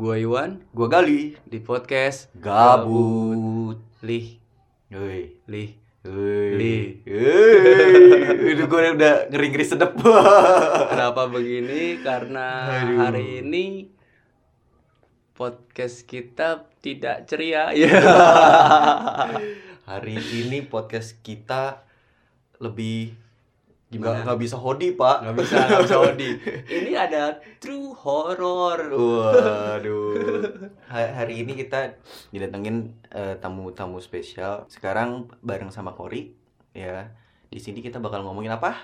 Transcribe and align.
gua 0.00 0.16
Iwan 0.16 0.64
Gua 0.72 0.88
Gali. 0.88 1.36
di 1.44 1.60
podcast 1.60 2.32
Gabut. 2.32 3.76
Lih 4.00 4.40
Woi. 4.88 5.36
Lih 5.44 5.76
Woi. 6.08 6.56
Li. 6.56 6.76
Woi. 7.04 8.48
Itu 8.56 8.64
gue 8.72 8.80
udah 8.96 9.28
ngeri-ngeri 9.28 9.60
sedep. 9.60 9.92
Kenapa 10.00 11.28
begini? 11.28 12.00
Karena 12.00 12.80
Aduh. 12.80 12.96
hari 12.96 13.44
ini 13.44 13.92
podcast 15.36 16.08
kita 16.08 16.64
tidak 16.80 17.28
ceria 17.28 17.76
ya. 17.76 17.92
Hari 19.92 20.16
ini 20.16 20.64
podcast 20.64 21.20
kita 21.20 21.84
lebih 22.56 23.12
Gimana? 23.90 24.22
nggak 24.22 24.22
nggak 24.22 24.38
bisa 24.38 24.54
hodi 24.54 24.94
pak 24.94 25.18
Nggak 25.26 25.36
bisa, 25.42 25.54
nggak 25.66 25.82
bisa 25.82 25.96
Odi. 25.98 26.30
Ini 26.78 26.92
ada 26.94 27.22
true 27.58 27.90
horror. 27.90 28.78
Waduh. 28.86 30.46
Ha- 30.86 31.14
Hari 31.18 31.42
ini 31.42 31.58
kita 31.58 31.98
didatengin 32.30 32.94
eh, 33.10 33.34
tamu-tamu 33.42 33.98
spesial. 33.98 34.70
Sekarang 34.70 35.26
bareng 35.42 35.74
sama 35.74 35.90
Kori 35.98 36.30
ya. 36.70 37.10
Di 37.50 37.58
sini 37.58 37.82
kita 37.82 37.98
bakal 37.98 38.22
ngomongin 38.22 38.54
apa? 38.54 38.78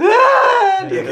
Wah, 0.00 0.88
dia 0.88 1.04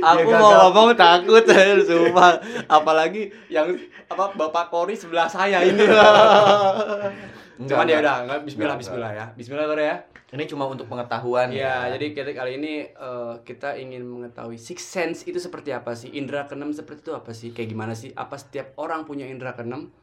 Aku 0.00 0.24
Dia 0.24 0.40
mau 0.40 0.72
ngomong 0.72 0.96
takut 0.96 1.44
sumpah. 1.84 2.40
Apalagi 2.72 3.28
yang 3.52 3.68
apa 4.08 4.32
Bapak 4.32 4.72
Kori 4.72 4.96
sebelah 4.96 5.28
saya 5.28 5.60
ini. 5.60 5.84
Cuman 7.68 7.84
ya 7.84 8.00
udah, 8.00 8.40
bismillah 8.40 8.80
bismillah 8.80 9.12
ya. 9.12 9.26
Bismillah 9.36 9.68
Kori 9.68 9.84
ya. 9.84 10.13
Ini 10.34 10.50
cuma 10.50 10.66
untuk 10.66 10.90
pengetahuan 10.90 11.54
Ya, 11.54 11.86
ya. 11.86 11.94
jadi 11.94 12.10
kita 12.10 12.34
kali 12.34 12.58
ini 12.58 12.74
eh, 12.90 13.34
kita 13.46 13.78
ingin 13.78 14.02
mengetahui 14.02 14.58
six 14.58 14.82
sense 14.82 15.22
itu 15.22 15.38
seperti 15.38 15.70
apa 15.70 15.94
sih? 15.94 16.10
Indra 16.10 16.50
keenam 16.50 16.74
seperti 16.74 17.06
itu 17.06 17.12
apa 17.14 17.30
sih? 17.30 17.54
Kayak 17.54 17.68
gimana 17.70 17.94
sih? 17.94 18.10
Apa 18.12 18.34
setiap 18.34 18.74
orang 18.74 19.06
punya 19.06 19.30
indra 19.30 19.54
keenam? 19.54 19.94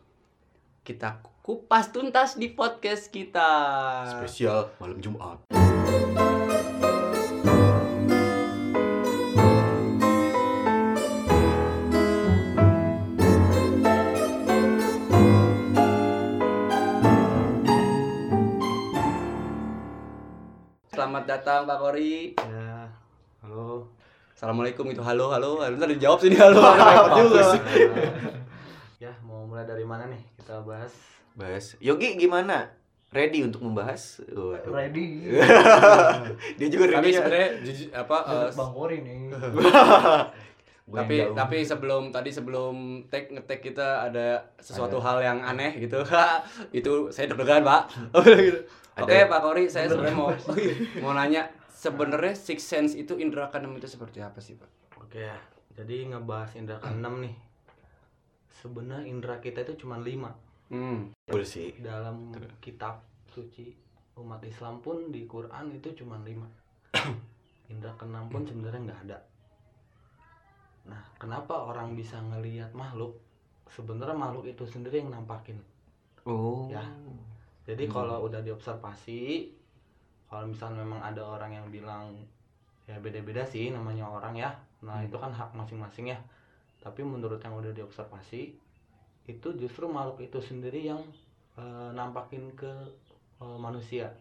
Kita 0.81 1.19
kupas 1.43 1.91
tuntas 1.91 2.39
di 2.39 2.47
podcast 2.47 3.11
kita. 3.11 3.49
spesial 4.07 4.71
malam 4.79 5.03
Jumat. 5.03 5.43
Selamat 21.21 21.37
datang 21.37 21.61
Pak 21.69 21.77
Kori. 21.77 22.33
Ya, 22.33 22.89
halo. 23.45 23.85
Assalamualaikum 24.33 24.89
itu 24.89 25.05
halo 25.05 25.29
halo. 25.29 25.61
Bentar 25.61 25.85
dijawab 25.85 26.17
sini 26.17 26.33
halo. 26.33 26.57
Repot 26.65 27.13
juga. 27.13 27.41
ya, 28.97 29.13
mau 29.21 29.45
mulai 29.45 29.69
dari 29.69 29.85
mana 29.85 30.09
nih? 30.09 30.17
Kita 30.41 30.65
bahas. 30.65 30.89
Bahas. 31.37 31.77
Yogi 31.77 32.17
gimana? 32.17 32.73
Ready 33.13 33.45
untuk 33.45 33.61
membahas? 33.61 34.17
Waduh. 34.33 34.73
Ready. 34.73 35.29
Dia 36.57 36.67
juga 36.73 36.89
Tapi 36.89 36.97
ready. 36.97 37.13
ya. 37.13 37.17
sebenarnya 37.21 37.49
jujur 37.69 37.87
apa 37.93 38.17
eh, 38.25 38.49
Bang 38.57 38.71
Kori 38.73 38.97
nih. 39.05 39.19
Tapi 40.91 41.15
jauh. 41.23 41.37
tapi 41.37 41.57
sebelum 41.63 42.11
tadi 42.11 42.33
sebelum 42.33 43.05
tag 43.07 43.31
ngetek 43.31 43.63
kita 43.63 44.11
ada 44.11 44.43
sesuatu 44.59 44.99
Ada. 44.99 45.05
hal 45.07 45.17
yang 45.23 45.39
aneh 45.39 45.71
gitu 45.79 46.03
itu 46.83 47.07
saya 47.13 47.31
deg-degan 47.31 47.63
pak 47.63 47.87
Oke 48.99 49.23
pak 49.23 49.39
Kori 49.39 49.71
saya 49.71 49.87
sebenarnya 49.87 50.17
mau 50.19 50.29
mau 51.03 51.11
nanya 51.15 51.47
sebenarnya 51.71 52.35
six 52.35 52.67
sense 52.67 52.91
itu 52.99 53.15
indra 53.15 53.47
keenam 53.47 53.71
itu 53.79 53.87
seperti 53.87 54.19
apa 54.19 54.43
sih 54.43 54.59
pak 54.59 54.81
Oke 55.11 55.27
ya. 55.27 55.35
Jadi 55.75 56.07
ngebahas 56.07 56.55
indra 56.55 56.79
keenam 56.79 57.19
nih. 57.19 57.35
Sebenarnya 58.47 59.11
indra 59.11 59.43
kita 59.43 59.67
itu 59.67 59.83
cuma 59.83 59.99
lima. 59.99 60.31
hmm. 60.71 61.11
Betul 61.27 61.43
sih. 61.43 61.75
Dalam 61.83 62.31
kitab 62.63 63.03
suci 63.27 63.75
umat 64.15 64.39
Islam 64.47 64.79
pun 64.79 65.11
di 65.11 65.27
Quran 65.27 65.75
itu 65.75 65.91
cuma 65.99 66.15
lima. 66.23 66.47
indra 67.75 67.91
keenam 67.99 68.31
pun 68.31 68.47
sebenarnya 68.47 68.87
nggak 68.87 69.01
ada. 69.11 69.19
Nah, 70.87 71.03
kenapa 71.19 71.59
orang 71.59 71.91
bisa 71.91 72.15
ngelihat 72.23 72.71
makhluk? 72.71 73.19
Sebenarnya 73.67 74.15
makhluk 74.15 74.47
itu 74.47 74.63
sendiri 74.63 75.03
yang 75.03 75.11
nampakin. 75.11 75.59
Oh. 76.23 76.71
Ya. 76.71 76.87
Jadi 77.71 77.87
Hmm. 77.87 77.93
kalau 77.95 78.27
udah 78.27 78.43
diobservasi, 78.43 79.47
kalau 80.27 80.51
misalnya 80.51 80.83
memang 80.83 80.99
ada 80.99 81.23
orang 81.23 81.55
yang 81.55 81.67
bilang 81.71 82.11
ya 82.83 82.99
beda-beda 82.99 83.47
sih 83.47 83.71
namanya 83.71 84.03
orang 84.03 84.35
ya. 84.35 84.51
Nah 84.83 84.99
Hmm. 84.99 85.07
itu 85.07 85.15
kan 85.15 85.31
hak 85.31 85.55
masing-masing 85.55 86.11
ya. 86.11 86.19
Tapi 86.83 86.99
menurut 86.99 87.39
yang 87.39 87.55
udah 87.55 87.71
diobservasi, 87.71 88.51
itu 89.23 89.47
justru 89.55 89.87
makhluk 89.87 90.19
itu 90.19 90.43
sendiri 90.43 90.83
yang 90.83 90.99
eh, 91.55 91.89
nampakin 91.95 92.51
ke 92.59 92.71
eh, 93.39 93.57
manusia. 93.57 94.11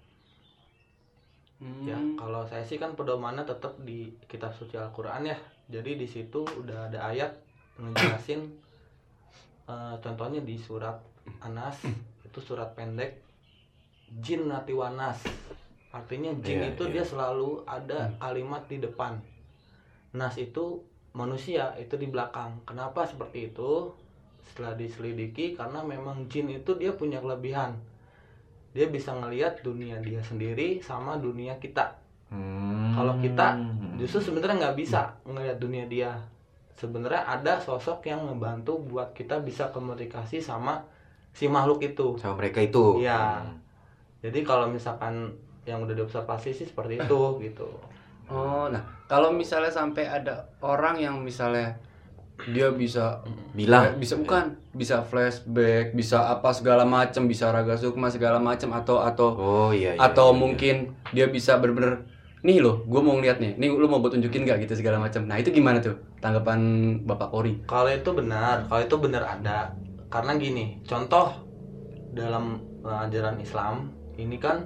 Hmm. 1.59 1.91
Ya 1.91 1.99
kalau 2.15 2.47
saya 2.47 2.63
sih 2.63 2.79
kan 2.79 2.95
pedomannya 2.95 3.43
tetap 3.43 3.75
di 3.83 4.15
kitab 4.31 4.55
suci 4.55 4.79
Al-Quran 4.79 5.27
ya. 5.27 5.39
Jadi 5.67 5.99
di 5.99 6.07
situ 6.07 6.47
udah 6.47 6.87
ada 6.87 7.11
ayat 7.11 7.35
ngejelasin 7.83 8.47
eh, 9.67 9.95
contohnya 9.99 10.39
di 10.39 10.55
surat 10.55 10.95
Anas 11.43 11.83
itu 12.27 12.39
surat 12.39 12.75
pendek 12.79 13.30
jin 14.19 14.51
nati 14.51 14.75
wanas 14.75 15.23
artinya 15.95 16.35
jin 16.43 16.63
Iya, 16.63 16.75
itu 16.75 16.83
iya. 16.91 16.93
dia 16.99 17.05
selalu 17.07 17.63
ada 17.67 18.11
kalimat 18.19 18.67
di 18.67 18.83
depan 18.83 19.19
nas 20.11 20.35
itu 20.35 20.83
manusia 21.15 21.75
itu 21.79 21.95
di 21.95 22.11
belakang 22.11 22.59
kenapa 22.67 23.07
seperti 23.07 23.55
itu 23.55 23.95
setelah 24.51 24.75
diselidiki 24.75 25.55
karena 25.55 25.83
memang 25.87 26.27
jin 26.27 26.51
itu 26.51 26.75
dia 26.75 26.91
punya 26.95 27.23
kelebihan 27.23 27.79
dia 28.71 28.87
bisa 28.87 29.15
ngelihat 29.15 29.63
dunia 29.63 29.99
dia 30.03 30.23
sendiri 30.23 30.83
sama 30.83 31.19
dunia 31.19 31.59
kita 31.63 32.01
Hmm. 32.31 32.95
Kalau 32.95 33.19
kita 33.19 33.59
justru 33.99 34.31
sebenarnya 34.31 34.71
nggak 34.71 34.79
bisa 34.79 35.11
ngelihat 35.27 35.59
dunia 35.59 35.85
dia 35.91 36.15
sebenarnya 36.79 37.27
ada 37.27 37.59
sosok 37.59 38.07
yang 38.07 38.23
ngebantu 38.23 38.79
buat 38.87 39.11
kita 39.19 39.43
bisa 39.43 39.75
komunikasi 39.75 40.39
sama 40.39 40.87
si 41.35 41.51
makhluk 41.51 41.83
itu 41.83 42.15
sama 42.23 42.39
mereka 42.39 42.63
itu. 42.63 43.03
Iya. 43.03 43.43
Hmm. 43.51 43.59
Jadi 44.21 44.45
kalau 44.45 44.69
misalkan 44.69 45.33
yang 45.69 45.85
udah 45.85 45.93
diobservasi 45.97 46.51
sih 46.53 46.67
seperti 46.69 47.01
itu 47.01 47.21
gitu 47.45 47.69
oh 48.31 48.69
nah 48.69 48.81
kalau 49.11 49.33
misalnya 49.35 49.73
sampai 49.73 50.07
ada 50.07 50.47
orang 50.63 51.01
yang 51.01 51.21
misalnya 51.21 51.77
dia 52.49 52.73
bisa 52.73 53.21
Bilang. 53.53 54.01
bisa 54.01 54.17
bukan 54.17 54.57
bisa 54.73 55.05
flashback 55.05 55.93
bisa 55.93 56.33
apa 56.33 56.49
segala 56.57 56.89
macam 56.89 57.29
bisa 57.29 57.53
raga 57.53 57.77
sukma 57.77 58.09
segala 58.09 58.41
macam 58.41 58.73
atau 58.73 59.05
atau 59.05 59.29
Oh 59.37 59.71
iya. 59.77 59.93
iya 59.93 60.01
atau 60.01 60.33
iya, 60.33 60.35
iya. 60.35 60.41
mungkin 60.41 60.77
dia 61.13 61.27
bisa 61.29 61.61
bener-bener 61.61 62.09
nih 62.41 62.65
loh 62.65 62.81
gue 62.89 63.01
mau 63.05 63.21
ngeliat 63.21 63.37
nih 63.45 63.61
nih 63.61 63.69
lu 63.69 63.85
mau 63.85 64.01
gue 64.01 64.17
tunjukin 64.17 64.49
gak 64.49 64.65
gitu 64.65 64.73
segala 64.81 64.97
macam 64.97 65.29
nah 65.29 65.37
itu 65.37 65.53
gimana 65.53 65.85
tuh 65.85 65.93
tanggapan 66.25 66.61
bapak 67.05 67.29
Kori 67.29 67.55
kalau 67.69 67.93
itu 67.93 68.11
benar 68.17 68.65
kalau 68.65 68.81
itu 68.81 68.97
benar 68.97 69.23
ada 69.29 69.69
karena 70.09 70.41
gini 70.41 70.81
contoh 70.89 71.37
dalam 72.17 72.57
eh, 72.81 73.05
ajaran 73.05 73.37
Islam 73.37 73.93
ini 74.21 74.37
kan 74.37 74.63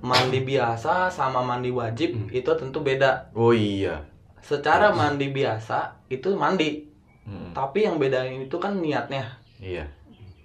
mandi 0.00 0.40
biasa 0.42 1.08
sama 1.08 1.42
mandi 1.42 1.72
wajib 1.72 2.14
Hmm. 2.14 2.28
itu 2.30 2.50
tentu 2.54 2.80
beda. 2.80 3.30
Oh 3.34 3.52
iya. 3.52 4.00
secara 4.40 4.94
mandi 4.94 5.34
biasa 5.34 6.06
itu 6.06 6.30
mandi. 6.38 6.86
Hmm. 7.26 7.50
tapi 7.50 7.82
yang 7.82 7.98
bedain 7.98 8.38
itu 8.38 8.54
kan 8.56 8.78
niatnya. 8.78 9.26
Iya. 9.58 9.82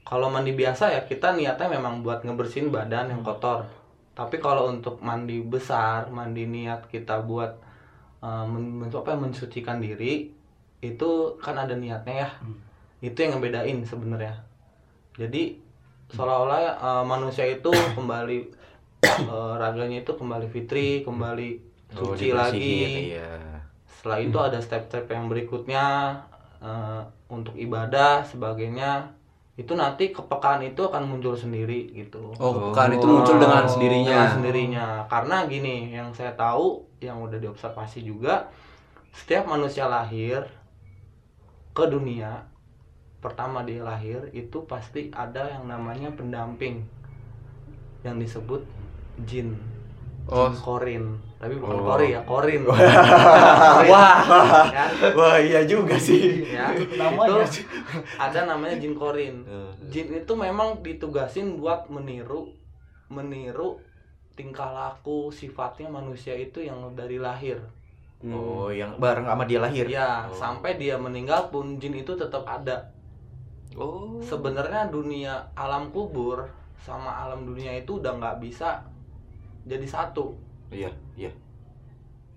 kalau 0.01 0.33
mandi 0.33 0.57
biasa 0.57 0.89
ya 0.89 1.01
kita 1.05 1.37
niatnya 1.37 1.69
memang 1.69 2.01
buat 2.01 2.25
ngebersihin 2.25 2.73
badan 2.73 3.13
yang 3.13 3.21
kotor. 3.21 3.63
Tapi 4.11 4.41
kalau 4.41 4.67
untuk 4.67 4.97
mandi 4.99 5.39
besar 5.39 6.09
mandi 6.09 6.43
niat 6.43 6.89
kita 6.89 7.21
buat 7.23 7.53
uh, 8.19 8.43
men, 8.43 8.81
men- 8.81 8.91
apa, 8.91 9.13
mensucikan 9.15 9.79
diri 9.79 10.33
itu 10.81 11.09
kan 11.37 11.55
ada 11.55 11.77
niatnya 11.77 12.27
ya. 12.27 12.29
Itu 12.99 13.23
yang 13.23 13.37
ngebedain 13.37 13.85
sebenarnya. 13.85 14.41
Jadi 15.15 15.61
seolah-olah 16.11 16.61
uh, 16.77 17.03
manusia 17.03 17.47
itu 17.47 17.71
kembali 17.71 18.37
uh, 19.25 19.55
raganya 19.61 20.03
itu 20.03 20.11
kembali 20.13 20.47
fitri 20.47 21.01
kembali 21.01 21.71
Oh, 21.91 22.15
suci 22.15 22.31
lagi. 22.31 22.55
dibersihin, 22.55 23.19
Iya. 23.19 23.31
setelah 23.83 24.19
itu 24.23 24.37
ada 24.39 24.59
step-step 24.63 25.11
yang 25.11 25.27
berikutnya 25.27 26.15
eh, 26.63 27.01
untuk 27.27 27.51
ibadah 27.59 28.23
sebagainya. 28.23 29.11
Itu 29.59 29.75
nanti 29.75 30.15
kepekaan 30.15 30.63
itu 30.63 30.87
akan 30.87 31.03
muncul 31.03 31.35
sendiri 31.35 31.91
gitu. 31.91 32.31
Oh 32.39 32.51
kepekaan 32.55 32.95
itu 32.95 33.03
muncul 33.03 33.35
dengan 33.43 33.67
Oh, 33.67 33.67
sendirinya. 33.67 34.07
dengan 34.07 34.29
sendirinya. 34.31 34.85
Karena 35.11 35.43
gini 35.51 35.91
yang 35.91 36.15
saya 36.15 36.31
tahu 36.31 36.79
yang 37.03 37.19
udah 37.19 37.35
diobservasi 37.35 38.07
juga 38.07 38.47
setiap 39.11 39.43
manusia 39.43 39.91
lahir 39.91 40.47
ke 41.71 41.83
dunia 41.91 42.47
pertama 43.21 43.61
dia 43.61 43.79
lahir 43.79 44.25
itu 44.31 44.65
pasti 44.65 45.07
ada 45.11 45.45
yang 45.47 45.65
namanya 45.65 46.09
pendamping 46.11 46.81
yang 48.01 48.17
disebut 48.17 48.65
jin 49.23 49.53
Oh. 50.23 50.45
Jin 50.47 50.53
Korin 50.55 51.05
tapi 51.35 51.57
bukan 51.57 51.77
Oh. 51.77 51.85
Kori 51.87 52.07
ya 52.11 52.21
Korin 52.21 52.61
Wah. 53.89 54.21
ya, 54.69 54.85
Wah 55.11 55.37
iya 55.37 55.61
juga 55.63 55.97
sih. 55.97 56.45
ya. 56.45 56.69
Namanya. 56.93 57.41
itu 57.41 57.65
ada 58.15 58.39
namanya 58.45 58.77
Jin 58.77 58.93
Korin 58.93 59.41
Eh. 59.43 59.71
Jin 59.89 60.13
itu 60.15 60.33
memang 60.35 60.77
ditugasin 60.79 61.57
buat 61.57 61.85
meniru 61.87 62.53
meniru 63.07 63.81
tingkah 64.31 64.71
laku 64.71 65.29
sifatnya 65.29 65.85
manusia 65.87 66.31
itu 66.31 66.61
yang 66.61 66.93
dari 66.93 67.17
lahir 67.17 67.57
Oh, 68.21 68.69
yang 68.69 68.95
bareng 68.95 69.25
sama 69.25 69.43
dia 69.43 69.57
lahir. 69.57 69.89
ya 69.89 70.23
Oh. 70.23 70.31
sampai 70.31 70.77
dia 70.77 70.93
meninggal 70.95 71.49
pun 71.49 71.75
jin 71.75 71.93
itu 71.95 72.13
tetap 72.13 72.45
ada 72.45 72.77
Oh. 73.73 74.19
sebenarnya 74.19 74.87
dunia 74.87 75.33
alam 75.53 75.87
kubur 75.89 76.43
sama 76.75 77.07
alam 77.19 77.43
dunia 77.43 77.71
itu 77.73 77.97
udah 77.97 78.13
nggak 78.13 78.37
bisa 78.39 78.83
jadi 79.63 79.85
satu 79.85 80.35
Iya, 80.67 80.87
iya. 81.15 81.31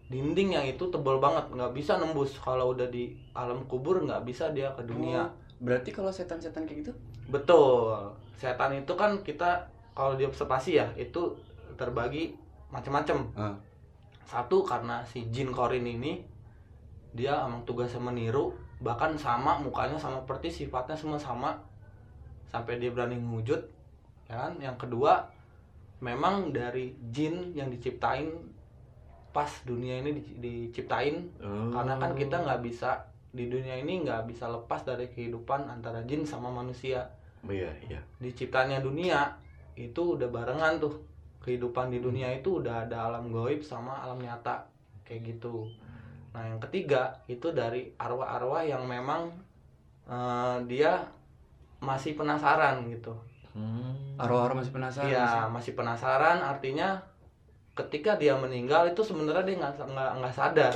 dinding 0.05 0.53
yang 0.53 0.63
itu 0.65 0.85
tebal 0.87 1.19
banget 1.19 1.49
nggak 1.49 1.73
bisa 1.73 1.97
nembus 1.97 2.37
kalau 2.37 2.71
udah 2.71 2.87
di 2.87 3.09
alam 3.33 3.63
kubur 3.65 3.99
nggak 3.99 4.23
bisa 4.23 4.51
dia 4.51 4.71
ke 4.73 4.83
dunia 4.85 5.25
Oh, 5.25 5.31
berarti 5.61 5.91
kalau 5.91 6.11
setan-setan 6.11 6.65
kayak 6.65 6.85
gitu? 6.85 6.93
betul 7.27 7.95
setan 8.37 8.75
itu 8.75 8.93
kan 8.93 9.17
kita 9.21 9.65
kalau 9.91 10.15
di 10.15 10.23
observasi 10.23 10.77
ya 10.77 10.87
itu 10.95 11.35
terbagi 11.75 12.37
macam-macam 12.69 13.19
Ah. 13.35 13.55
satu 14.25 14.63
karena 14.63 15.01
si 15.03 15.27
jin 15.31 15.49
korin 15.49 15.83
ini 15.83 16.21
dia 17.11 17.39
emang 17.41 17.63
tugasnya 17.63 17.99
meniru 17.99 18.53
bahkan 18.81 19.15
sama 19.15 19.59
mukanya 19.59 19.95
sama 19.95 20.19
seperti 20.19 20.49
sifatnya 20.51 20.95
semua 20.95 21.19
sama. 21.19 21.55
Sampai 22.47 22.79
dia 22.79 22.91
berani 22.91 23.19
ngewujud 23.19 23.61
ya 24.27 24.35
kan? 24.39 24.53
Yang 24.59 24.87
kedua 24.87 25.27
memang 25.99 26.51
dari 26.51 26.95
jin 27.11 27.53
yang 27.53 27.69
diciptain 27.69 28.31
pas 29.31 29.51
dunia 29.67 29.99
ini 29.99 30.15
di- 30.15 30.37
diciptain 30.39 31.27
Oh. 31.43 31.75
karena 31.75 31.99
kan 31.99 32.15
kita 32.15 32.39
nggak 32.39 32.63
bisa 32.63 33.03
di 33.35 33.51
dunia 33.51 33.75
ini 33.75 34.07
nggak 34.07 34.31
bisa 34.31 34.47
lepas 34.47 34.87
dari 34.87 35.11
kehidupan 35.11 35.67
antara 35.67 35.99
jin 36.07 36.23
sama 36.23 36.49
manusia. 36.49 37.03
Iya, 37.45 37.69
iya. 37.85 38.01
diciptanya 38.17 38.81
dunia 38.81 39.35
itu 39.75 40.17
udah 40.17 40.31
barengan 40.31 40.79
tuh. 40.79 40.95
Kehidupan 41.43 41.93
di 41.93 42.01
dunia 42.01 42.33
itu 42.33 42.63
udah 42.63 42.89
ada 42.89 43.05
alam 43.05 43.29
goib 43.29 43.61
sama 43.61 44.01
alam 44.01 44.17
nyata. 44.17 44.65
Kayak 45.05 45.37
gitu 45.37 45.69
nah 46.35 46.43
yang 46.43 46.59
ketiga 46.61 47.15
itu 47.25 47.47
dari 47.51 47.95
arwah-arwah 47.97 48.61
yang 48.61 48.83
memang 48.85 49.31
eh, 50.05 50.57
dia 50.67 50.99
masih 51.81 52.15
penasaran 52.15 52.83
gitu 52.91 53.15
Hmm. 53.55 54.19
Arwah-arwah 54.19 54.59
masih 54.59 54.75
penasaran. 54.75 55.07
Iya 55.07 55.47
sih. 55.47 55.47
masih 55.49 55.73
penasaran 55.73 56.43
artinya 56.43 56.99
ketika 57.73 58.19
dia 58.19 58.35
meninggal 58.35 58.83
itu 58.85 58.99
sebenarnya 58.99 59.47
dia 59.47 59.57
nggak 59.57 59.75
nggak 59.79 60.11
nggak 60.19 60.35
sadar 60.35 60.75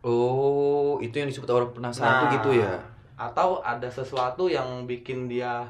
Oh, 0.00 1.00
itu 1.00 1.16
yang 1.16 1.28
disebut 1.28 1.48
orang 1.48 1.72
penasaran 1.72 2.28
Nah, 2.28 2.32
gitu 2.32 2.50
ya. 2.56 2.76
atau 3.16 3.60
ada 3.60 3.88
sesuatu 3.88 4.48
yang 4.48 4.84
bikin 4.84 5.28
dia 5.28 5.64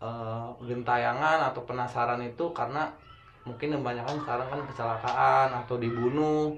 eh, 0.00 0.48
gentayangan 0.64 1.52
atau 1.52 1.60
penasaran 1.62 2.20
itu 2.20 2.44
karena 2.52 2.88
mungkin 3.44 3.76
kebanyakan 3.76 4.16
sekarang 4.18 4.48
kan 4.48 4.60
kecelakaan 4.64 5.48
atau 5.52 5.76
dibunuh 5.76 6.56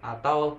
atau 0.00 0.52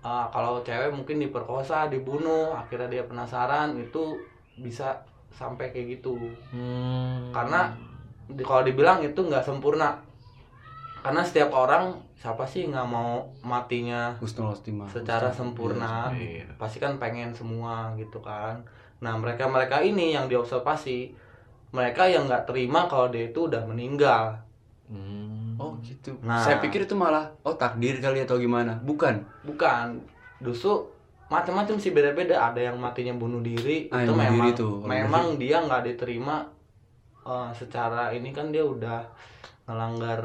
eh, 0.00 0.26
kalau 0.32 0.64
cewek 0.64 0.90
mungkin 0.92 1.20
diperkosa 1.20 1.88
dibunuh 1.92 2.52
akhirnya 2.56 2.88
dia 2.88 3.04
penasaran 3.04 3.76
itu 3.76 4.16
bisa 4.60 4.96
sampai 5.30 5.70
kayak 5.72 6.00
gitu. 6.00 6.18
Hmm. 6.50 7.30
karena 7.30 7.70
di, 8.30 8.42
kalau 8.46 8.62
dibilang 8.62 9.02
itu 9.02 9.18
nggak 9.18 9.42
sempurna. 9.42 9.98
Karena 11.00 11.24
setiap 11.24 11.48
orang 11.56 11.96
siapa 12.20 12.44
sih 12.44 12.68
nggak 12.68 12.84
mau 12.84 13.24
matinya 13.40 14.12
secara 14.92 15.32
sempurna? 15.32 16.12
Iya. 16.12 16.44
pasti 16.60 16.76
kan 16.76 17.00
pengen 17.00 17.32
semua 17.32 17.96
gitu 17.96 18.20
kan. 18.20 18.60
Nah 19.00 19.16
mereka 19.16 19.48
mereka 19.48 19.80
ini 19.80 20.12
yang 20.12 20.28
diobservasi 20.28 21.16
mereka 21.72 22.04
yang 22.04 22.28
nggak 22.28 22.44
terima 22.44 22.84
kalau 22.84 23.08
dia 23.08 23.32
itu 23.32 23.48
udah 23.48 23.64
meninggal. 23.64 24.36
Hmm. 24.92 25.39
Oh 25.60 25.76
gitu. 25.80 26.16
Nah. 26.20 26.40
Saya 26.40 26.56
pikir 26.58 26.82
itu 26.82 26.94
malah 26.94 27.28
oh 27.42 27.52
takdir 27.52 27.98
kali 27.98 28.20
atau 28.20 28.36
gimana? 28.36 28.80
Bukan. 28.80 29.20
bukan 29.42 30.00
justru 30.40 30.88
macam-macam 31.26 31.76
sih 31.76 31.92
beda-beda 31.92 32.34
ada 32.42 32.58
yang 32.58 32.74
matinya 32.74 33.12
bunuh 33.12 33.38
diri 33.40 33.86
Ah, 33.88 34.00
itu 34.00 34.10
memang 34.10 34.48
diri 34.48 34.56
tuh. 34.56 34.80
memang 34.82 35.36
dia 35.36 35.60
nggak 35.60 35.84
diterima 35.84 36.42
eh, 37.22 37.50
secara 37.52 38.08
ini 38.08 38.30
kan 38.30 38.48
dia 38.48 38.64
udah 38.64 39.04
melanggar 39.64 40.18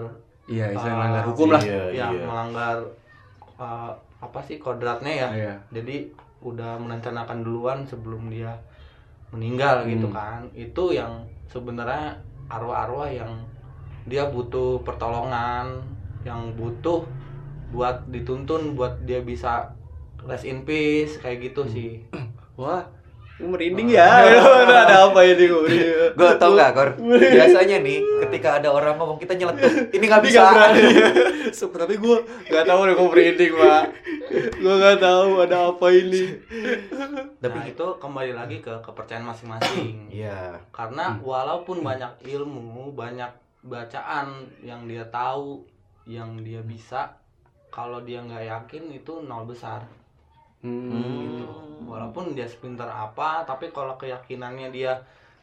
Iya, 0.45 0.71
Ah, 0.71 0.87
melanggar 0.87 1.23
hukum 1.25 1.49
lah. 1.49 1.59
Iya, 1.59 1.81
ya 1.91 2.07
iya. 2.07 2.23
melanggar 2.23 2.77
eh, 3.55 3.91
apa 4.17 4.39
sih 4.41 4.55
kodratnya 4.55 5.11
ya 5.11 5.29
Iya. 5.31 5.53
jadi 5.71 6.07
udah 6.39 6.77
merencanakan 6.77 7.41
duluan 7.41 7.83
sebelum 7.83 8.29
dia 8.29 8.53
meninggal 9.29 9.83
gitu 9.85 10.05
Hmm. 10.05 10.15
kan 10.15 10.41
itu 10.53 10.83
yang 10.91 11.11
sebenarnya 11.45 12.13
arwah-arwah 12.47 13.09
yang 13.09 13.29
dia 14.05 14.25
butuh 14.25 14.81
pertolongan 14.81 15.81
yang 16.21 16.53
butuh 16.53 17.05
buat 17.69 18.05
dituntun 18.07 18.73
buat 18.73 19.01
dia 19.01 19.19
bisa 19.19 19.73
rest 20.21 20.45
in 20.45 20.61
peace 20.61 21.17
kayak 21.17 21.41
gitu 21.43 21.61
Hmm. 21.61 21.71
sih 21.71 21.91
Wah, 22.55 22.87
gue 23.35 23.43
merinding 23.45 23.91
ya. 23.91 24.07
ada 24.87 24.95
apa 25.11 25.19
ini 25.21 25.43
gue? 25.43 25.67
Gue 26.15 26.29
tau 26.39 26.55
gak, 26.55 26.71
Kor? 26.71 26.95
Biasanya 27.35 27.83
nih, 27.83 27.99
ketika 28.23 28.63
ada 28.63 28.71
orang 28.71 28.95
ngomong 28.95 29.19
kita 29.19 29.35
nyeletuk, 29.35 29.91
ini 29.91 30.07
gak 30.07 30.23
bisa. 30.23 30.71
Tapi 31.51 31.93
gue 31.99 32.17
gak 32.47 32.63
tahu 32.63 32.87
deh 32.87 32.95
gue 32.95 33.07
merinding 33.11 33.53
pak. 33.53 33.83
Gue 34.55 34.73
gak 34.79 34.97
tahu 34.97 35.43
ada 35.43 35.67
apa 35.67 35.85
ini. 35.91 36.31
Tapi 37.37 37.57
nah 37.59 37.67
itu 37.67 37.85
kembali 37.99 38.31
lagi 38.31 38.57
ke 38.63 38.71
kepercayaan 38.79 39.27
masing-masing 39.27 40.07
Iya. 40.15 40.55
karena 40.71 41.19
walaupun 41.19 41.83
banyak 41.83 42.23
ilmu 42.23 42.95
banyak 42.95 43.29
bacaan 43.65 44.27
yang 44.61 44.85
dia 44.85 45.01
tahu 45.09 45.65
yang 46.05 46.37
dia 46.39 46.61
bisa 46.61 47.09
kalau 47.67 47.99
dia 47.99 48.21
nggak 48.21 48.45
yakin 48.45 48.93
itu 48.93 49.13
nol 49.21 49.43
besar 49.43 49.81
Hmm. 50.61 51.21
gitu 51.21 51.45
walaupun 51.85 52.33
dia 52.33 52.45
sepintar 52.45 52.89
apa 52.89 53.45
tapi 53.45 53.69
kalau 53.69 53.93
keyakinannya 53.95 54.69
dia 54.69 54.97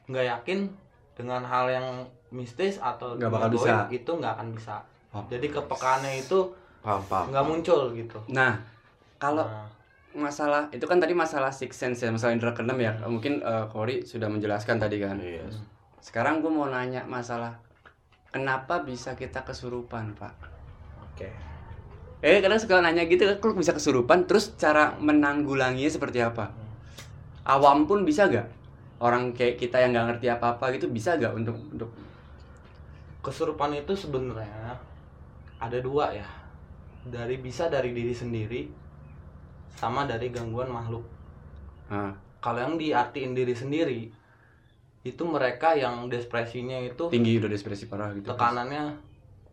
nggak 0.07 0.27
yakin 0.29 0.67
dengan 1.15 1.43
hal 1.43 1.71
yang 1.71 1.87
mistis 2.29 2.83
atau 2.83 3.15
Nggak 3.15 3.31
bakal 3.31 3.51
bisa. 3.53 3.75
itu 3.89 4.11
nggak 4.11 4.33
akan 4.35 4.49
bisa 4.51 4.77
Oh. 5.13 5.23
jadi 5.29 5.47
kepekaannya 5.47 6.19
itu 6.19 6.41
nggak 7.29 7.45
muncul 7.45 7.93
gitu 7.93 8.19
Nah, 8.29 8.59
kalau 9.17 9.45
Nah, 9.47 9.69
masalah 10.19 10.67
itu 10.71 10.83
kan 10.83 10.99
tadi 10.99 11.15
masalah 11.15 11.53
six 11.53 11.77
sense 11.77 12.03
ya, 12.03 12.11
masalah 12.11 12.35
indra 12.35 12.51
keenam 12.51 12.75
ya. 12.77 12.91
Mungkin 12.99 13.39
eh, 13.39 13.65
Kori 13.69 14.03
sudah 14.03 14.27
menjelaskan 14.27 14.77
tadi 14.77 14.99
kan. 14.99 15.15
Iya. 15.17 15.47
Sekarang 16.01 16.41
gue 16.41 16.49
mau 16.49 16.67
nanya 16.67 17.05
masalah 17.07 17.55
kenapa 18.33 18.83
bisa 18.83 19.15
kita 19.15 19.45
kesurupan, 19.45 20.17
Pak? 20.17 20.35
oke 21.13 21.31
Eh, 22.23 22.39
kadang 22.39 22.55
suka 22.55 22.79
nanya 22.79 23.03
gitu, 23.11 23.27
kok 23.27 23.59
bisa 23.59 23.75
kesurupan? 23.75 24.31
Terus 24.31 24.55
cara 24.55 24.95
menanggulanginya 24.95 25.91
seperti 25.91 26.23
apa? 26.23 26.55
Awam 27.43 27.91
pun 27.91 28.07
bisa 28.07 28.31
gak? 28.31 28.47
Orang 29.03 29.35
kayak 29.35 29.59
kita 29.59 29.83
yang 29.83 29.91
nggak 29.91 30.07
ngerti 30.07 30.27
apa-apa 30.31 30.71
gitu 30.79 30.87
bisa 30.87 31.19
gak 31.19 31.35
untuk 31.35 31.59
untuk 31.59 31.91
kesurupan 33.27 33.75
itu 33.75 33.95
sebenarnya 33.99 34.79
ada 35.59 35.79
dua 35.83 36.15
ya 36.15 36.27
dari 37.07 37.39
bisa 37.39 37.67
dari 37.67 37.91
diri 37.91 38.15
sendiri 38.15 38.61
sama 39.75 40.07
dari 40.07 40.31
gangguan 40.31 40.71
makhluk 40.71 41.03
Nah, 41.93 42.15
kalau 42.41 42.65
yang 42.65 42.75
diartiin 42.81 43.37
diri 43.37 43.53
sendiri 43.53 44.01
itu 45.03 45.23
mereka 45.27 45.75
yang 45.75 46.07
depresinya 46.07 46.79
itu 46.79 47.11
tinggi 47.11 47.43
udah 47.43 47.51
depresi 47.51 47.91
parah 47.91 48.15
gitu. 48.15 48.31
tekanannya 48.31 48.95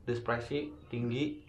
depresi 0.06 0.70
tinggi 0.94 1.42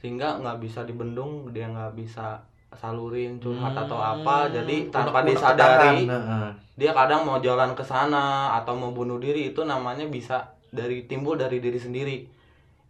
sehingga 0.00 0.40
nggak 0.40 0.58
bisa 0.60 0.84
dibendung 0.84 1.48
dia 1.56 1.72
nggak 1.72 1.96
bisa 1.96 2.44
salurin 2.76 3.36
curhat 3.40 3.76
atau 3.76 4.00
apa 4.00 4.48
jadi 4.48 4.88
tanpa 4.88 5.20
Unek-unek 5.20 5.28
disadari. 5.36 5.98
Heeh. 6.08 6.48
dia 6.76 6.90
kadang 6.96 7.28
mau 7.28 7.36
jalan 7.40 7.76
ke 7.76 7.84
sana 7.84 8.56
atau 8.60 8.72
mau 8.76 8.92
bunuh 8.92 9.20
diri 9.20 9.52
itu 9.52 9.60
namanya 9.64 10.08
bisa 10.08 10.56
dari 10.72 11.04
timbul 11.04 11.36
dari 11.36 11.60
diri 11.60 11.76
sendiri 11.76 12.16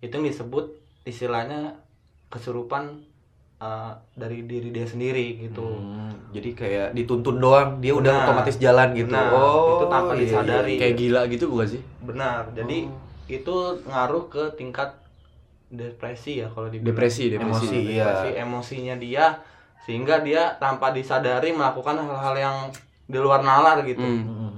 itu 0.03 0.13
yang 0.15 0.27
disebut 0.27 0.71
istilahnya 1.03 1.79
kesurupan 2.31 3.03
uh, 3.63 3.95
dari 4.13 4.43
diri 4.43 4.69
dia 4.69 4.83
sendiri 4.85 5.39
gitu 5.41 5.63
Hmm, 5.63 6.11
jadi 6.31 6.51
kayak 6.53 6.89
dituntun 6.93 7.39
doang, 7.39 7.79
dia 7.79 7.93
udah 7.93 8.11
Nah, 8.11 8.23
otomatis 8.25 8.57
jalan 8.57 8.91
gitu. 8.93 9.09
nah, 9.09 9.31
oh, 9.31 9.79
itu 9.79 9.87
tanpa 9.87 10.13
iya, 10.13 10.21
disadari. 10.21 10.73
iya, 10.73 10.81
Kayak 10.81 10.97
gila 10.97 11.21
gitu 11.29 11.45
bukan 11.47 11.69
sih? 11.71 11.83
benar 12.03 12.43
jadi 12.51 12.79
Oh. 12.85 13.31
itu 13.31 13.57
ngaruh 13.85 14.25
ke 14.27 14.43
tingkat 14.53 14.91
depresi 15.69 16.33
ya 16.39 16.49
kalau 16.49 16.69
dibilang 16.69 16.91
Depresi, 16.91 17.25
depresi. 17.31 17.65
Emosi, 17.65 17.79
iya. 17.89 18.05
depresi 18.05 18.31
emosinya 18.37 18.95
dia 18.97 19.27
sehingga 19.81 20.21
dia 20.21 20.53
tanpa 20.57 20.91
disadari 20.91 21.51
melakukan 21.51 21.97
hal-hal 21.97 22.35
yang 22.37 22.57
di 23.05 23.17
luar 23.17 23.41
nalar 23.41 23.81
gitu 23.83 23.99
Hmm. 23.99 24.52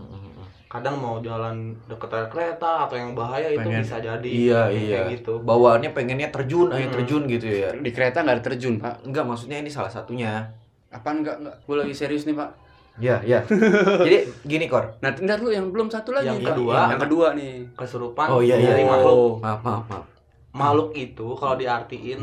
Kadang 0.74 0.98
mau 0.98 1.16
jalan 1.18 1.54
deket 1.86 2.10
rel 2.10 2.26
kereta 2.26 2.84
atau 2.84 2.98
yang 2.98 3.14
bahaya 3.14 3.46
itu 3.46 3.62
Pengen- 3.62 3.78
bisa 3.80 3.96
jadi 3.96 4.26
Iya 4.26 4.60
kayak 4.66 4.82
iya. 4.82 5.00
gitu 5.08 5.38
Bawaannya 5.40 5.90
pengennya 5.90 6.28
terjun, 6.28 6.66
ayo 6.68 6.90
Hmm. 6.90 6.94
terjun 6.94 7.22
gitu 7.24 7.46
ya. 7.46 7.70
Di 7.70 7.90
kereta 7.90 8.20
nggak 8.20 8.34
ada 8.34 8.44
terjun, 8.44 8.74
Pak. 8.76 9.06
Enggak, 9.06 9.22
maksudnya 9.22 9.56
ini 9.56 9.68
salah 9.68 9.86
satunya. 9.88 10.42
Apaan 10.90 11.22
enggak 11.22 11.38
enggak? 11.38 11.56
Gue 11.62 11.76
lagi 11.76 11.94
serius 11.94 12.24
nih, 12.24 12.34
Pak. 12.34 12.50
Iya, 12.96 13.16
iya. 13.22 13.38
Jadi 14.06 14.18
gini, 14.42 14.66
Kor. 14.66 14.98
Nah, 14.98 15.10
ntar 15.12 15.38
lu 15.38 15.48
yang 15.48 15.70
belum 15.70 15.86
satu 15.88 16.10
lagi. 16.10 16.26
Yang 16.28 16.42
Pak. 16.42 16.50
kedua. 16.52 16.78
yang 16.88 17.00
kedua 17.00 17.26
nih. 17.32 17.54
kesurupan 17.72 18.26
Oh, 18.28 18.38
iya, 18.38 18.54
iya. 18.56 18.70
dari 18.70 18.82
Oh. 18.82 18.90
makhluk 18.90 19.32
Maaf, 19.40 19.60
maaf, 19.60 19.84
maaf. 19.88 20.04
makhluk 20.52 20.90
itu 20.92 21.26
kalau 21.32 21.54
diartiin 21.54 22.20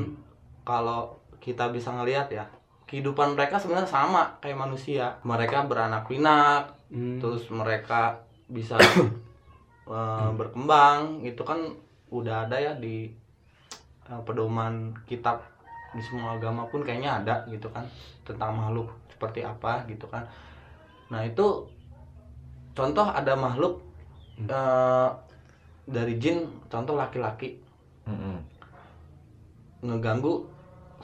kalau 0.62 1.12
kita 1.38 1.68
bisa 1.68 1.92
ngelihat 1.92 2.28
ya 2.28 2.44
kehidupan 2.86 3.34
mereka 3.34 3.56
sebenarnya 3.56 3.88
sama 3.90 4.28
kayak 4.38 4.56
manusia 4.58 5.16
mereka 5.22 5.64
beranak 5.64 6.04
pinak 6.06 6.68
Hmm. 6.88 7.18
terus 7.18 7.48
mereka 7.50 8.20
bisa 8.52 8.76
eh, 9.96 10.30
berkembang. 10.36 11.24
Itu 11.24 11.42
kan 11.48 11.72
udah 12.12 12.46
ada 12.46 12.60
ya 12.60 12.74
di 12.76 13.08
eh, 14.12 14.22
pedoman 14.28 14.92
kitab 15.08 15.42
di 15.92 16.00
semua 16.04 16.40
agama 16.40 16.68
pun 16.72 16.84
kayaknya 16.84 17.24
ada 17.24 17.36
gitu 17.52 17.68
kan 17.72 17.84
tentang 18.24 18.56
makhluk 18.56 18.92
seperti 19.12 19.44
apa 19.44 19.88
gitu 19.88 20.08
kan. 20.12 20.24
Nah 21.12 21.24
itu 21.24 21.68
contoh 22.76 23.08
ada 23.08 23.34
makhluk 23.36 23.80
eh, 24.44 25.10
dari 25.88 26.16
jin 26.20 26.48
contoh 26.68 26.96
laki-laki. 27.00 27.60
Mm-mm. 28.02 28.38
ngeganggu 29.82 30.42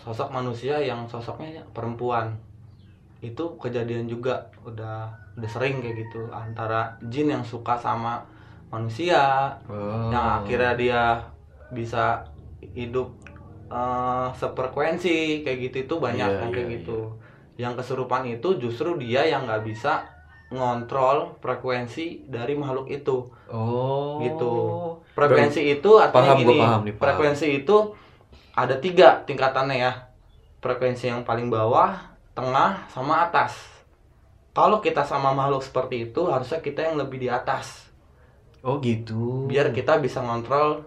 sosok 0.01 0.33
manusia 0.33 0.81
yang 0.81 1.05
sosoknya 1.05 1.61
perempuan 1.73 2.33
itu 3.19 3.43
kejadian 3.57 4.05
juga 4.05 4.45
udah 4.62 5.09
udah 5.33 5.50
sering 5.50 5.81
kayak 5.81 6.05
gitu 6.05 6.29
antara 6.29 6.95
jin 7.03 7.29
yang 7.29 7.41
suka 7.41 7.74
sama 7.75 8.21
manusia 8.67 9.53
Oh. 9.65 10.09
yang 10.09 10.43
akhirnya 10.43 10.74
dia 10.75 11.01
bisa 11.69 12.24
hidup 12.62 13.12
eh, 13.67 14.27
sefrekuensi 14.33 15.41
kayak 15.41 15.57
gitu 15.67 15.77
itu 15.83 15.95
banyak 15.97 16.29
Iya, 16.29 16.39
yang 16.39 16.51
kayak 16.51 16.67
iya, 16.67 16.75
gitu 16.79 17.00
yang 17.57 17.74
kesurupan 17.74 18.24
itu 18.24 18.47
justru 18.57 18.95
dia 18.95 19.25
yang 19.25 19.43
nggak 19.43 19.65
bisa 19.65 20.05
ngontrol 20.47 21.36
frekuensi 21.39 22.25
dari 22.25 22.53
makhluk 22.53 22.88
itu 22.88 23.27
Oh. 23.47 24.19
Gitu. 24.19 24.51
frekuensi 25.12 25.62
itu 25.74 25.91
artinya 25.97 26.33
Paham, 26.33 26.41
gini 26.41 26.55
paham 26.57 26.81
nih, 26.83 26.93
paham. 26.93 27.01
frekuensi 27.01 27.47
itu 27.57 27.77
ada 28.53 28.75
tiga 28.77 29.24
tingkatannya 29.24 29.77
ya 29.77 29.93
frekuensi 30.57 31.07
yang 31.07 31.21
paling 31.21 31.47
bawah 31.47 31.93
tengah 32.38 32.86
sama 32.88 33.25
atas 33.25 33.58
kalau 34.53 34.77
kita 34.77 35.01
sama 35.01 35.34
makhluk 35.34 35.60
seperti 35.60 36.08
itu 36.08 36.22
harusnya 36.25 36.58
kita 36.60 36.79
yang 36.84 36.96
lebih 36.96 37.17
di 37.17 37.29
atas 37.29 37.89
Oh, 38.62 38.77
gitu. 38.77 39.46
biar 39.46 39.70
kita 39.70 39.98
bisa 39.98 40.20
ngontrol 40.20 40.82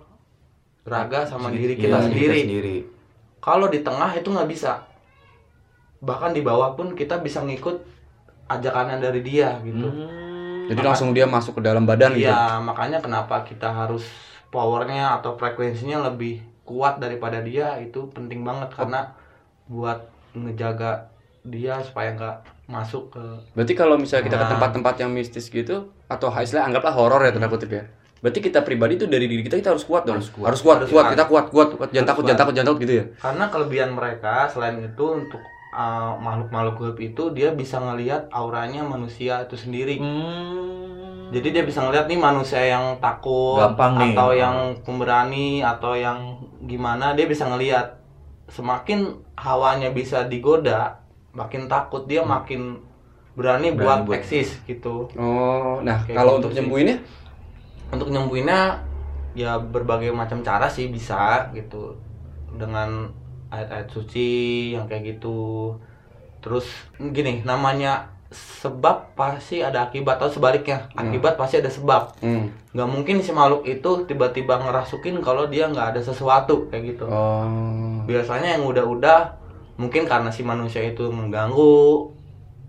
raga 0.82 1.24
sama 1.24 1.48
Sedikit- 1.48 1.56
diri 1.56 1.72
iya, 1.72 1.80
kita 1.80 1.88
kita 1.88 2.06
sendiri 2.06 2.38
sendiri. 2.40 2.76
kalau 3.38 3.66
di 3.66 3.80
tengah 3.80 4.10
itu 4.12 4.28
nggak 4.28 4.46
bisa 4.46 4.72
bahkan 6.00 6.30
di 6.30 6.40
bawah 6.40 6.72
pun 6.72 6.94
kita 6.94 7.18
bisa 7.18 7.40
ngikut 7.40 7.82
ajakannya 8.48 8.96
dari 8.98 9.20
dia 9.20 9.58
gitu 9.60 9.88
Hmm. 9.88 10.28
Jadi 10.70 10.86
langsung 10.86 11.10
dia 11.10 11.26
masuk 11.26 11.58
ke 11.58 11.66
dalam 11.66 11.82
badan 11.82 12.14
gitu. 12.14 12.30
Iya, 12.30 12.62
makanya 12.62 13.02
kenapa 13.02 13.42
kita 13.42 13.66
harus 13.66 14.06
powernya 14.48 15.18
atau 15.18 15.34
frekuensinya 15.34 16.06
lebih 16.06 16.38
kuat 16.62 17.02
daripada 17.02 17.42
dia 17.42 17.74
itu 17.82 18.06
penting 18.08 18.46
banget 18.46 18.70
karena 18.70 19.10
buat 19.66 19.98
ngejaga 20.30 21.09
dia 21.42 21.80
supaya 21.80 22.12
nggak 22.12 22.36
masuk 22.66 23.10
ke 23.10 23.22
Berarti 23.56 23.72
kalau 23.72 23.96
misalnya 23.96 24.28
kita 24.28 24.36
ke 24.36 24.44
Nah. 24.44 24.52
tempat-tempat 24.54 24.94
yang 25.00 25.10
mistis 25.10 25.48
gitu 25.48 25.88
atau 26.06 26.28
istilah 26.30 26.66
anggaplah 26.66 26.92
horor 26.92 27.24
ya 27.24 27.32
tanda 27.32 27.48
kutip 27.48 27.70
ya. 27.70 27.84
Berarti 28.20 28.44
kita 28.44 28.60
pribadi 28.60 29.00
itu 29.00 29.08
dari 29.08 29.24
diri 29.24 29.40
kita 29.40 29.56
kita 29.56 29.72
harus 29.72 29.82
kuat 29.82 30.04
dong. 30.04 30.20
Harus 30.20 30.28
kuat. 30.28 30.46
Harus 30.52 30.60
kuat, 30.60 30.76
Harus 30.84 30.90
kuat, 30.92 31.04
kuat. 31.08 31.12
kita 31.16 31.24
kuat, 31.24 31.46
kuat, 31.48 31.68
kuat. 31.74 31.88
Jangan 31.90 32.08
takut, 32.12 32.22
jangan 32.28 32.40
takut, 32.44 32.52
jangan 32.52 32.68
takut 32.68 32.80
gitu 32.84 32.94
ya. 32.94 33.04
karena 33.16 33.44
kelebihan 33.48 33.90
mereka 33.90 34.34
selain 34.46 34.76
itu 34.78 35.04
untuk 35.08 35.40
uh, 35.72 36.12
makhluk-makhluk 36.20 36.76
gaib 36.76 36.98
itu 37.00 37.22
dia 37.32 37.48
bisa 37.50 37.80
ngelihat 37.80 38.28
auranya 38.28 38.84
manusia 38.84 39.40
itu 39.40 39.56
sendiri. 39.56 39.96
Hmm. 39.96 41.32
Jadi 41.32 41.48
dia 41.48 41.62
bisa 41.62 41.80
ngelihat 41.80 42.10
nih 42.10 42.18
manusia 42.18 42.58
yang 42.60 42.98
takut 42.98 43.56
Gampang 43.56 43.96
nih. 43.96 44.12
atau 44.12 44.30
yang 44.34 44.56
pemberani 44.82 45.62
atau 45.62 45.94
yang 45.94 46.18
gimana 46.60 47.14
dia 47.14 47.24
bisa 47.24 47.46
ngelihat. 47.46 47.96
Semakin 48.50 49.14
hawanya 49.38 49.94
bisa 49.94 50.26
digoda, 50.26 50.98
makin 51.32 51.66
takut 51.66 52.04
dia 52.04 52.20
makin 52.20 52.78
berani, 53.32 53.70
Hmm. 53.70 53.76
Berani 53.76 53.78
buat, 53.78 53.98
buat- 54.04 54.18
eksis 54.18 54.58
gitu. 54.64 55.06
Oh, 55.14 55.78
nah 55.80 55.98
Kayak 56.00 56.16
kalau 56.16 56.32
gitu 56.32 56.38
untuk 56.38 56.50
sih. 56.50 56.56
nyembuhinnya 56.58 56.96
Untuk 57.88 58.08
nyembuhinnya 58.08 58.60
ya 59.32 59.56
berbagai 59.56 60.10
macam 60.10 60.40
cara 60.40 60.66
sih 60.66 60.88
bisa 60.88 61.46
gitu. 61.50 61.94
Dengan 62.50 63.10
ayat-ayat 63.48 63.86
suci 63.88 64.28
yang 64.72 64.86
kayak 64.86 65.16
gitu. 65.16 65.74
Terus 66.38 66.66
gini, 66.96 67.42
namanya 67.42 68.06
sebab 68.30 69.10
pasti 69.12 69.58
ada 69.58 69.84
akibat 69.84 70.14
atau 70.16 70.30
sebaliknya. 70.30 70.86
Hmm. 70.88 71.02
Akibat 71.04 71.34
pasti 71.34 71.58
ada 71.58 71.66
sebab. 71.68 72.14
hmm. 72.18 72.46
nggak 72.70 72.86
mungkin 72.88 73.18
si 73.18 73.30
makhluk 73.30 73.66
itu 73.66 74.06
tiba-tiba 74.06 74.54
ngerasukin 74.56 75.18
kalau 75.18 75.42
dia 75.44 75.66
nggak 75.66 75.90
ada 75.90 76.00
sesuatu 76.00 76.70
kayak 76.70 76.84
gitu 76.88 77.02
Oh. 77.04 77.98
biasanya 78.06 78.54
yang 78.54 78.62
udah-udah 78.64 79.26
mungkin 79.80 80.04
karena 80.04 80.28
si 80.28 80.44
manusia 80.44 80.84
itu 80.84 81.08
mengganggu 81.08 82.12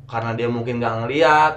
karena 0.07 0.31
dia 0.33 0.47
mungkin 0.47 0.79
nggak 0.79 0.95
ngeliat 0.97 1.55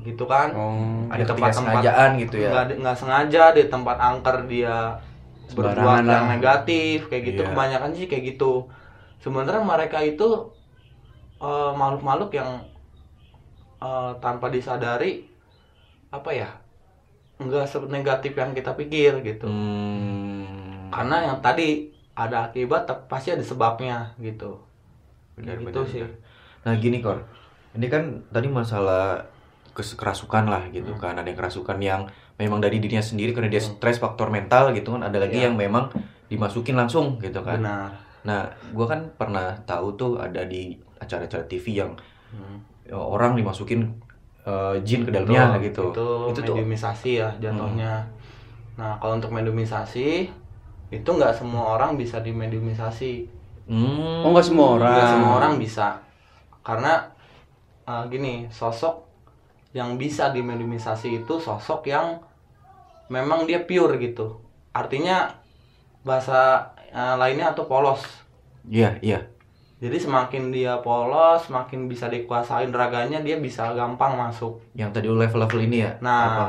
gitu 0.00 0.24
kan 0.24 0.50
Oh. 0.52 1.06
ada 1.08 1.22
tempat-tempat- 1.24 1.82
gitu 2.18 2.36
ya. 2.36 2.50
nggak 2.76 2.96
sengaja 2.96 3.44
di 3.50 3.62
tempat 3.66 3.96
angker 3.96 4.46
dia 4.46 4.98
berbuat 5.48 6.02
yang 6.04 6.26
negatif 6.28 7.06
kayak 7.06 7.22
gitu 7.24 7.40
Iya. 7.40 7.48
kebanyakan 7.48 7.90
sih 7.92 8.06
kayak 8.06 8.24
gitu 8.28 8.66
sebenarnya 9.18 9.62
mereka 9.62 9.98
itu 10.00 10.28
eh, 11.38 11.72
makhluk-makhluk 11.72 12.30
yang 12.32 12.50
eh, 13.78 14.12
tanpa 14.18 14.50
disadari 14.50 15.22
apa 16.10 16.30
ya 16.32 16.50
nggak 17.38 17.64
senegatif 17.64 18.34
yang 18.34 18.50
kita 18.50 18.74
pikir 18.74 19.22
gitu 19.22 19.46
Hmm. 19.46 20.90
karena 20.90 21.16
yang 21.24 21.38
tadi 21.38 21.86
ada 22.12 22.50
akibat 22.50 22.82
pasti 23.06 23.30
ada 23.30 23.42
sebabnya 23.42 24.10
gitu 24.18 24.58
Benar, 25.38 25.56
gitu 25.56 25.66
benar, 25.70 25.86
sih. 25.86 26.00
benar. 26.02 26.12
Nah 26.66 26.74
gini 26.76 26.98
Kor, 26.98 27.18
ini 27.72 27.86
kan 27.86 28.02
tadi 28.28 28.46
masalah 28.46 29.22
kerasukan 29.72 30.44
lah 30.44 30.66
gitu 30.68 30.90
Hmm. 30.90 31.00
kan. 31.00 31.14
Ada 31.14 31.30
yang 31.30 31.38
kerasukan 31.38 31.78
yang 31.78 32.02
memang 32.34 32.58
dari 32.58 32.78
dirinya 32.78 33.00
sendiri 33.00 33.30
karena 33.30 33.46
dia 33.46 33.62
stres 33.62 33.96
faktor 33.96 34.26
mental 34.28 34.74
gitu 34.74 34.92
kan. 34.92 35.06
Ada 35.06 35.22
lagi 35.22 35.38
Iya. 35.38 35.50
yang 35.50 35.54
memang 35.54 35.86
dimasukin 36.26 36.74
langsung 36.74 37.16
gitu 37.18 37.38
kan. 37.40 37.62
Benar. 37.62 37.90
Nah 38.26 38.40
gua 38.74 38.86
kan 38.88 39.00
pernah 39.14 39.54
tahu 39.62 39.94
tuh 39.94 40.12
ada 40.18 40.42
di 40.42 40.74
acara-acara 40.98 41.46
TV 41.46 41.78
yang 41.78 41.94
Hmm. 42.28 42.58
orang 42.90 43.32
dimasukin 43.34 43.86
eh, 44.42 44.76
jin 44.80 45.04
ke 45.04 45.12
dalamnya 45.12 45.60
gitu. 45.60 45.92
itu, 45.92 46.08
Itu 46.32 46.40
mediumisasi 46.56 47.20
ya 47.20 47.28
jatuhnya. 47.36 48.00
Nah 48.74 48.96
kalau 48.96 49.14
untuk 49.14 49.28
mediumisasi 49.28 50.24
itu 50.88 51.04
nggak 51.04 51.36
semua 51.36 51.76
orang 51.76 51.94
bisa 51.94 52.18
dimediumisasi 52.18 53.28
Hmm. 53.68 54.24
Oh, 54.24 54.32
nggak 54.32 54.46
semua 54.48 54.80
orang. 54.80 54.92
nggak 54.96 55.12
semua 55.12 55.32
orang 55.38 55.52
bisa. 55.60 56.00
Karena 56.64 57.04
eh, 57.84 58.04
gini 58.08 58.48
sosok 58.48 59.04
yang 59.76 60.00
bisa 60.00 60.32
dimediumisasi 60.32 61.22
itu 61.22 61.34
sosok 61.36 61.84
yang 61.86 62.18
memang 63.12 63.44
dia 63.44 63.62
pure 63.68 64.00
gitu. 64.00 64.40
Artinya 64.72 65.28
bahasa 66.02 66.72
eh, 66.88 67.14
lainnya 67.20 67.52
atau 67.52 67.68
polos. 67.68 68.00
Iya, 68.64 68.96
iya. 69.04 69.20
Jadi 69.78 69.94
semakin 69.94 70.50
dia 70.50 70.82
polos 70.82 71.46
semakin 71.46 71.86
bisa 71.86 72.10
dikuasain 72.10 72.74
raganya 72.74 73.22
dia 73.22 73.38
bisa 73.38 73.70
gampang 73.78 74.18
masuk. 74.18 74.58
Yang 74.74 74.90
tadi 74.98 75.06
level-level 75.06 75.60
ini 75.70 75.86
ya? 75.86 75.92
Nah, 76.02 76.24
Apa, 76.26 76.42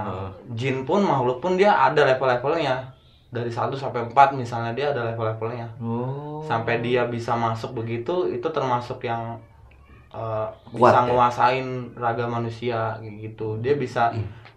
jin 0.57 0.81
pun 0.81 1.05
makhluk 1.05 1.37
pun 1.37 1.53
dia 1.53 1.77
ada 1.77 2.09
level-levelnya. 2.09 2.98
Dari 3.29 3.51
1 3.53 3.69
sampai 3.77 4.09
4 4.09 4.33
misalnya 4.33 4.73
dia 4.73 4.89
ada 4.89 5.13
level-levelnya. 5.13 5.69
Oh. 5.77 6.41
Sampai 6.41 6.81
dia 6.81 7.05
bisa 7.05 7.37
masuk 7.37 7.77
begitu 7.77 8.25
itu 8.29 8.47
termasuk 8.49 9.05
yang 9.05 9.37
uh, 10.13 10.49
Kuat, 10.73 10.93
bisa 10.93 10.99
ya? 11.05 11.07
nguasain 11.13 11.67
raga 11.93 12.25
manusia 12.25 12.97
gitu. 13.01 13.61
Dia 13.61 13.77
bisa 13.77 14.09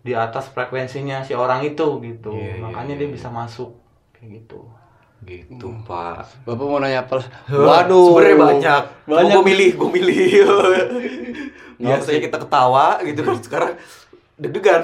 di 0.03 0.13
atas 0.17 0.51
frekuensinya 0.51 1.23
si 1.23 1.37
orang 1.37 1.63
itu 1.63 2.01
gitu. 2.03 2.33
Iya, 2.35 2.59
iya, 2.59 2.63
Makanya 2.65 2.95
iya, 2.97 3.01
dia 3.05 3.09
iya. 3.09 3.15
bisa 3.15 3.29
masuk 3.29 3.71
kayak 4.17 4.43
gitu. 4.43 4.61
Gitu 5.23 5.71
Pak 5.87 6.43
Bapak 6.43 6.65
mau 6.67 6.83
nanya 6.83 7.07
apa? 7.07 7.23
Waduh, 7.47 8.19
sebenarnya 8.19 8.39
banyak. 8.43 8.83
Banyak. 9.07 9.35
Gue 9.39 9.43
milih, 9.47 9.71
gue 9.79 9.91
milih. 9.95 10.31
Biasanya 11.83 12.19
sih. 12.19 12.25
kita 12.27 12.39
ketawa 12.43 12.99
gitu 13.07 13.21
kan 13.23 13.37
sekarang 13.39 13.73
deg-degan. 14.35 14.83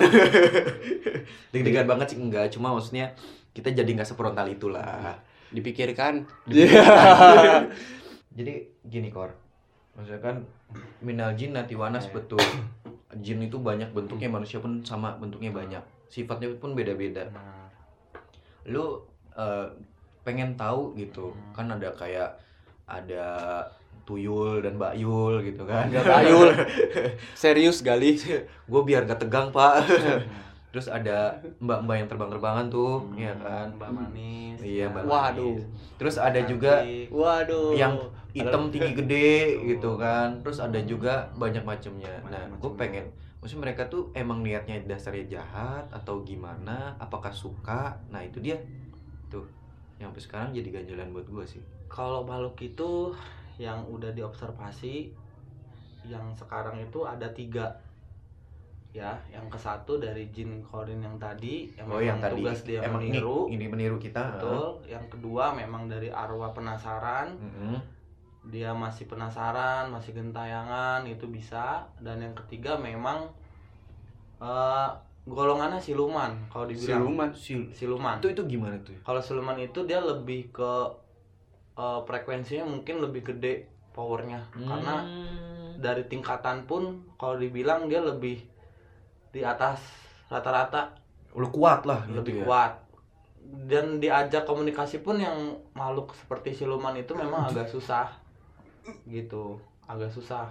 deg-degan 1.52 1.86
banget 1.90 2.14
sih 2.14 2.18
enggak, 2.22 2.54
cuma 2.54 2.70
maksudnya 2.70 3.10
kita 3.58 3.74
jadi 3.74 3.90
nggak 3.90 4.06
sefrontal 4.06 4.46
itulah. 4.46 5.18
Dipikirkan. 5.50 6.22
Jadi 8.38 8.54
gini 8.86 9.10
kor, 9.10 9.34
maksudnya 9.98 10.22
kan 10.22 10.36
minal 11.02 11.34
jin 11.34 11.58
nati 11.58 11.74
wanas 11.74 12.06
betul. 12.14 12.38
jin 13.18 13.42
itu 13.42 13.58
banyak 13.58 13.90
bentuknya, 13.90 14.30
Hmm. 14.30 14.38
manusia 14.38 14.62
pun 14.62 14.78
sama 14.86 15.18
bentuknya 15.18 15.50
banyak. 15.50 15.82
Sifatnya 16.06 16.54
pun 16.60 16.78
beda-beda. 16.78 17.26
Benar. 17.26 17.66
Lu 18.70 19.02
eh, 19.34 19.66
pengen 20.22 20.54
tahu 20.54 20.94
gitu. 20.94 21.34
Hmm. 21.34 21.50
Kan 21.50 21.66
ada 21.74 21.90
kayak 21.98 22.38
ada 22.86 23.26
tuyul 24.06 24.62
dan 24.62 24.78
Mbak 24.78 24.94
Yul 25.02 25.34
gitu 25.42 25.66
kan. 25.66 25.90
Bayul. 25.90 26.54
Serius 27.34 27.82
gali. 27.82 28.22
Gue 28.70 28.82
biar 28.86 29.02
gak 29.02 29.26
tegang, 29.26 29.50
Pak. 29.50 29.82
Terus 30.78 30.94
ada 30.94 31.34
mbak-mbak 31.58 31.96
yang 31.98 32.06
terbang-terbangan 32.06 32.70
tuh, 32.70 33.02
Hmm, 33.02 33.18
ya 33.18 33.34
kan. 33.34 33.66
Mbak 33.74 33.90
Manis. 33.90 34.58
Iya, 34.62 34.86
Mbak 34.94 35.10
Waduh. 35.10 35.58
Terus 35.98 36.16
ada 36.22 36.38
juga. 36.46 36.86
Waduh. 37.10 37.74
yang 37.74 37.98
hitam 38.30 38.70
tinggi 38.70 38.92
gede 38.94 39.58
gitu 39.66 39.98
kan 39.98 40.38
terus 40.44 40.62
ada 40.62 40.78
juga 40.84 41.26
banyak 41.34 41.64
macamnya 41.64 42.22
nah 42.28 42.44
gue 42.46 42.72
pengen 42.78 43.08
maksudnya 43.40 43.66
mereka 43.66 43.88
tuh 43.90 44.12
emang 44.14 44.44
niatnya 44.44 44.78
dasarnya 44.84 45.40
jahat 45.40 45.84
atau 45.90 46.22
gimana 46.22 46.94
apakah 47.00 47.32
suka 47.34 47.96
nah 48.12 48.22
itu 48.22 48.38
dia 48.38 48.54
tuh 49.26 49.42
yang 49.98 50.12
sampai 50.12 50.22
sekarang 50.22 50.50
jadi 50.54 50.68
ganjalan 50.70 51.10
buat 51.10 51.26
gue 51.26 51.44
sih 51.48 51.62
Kalau 51.88 52.22
makhluk 52.22 52.54
itu 52.62 53.16
yang 53.58 53.82
udah 53.88 54.12
diobservasi 54.14 55.10
yang 56.06 56.30
sekarang 56.36 56.78
itu 56.78 57.02
ada 57.02 57.26
tiga 57.34 57.74
ya 58.88 59.12
yang 59.28 59.44
ke 59.46 59.54
satu 59.54 59.96
dari 59.96 60.32
jin 60.32 60.64
korin 60.64 60.98
yang 60.98 61.20
tadi 61.20 61.68
yang 61.76 61.86
oh 61.86 62.00
yang 62.00 62.18
tadi. 62.18 62.40
tugas 62.40 62.64
dia 62.64 62.80
emang 62.80 63.04
ini, 63.04 63.20
meniru. 63.20 63.38
ini 63.46 63.64
meniru 63.66 63.96
kita 63.96 64.32
betul. 64.34 64.80
Yang 64.84 65.04
kedua 65.12 65.52
memang 65.52 65.86
dari 65.86 66.08
arwah 66.08 66.50
penasaran. 66.50 67.36
Mm-mm. 67.36 67.76
dia 68.48 68.72
masih 68.72 69.04
penasaran 69.04 69.92
masih 69.92 70.16
gentayangan 70.16 71.04
itu 71.04 71.28
bisa. 71.28 71.84
Dan 72.00 72.24
yang 72.24 72.32
ketiga 72.34 72.80
memang 72.80 73.28
eh, 74.40 74.88
golongannya 75.28 75.76
siluman 75.78 76.32
kalau 76.48 76.64
dibilang. 76.64 77.04
Siluman. 77.04 77.28
Si- 77.36 77.68
siluman. 77.70 78.16
itu 78.16 78.32
itu 78.32 78.42
gimana 78.48 78.80
tuh 78.80 78.96
kalau 79.02 79.20
siluman 79.20 79.60
itu 79.60 79.84
dia 79.84 80.00
lebih 80.00 80.48
ke 80.48 80.72
eh, 81.76 82.00
frekuensinya 82.02 82.64
mungkin 82.64 83.04
lebih 83.04 83.20
gede 83.26 83.68
powernya. 83.92 84.40
Karena 84.50 85.04
Hmm. 85.04 85.76
dari 85.76 86.08
tingkatan 86.08 86.64
pun 86.64 87.04
kalau 87.14 87.36
dibilang 87.36 87.86
dia 87.86 88.00
lebih 88.00 88.42
di 89.34 89.42
atas 89.44 89.80
rata-rata. 90.28 90.92
Lu 91.36 91.48
kuat 91.52 91.84
lah 91.84 92.04
gitu 92.08 92.20
lebih 92.20 92.34
ya. 92.40 92.44
kuat. 92.44 92.72
Dan 93.48 93.96
diajak 93.96 94.44
komunikasi 94.44 95.00
pun 95.00 95.16
yang 95.16 95.56
makhluk 95.72 96.12
seperti 96.12 96.52
siluman 96.52 96.92
itu 96.96 97.16
memang 97.16 97.48
agak 97.48 97.68
susah 97.68 98.12
gitu. 99.08 99.56
Agak 99.88 100.12
susah 100.12 100.48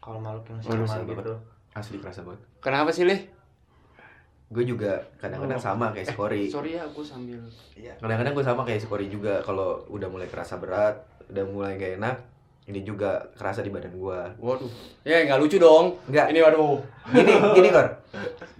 kalau 0.00 0.20
makhluk 0.20 0.48
yang 0.52 0.60
siluman 0.64 0.88
sabar. 0.88 1.12
gitu. 1.12 1.34
Asli 1.76 1.96
kerasa 2.00 2.24
banget. 2.24 2.40
Kenapa 2.64 2.90
sih, 2.90 3.04
Lih? 3.04 3.38
gue 4.48 4.64
juga 4.64 4.96
kadang-kadang 5.20 5.60
sama 5.60 5.92
kayak 5.92 6.08
si 6.08 6.16
Cory 6.16 6.42
Sorry 6.48 6.80
ya, 6.80 6.82
aku 6.88 7.04
sambil 7.04 7.36
kadang-kadang 8.00 8.32
gue 8.32 8.44
sama 8.44 8.64
kayak 8.64 8.80
si 8.80 8.88
Cory 8.88 9.12
juga 9.12 9.44
kalau 9.44 9.84
udah 9.92 10.08
mulai 10.08 10.24
kerasa 10.24 10.56
berat 10.56 11.04
udah 11.28 11.44
mulai 11.44 11.76
gak 11.76 12.00
enak 12.00 12.16
ini 12.68 12.84
juga 12.84 13.32
kerasa 13.32 13.64
di 13.64 13.72
badan 13.72 13.96
gue 13.96 14.20
Waduh. 14.38 14.68
Ya 15.02 15.24
nggak 15.24 15.40
lucu 15.40 15.56
dong. 15.56 15.96
Enggak, 16.04 16.28
Ini 16.30 16.38
waduh. 16.44 16.76
gini 17.08 17.32
gini 17.56 17.68
Kor. 17.72 17.88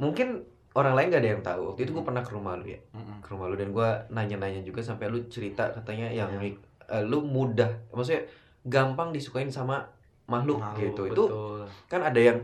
Mungkin 0.00 0.40
orang 0.72 0.96
lain 0.96 1.06
gak 1.10 1.20
ada 1.20 1.30
yang 1.30 1.42
tahu. 1.44 1.62
Waktu 1.70 1.84
itu 1.84 1.92
gue 1.92 2.04
pernah 2.04 2.24
ke 2.24 2.32
rumah 2.32 2.56
lu 2.56 2.64
ya. 2.66 2.80
Ke 3.20 3.28
rumah 3.30 3.46
lu 3.46 3.54
dan 3.54 3.68
gue 3.68 3.88
nanya-nanya 4.08 4.64
juga 4.64 4.80
sampai 4.80 5.06
lu 5.06 5.20
cerita 5.28 5.68
katanya 5.68 6.08
yang 6.08 6.32
eh, 6.40 6.54
lu 7.04 7.20
mudah 7.20 7.68
maksudnya 7.92 8.24
gampang 8.64 9.12
disukain 9.12 9.48
sama 9.48 9.84
makhluk, 10.24 10.56
Makhluk, 10.56 10.80
gitu. 10.80 11.02
Itu 11.12 11.24
kan 11.86 12.00
ada 12.00 12.16
yang 12.16 12.40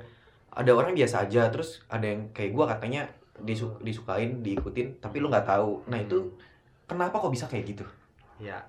ada 0.52 0.70
orang 0.70 0.92
biasa 0.92 1.24
aja 1.24 1.48
terus 1.48 1.80
ada 1.88 2.04
yang 2.04 2.28
kayak 2.30 2.52
gue 2.52 2.64
katanya 2.66 3.02
disu- 3.40 3.80
disukain 3.80 4.40
diikutin 4.40 5.00
tapi 5.00 5.16
lu 5.16 5.32
nggak 5.32 5.48
tahu. 5.48 5.80
Nah 5.88 5.96
itu 5.96 6.28
kenapa 6.84 7.16
kok 7.16 7.32
bisa 7.32 7.48
kayak 7.48 7.72
gitu? 7.72 7.84
Ya 8.36 8.60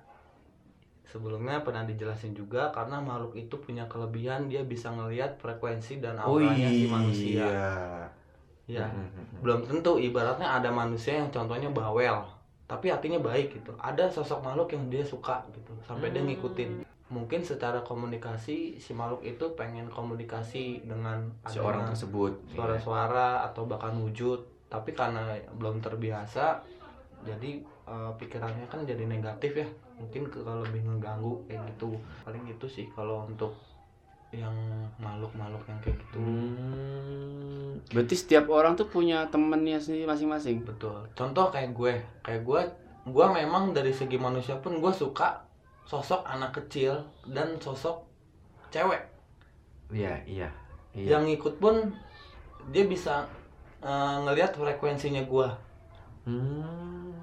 sebelumnya 1.06 1.62
pernah 1.62 1.86
dijelasin 1.86 2.34
juga 2.34 2.74
karena 2.74 2.98
makhluk 2.98 3.38
itu 3.38 3.54
punya 3.62 3.86
kelebihan 3.86 4.50
dia 4.50 4.66
bisa 4.66 4.90
ngelihat 4.90 5.38
frekuensi 5.38 6.02
dan 6.02 6.18
auranya 6.18 6.66
si 6.68 6.84
manusia. 6.90 7.46
Ya 8.66 8.90
belum 9.38 9.62
tentu 9.62 10.02
ibaratnya 10.02 10.58
ada 10.58 10.68
manusia 10.74 11.22
yang 11.22 11.30
contohnya 11.30 11.70
bawel 11.70 12.26
tapi 12.66 12.90
hatinya 12.90 13.22
baik 13.22 13.62
gitu. 13.62 13.70
Ada 13.78 14.10
sosok 14.10 14.42
makhluk 14.42 14.74
yang 14.74 14.90
dia 14.90 15.06
suka 15.06 15.46
gitu 15.54 15.70
sampai 15.86 16.10
dia 16.10 16.18
Hmm. 16.18 16.34
ngikutin. 16.34 16.70
Mungkin 17.06 17.38
secara 17.46 17.78
komunikasi 17.86 18.82
si 18.82 18.90
makhluk 18.90 19.22
itu 19.22 19.46
pengen 19.54 19.86
komunikasi 19.86 20.82
dengan 20.82 21.30
si 21.46 21.62
orang 21.62 21.86
tersebut. 21.86 22.34
suara-suara 22.50 23.46
atau 23.46 23.70
bahkan 23.70 23.94
wujud. 24.02 24.42
Tapi 24.66 24.90
karena 24.98 25.38
belum 25.54 25.78
terbiasa 25.78 26.58
jadi 27.22 27.62
eh, 27.62 28.12
pikirannya 28.18 28.66
kan 28.66 28.82
jadi 28.82 29.06
negatif 29.06 29.62
ya 29.62 29.68
mungkin 29.96 30.28
ke 30.28 30.38
kalau 30.44 30.60
lebih 30.64 30.84
ngeganggu 30.84 31.44
kayak 31.48 31.64
gitu. 31.74 31.96
Paling 32.24 32.44
itu 32.48 32.66
sih 32.68 32.86
kalau 32.92 33.24
untuk 33.24 33.56
yang 34.34 34.54
makhluk-makhluk 35.00 35.62
yang 35.70 35.78
kayak 35.80 35.96
gitu. 36.02 36.18
Hmm. 36.18 37.80
Berarti 37.92 38.14
setiap 38.18 38.50
orang 38.52 38.74
tuh 38.74 38.88
punya 38.90 39.24
temennya 39.32 39.80
sendiri 39.80 40.04
masing-masing. 40.04 40.66
betul. 40.66 41.06
Contoh 41.16 41.48
kayak 41.48 41.72
gue. 41.72 41.94
Kayak 42.20 42.42
gue 42.44 42.62
gue 43.06 43.26
memang 43.30 43.70
dari 43.70 43.94
segi 43.94 44.18
manusia 44.18 44.58
pun 44.58 44.82
gue 44.82 44.90
suka 44.90 45.46
sosok 45.86 46.26
anak 46.26 46.58
kecil 46.58 47.06
dan 47.30 47.56
sosok 47.62 48.02
cewek. 48.74 49.06
Iya 49.94 50.18
iya 50.26 50.48
iya. 50.90 51.16
Yang 51.16 51.38
ikut 51.38 51.54
pun 51.62 51.94
dia 52.74 52.84
bisa 52.84 53.30
eh, 53.80 54.16
ngelihat 54.26 54.58
frekuensinya 54.58 55.22
gue. 55.22 55.48
Hmm. 56.26 57.14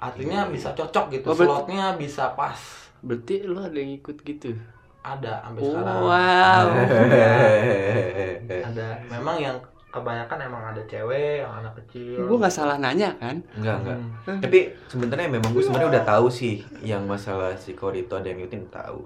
Artinya 0.00 0.40
Iya. 0.42 0.50
bisa 0.50 0.68
cocok 0.72 1.04
gitu 1.12 1.26
Oh, 1.26 1.34
berarti- 1.34 1.52
slotnya 1.68 1.86
bisa 1.94 2.24
pas 2.32 2.60
Berarti 3.00 3.34
lu 3.42 3.56
ada 3.56 3.72
yang 3.74 3.92
ikut 3.94 4.16
gitu. 4.20 4.52
ada 5.00 5.40
sampai 5.40 5.60
Oh, 5.60 5.68
sekarang 5.70 6.00
wow. 6.02 6.66
ada 8.66 8.86
memang 9.08 9.36
yang 9.38 9.56
kebanyakan 9.88 10.38
emang 10.42 10.62
ada 10.66 10.82
cewek 10.84 11.40
yang 11.40 11.52
anak 11.56 11.74
kecil 11.74 12.22
Gua 12.22 12.36
nggak 12.38 12.52
salah 12.52 12.76
nanya 12.76 13.10
kan? 13.16 13.42
enggak 13.54 13.76
enggak 13.80 13.98
Hmm. 14.22 14.38
tapi 14.38 14.58
sebenarnya 14.86 15.26
memang 15.28 15.50
gue 15.50 15.60
sebenarnya 15.60 15.90
udah 15.90 16.04
tahu 16.06 16.26
sih 16.30 16.54
yang 16.80 17.02
masalah 17.04 17.56
si 17.56 17.72
Cory 17.72 18.04
itu 18.04 18.12
ada 18.12 18.24
yang 18.24 18.38
ngikutin 18.38 18.68
tahu 18.68 19.00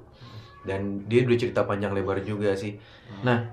dan 0.63 0.81
dia 1.07 1.23
udah 1.23 1.39
cerita 1.39 1.63
panjang 1.63 1.93
lebar 1.93 2.21
juga 2.21 2.53
sih 2.53 2.77
nah 3.21 3.49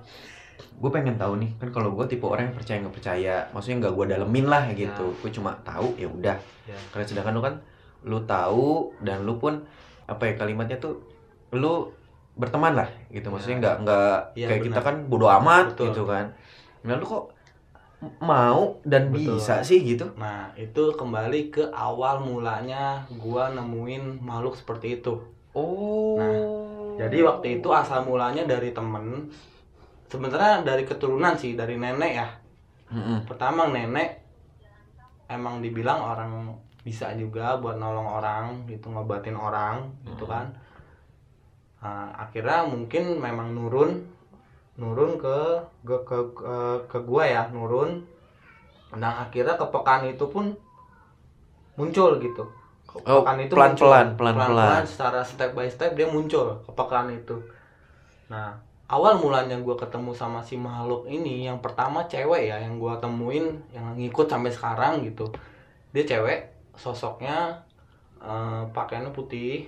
gue 0.62 0.89
pengen 0.89 1.15
tahu 1.15 1.38
nih 1.38 1.52
kan 1.56 1.69
kalau 1.69 1.91
gue 1.91 2.06
tipe 2.06 2.24
orang 2.24 2.47
yang 2.47 2.56
percaya 2.56 2.78
nggak 2.80 2.93
percaya 2.93 3.36
maksudnya 3.50 3.78
nggak 3.80 3.93
gue 3.93 4.06
dalemin 4.08 4.45
lah 4.45 4.63
gitu 4.71 5.06
gue 5.15 5.30
cuma 5.30 5.54
tahu 5.62 5.93
ya 5.95 6.06
udah 6.06 6.38
Ya. 6.62 6.78
karena 6.89 7.04
sedangkan 7.04 7.34
lu 7.34 7.41
kan 7.41 7.56
lu 8.02 8.17
tahu 8.21 8.69
dan 9.00 9.21
lu 9.21 9.36
pun 9.36 9.65
apa 10.04 10.24
ya 10.24 10.34
kalimatnya 10.36 10.78
tuh 10.78 11.02
lu 11.52 11.89
berteman 12.34 12.74
lah 12.74 12.88
gitu 13.08 13.28
maksudnya 13.28 13.58
nggak 13.60 13.76
nggak 13.82 14.17
Iya, 14.34 14.47
kayak 14.47 14.62
kita 14.63 14.80
benar. 14.80 14.88
kan 14.88 14.95
bodo 15.06 15.28
amat 15.28 15.65
Betul. 15.74 15.86
gitu 15.89 16.04
kan 16.06 16.26
nah 16.82 16.95
lu 16.95 17.04
kok 17.04 17.26
mau 18.19 18.82
dan 18.84 19.10
Betul. 19.10 19.36
bisa 19.36 19.62
sih 19.62 19.82
gitu 19.84 20.10
nah 20.15 20.50
itu 20.56 20.89
kembali 20.91 21.50
ke 21.50 21.69
awal 21.69 22.17
mulanya 22.19 23.04
gua 23.13 23.50
nemuin 23.50 24.17
makhluk 24.19 24.56
seperti 24.56 24.97
itu 24.97 25.17
Oh. 25.52 26.95
jadi 26.95 27.17
waktu 27.21 27.60
itu 27.60 27.67
asal 27.69 28.02
mulanya 28.02 28.45
dari 28.45 28.71
temen 28.71 29.28
sebenarnya 30.12 30.67
dari 30.67 30.84
keturunan 30.84 31.34
sih 31.39 31.56
dari 31.56 31.76
nenek 31.80 32.12
ya 32.13 32.28
Mm-mm. 32.91 33.24
pertama 33.30 33.71
nenek 33.71 34.19
emang 35.32 35.63
dibilang 35.63 36.00
orang 36.04 36.32
bisa 36.84 37.13
juga 37.15 37.56
buat 37.62 37.78
nolong 37.80 38.10
orang 38.19 38.43
gitu 38.67 38.91
ngobatin 38.91 39.38
orang 39.38 39.76
gitu 40.06 40.26
kan 40.28 40.52
Nah, 41.82 42.13
akhirnya 42.13 42.62
mungkin 42.69 43.17
memang 43.17 43.58
nurun 43.58 44.06
nurun 44.78 45.17
ke 45.17 45.38
ke 45.82 45.97
ke, 46.06 46.17
ke, 46.38 46.56
ke 46.86 46.97
gua 47.02 47.26
ya 47.26 47.43
nurun 47.50 48.06
nah 48.93 49.26
akhirnya 49.26 49.58
kepekaan 49.58 50.06
itu 50.13 50.26
pun 50.30 50.54
muncul 51.80 52.19
gitu 52.19 52.43
Oh, 53.08 53.24
kepekaan 53.24 53.39
itu 53.39 53.54
pelan-pelan, 53.56 54.08
muncul. 54.12 54.15
pelan-pelan. 54.19 54.82
secara 54.84 55.19
step 55.24 55.56
by 55.56 55.67
step 55.71 55.95
dia 55.95 56.06
muncul 56.06 56.60
kepekaan 56.67 57.08
itu 57.10 57.39
nah 58.28 58.52
awal 58.92 59.16
mulanya 59.18 59.56
gua 59.58 59.80
ketemu 59.80 60.12
sama 60.12 60.44
si 60.44 60.60
makhluk 60.60 61.08
ini 61.08 61.48
yang 61.48 61.64
pertama 61.64 62.04
cewek 62.06 62.52
ya 62.52 62.60
yang 62.60 62.76
gua 62.76 63.00
temuin 63.00 63.48
yang 63.72 63.96
ngikut 63.96 64.28
sampai 64.28 64.52
sekarang 64.52 65.02
gitu 65.02 65.32
dia 65.92 66.04
cewek 66.04 66.40
sosoknya 66.76 67.56
eh, 68.20 68.62
pakaiannya 68.70 69.12
putih 69.12 69.68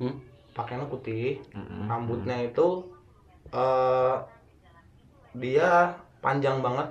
Hmm? 0.00 0.16
pakaiannya 0.56 0.88
putih 0.88 1.36
Mm-mm. 1.52 1.84
rambutnya 1.84 2.32
itu 2.40 2.88
eh 3.52 4.16
dia 5.36 5.92
panjang 6.18 6.58
banget 6.58 6.88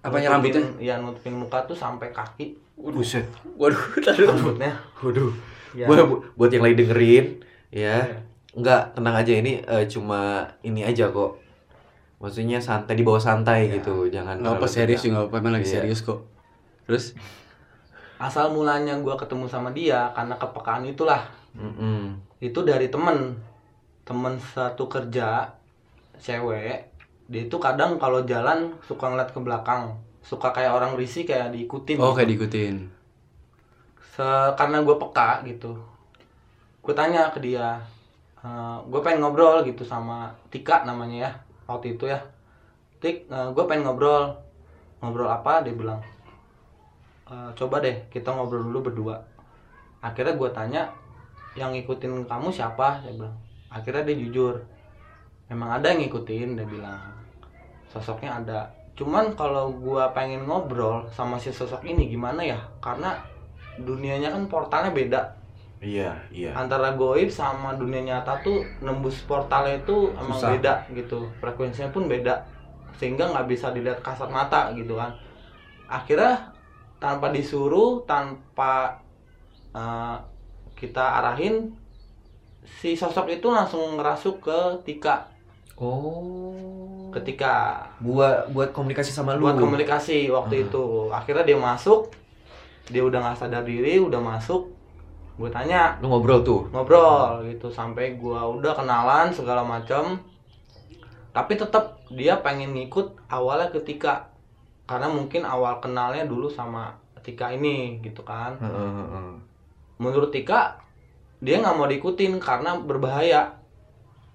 Apanya 0.00 0.32
rambutnya? 0.32 0.62
ya 0.78 0.96
nutupin 0.96 1.34
muka 1.34 1.66
tuh 1.66 1.74
sampai 1.74 2.08
kaki 2.10 2.56
Buset. 2.76 3.24
Waduh, 3.56 3.76
rambutnya 4.30 4.72
Waduh. 5.02 5.32
ya 5.72 5.84
Buat, 5.84 6.32
buat 6.36 6.50
yang 6.52 6.62
lagi 6.62 6.76
dengerin 6.78 7.26
ya. 7.68 8.04
Iya. 8.04 8.18
Enggak, 8.56 8.96
tenang 8.96 9.16
aja 9.20 9.32
ini 9.36 9.60
eh, 9.60 9.84
cuma 9.84 10.48
ini 10.64 10.80
aja 10.80 11.12
kok. 11.12 11.36
Maksudnya 12.16 12.56
santai 12.56 12.96
di 12.96 13.04
bawah 13.04 13.20
santai 13.20 13.68
gitu, 13.68 14.08
jangan 14.08 14.40
nggak 14.40 14.56
apa 14.56 14.66
serius 14.66 15.04
juga 15.04 15.20
nggak 15.20 15.26
apa 15.28 15.36
emang 15.36 15.52
lagi 15.60 15.68
Iya. 15.68 15.74
serius 15.76 16.00
kok. 16.00 16.24
Terus? 16.88 17.12
Asal 18.16 18.48
mulanya 18.48 18.96
gua 19.04 19.20
ketemu 19.20 19.44
sama 19.44 19.76
dia 19.76 20.08
karena 20.16 20.34
kepekaan 20.40 20.88
itulah. 20.88 21.28
Mm-mm. 21.56 22.16
itu 22.40 22.60
dari 22.64 22.88
temen. 22.88 23.36
Temen 24.08 24.36
satu 24.40 24.88
kerja 24.88 25.52
cewek 26.16 26.88
dia 27.26 27.42
itu 27.44 27.56
kadang 27.58 27.98
kalau 28.00 28.22
jalan 28.24 28.72
suka 28.88 29.12
ngeliat 29.12 29.36
ke 29.36 29.40
belakang. 29.42 29.92
Suka 30.24 30.50
kayak 30.56 30.72
orang 30.72 30.96
risih 30.96 31.28
kayak 31.28 31.52
diikutin 31.52 32.00
oh 32.00 32.12
gitu. 32.12 32.16
kayak 32.16 32.28
diikutin. 32.32 32.76
Se- 34.00 34.52
karena 34.56 34.80
gue 34.80 34.96
peka 34.96 35.44
gitu. 35.44 35.76
Gue 36.80 36.94
tanya 36.96 37.28
ke 37.34 37.44
dia 37.44 37.76
gue 38.86 39.00
pengen 39.02 39.24
ngobrol 39.24 39.64
gitu 39.66 39.82
sama 39.82 40.30
Tika 40.52 40.86
namanya 40.86 41.16
ya 41.28 41.30
waktu 41.66 41.98
itu 41.98 42.06
ya. 42.10 42.20
Tik 43.02 43.26
gue 43.30 43.64
pengen 43.66 43.88
ngobrol. 43.88 44.36
Ngobrol 45.02 45.28
apa 45.28 45.60
dia 45.66 45.74
bilang. 45.76 46.00
"Eh, 47.26 47.50
coba 47.58 47.82
deh 47.82 48.06
kita 48.08 48.30
ngobrol 48.32 48.64
dulu 48.70 48.90
berdua. 48.90 49.16
Akhirnya 50.00 50.38
gue 50.38 50.50
tanya 50.54 50.82
yang 51.58 51.72
ngikutin 51.74 52.28
kamu 52.28 52.48
siapa? 52.52 53.02
Dia 53.02 53.12
bilang. 53.16 53.36
Akhirnya 53.72 54.06
dia 54.06 54.16
jujur. 54.22 54.62
Memang 55.50 55.80
ada 55.80 55.90
yang 55.90 56.06
ngikutin 56.06 56.54
dia 56.54 56.66
bilang. 56.66 56.98
Sosoknya 57.90 58.38
ada. 58.42 58.60
Cuman 58.96 59.36
kalau 59.36 59.68
gua 59.76 60.08
pengen 60.16 60.48
ngobrol 60.48 61.04
sama 61.12 61.36
si 61.36 61.52
sosok 61.52 61.84
ini 61.84 62.08
gimana 62.08 62.40
ya? 62.40 62.56
Karena 62.80 63.12
dunianya 63.76 64.32
kan 64.32 64.48
portalnya 64.48 64.88
beda 64.88 65.20
Iya, 65.76 66.16
iya. 66.32 66.56
antara 66.56 66.96
goib 66.96 67.28
sama 67.28 67.76
dunia 67.76 68.00
nyata 68.00 68.40
tuh 68.40 68.64
nembus 68.80 69.20
portalnya 69.24 69.76
itu 69.76 70.08
emang 70.16 70.40
Susah. 70.40 70.56
beda 70.56 70.74
gitu 70.90 71.28
frekuensinya 71.36 71.92
pun 71.92 72.08
beda 72.08 72.32
sehingga 72.96 73.28
nggak 73.28 73.44
bisa 73.46 73.70
dilihat 73.70 74.00
kasat 74.00 74.32
mata 74.32 74.72
gitu 74.72 74.96
kan 74.96 75.12
akhirnya 75.84 76.48
tanpa 76.96 77.28
disuruh 77.28 78.00
tanpa 78.08 78.96
eh, 79.70 80.16
kita 80.74 81.20
arahin 81.20 81.68
si 82.64 82.92
sosok 82.92 83.28
itu 83.30 83.46
langsung 83.46 83.96
ngerasuk 83.96 84.40
ke 84.40 84.58
Tika 84.82 85.28
Oh. 85.76 87.12
ketika 87.12 87.84
buat 88.00 88.48
buat 88.50 88.72
komunikasi 88.72 89.12
sama 89.12 89.36
lu. 89.36 89.44
buat 89.44 89.60
komunikasi 89.60 90.32
waktu 90.32 90.54
Ah. 90.56 90.64
itu 90.64 90.84
akhirnya 91.12 91.44
dia 91.44 91.58
masuk 91.60 92.08
dia 92.88 93.04
udah 93.04 93.20
nggak 93.20 93.36
sadar 93.36 93.60
diri 93.60 94.00
udah 94.00 94.16
masuk 94.16 94.72
gue 95.36 95.48
tanya 95.52 96.00
Lu 96.00 96.08
ngobrol 96.08 96.40
tuh. 96.40 96.64
ngobrol 96.72 97.44
gitu. 97.44 97.68
Sampai 97.68 98.16
gua 98.16 98.48
udah 98.48 98.72
kenalan 98.72 99.28
segala 99.28 99.60
macam 99.60 100.16
tapi 101.36 101.52
tetap 101.52 102.00
dia 102.08 102.40
pengen 102.40 102.72
ngikut 102.72 103.28
awalnya 103.28 103.68
ketika 103.68 104.32
karena 104.88 105.04
mungkin 105.04 105.44
awal 105.44 105.84
kenalnya 105.84 106.24
dulu 106.24 106.48
sama 106.48 106.96
Tika 107.20 107.52
ini 107.52 108.00
gitu 108.00 108.24
kan. 108.24 108.56
Heeh, 108.56 108.72
heeh. 108.72 109.30
menurut 110.00 110.32
Tika 110.32 110.80
dia 111.44 111.60
nggak 111.60 111.76
mau 111.76 111.84
diikutin 111.84 112.40
karena 112.40 112.80
berbahaya. 112.80 113.52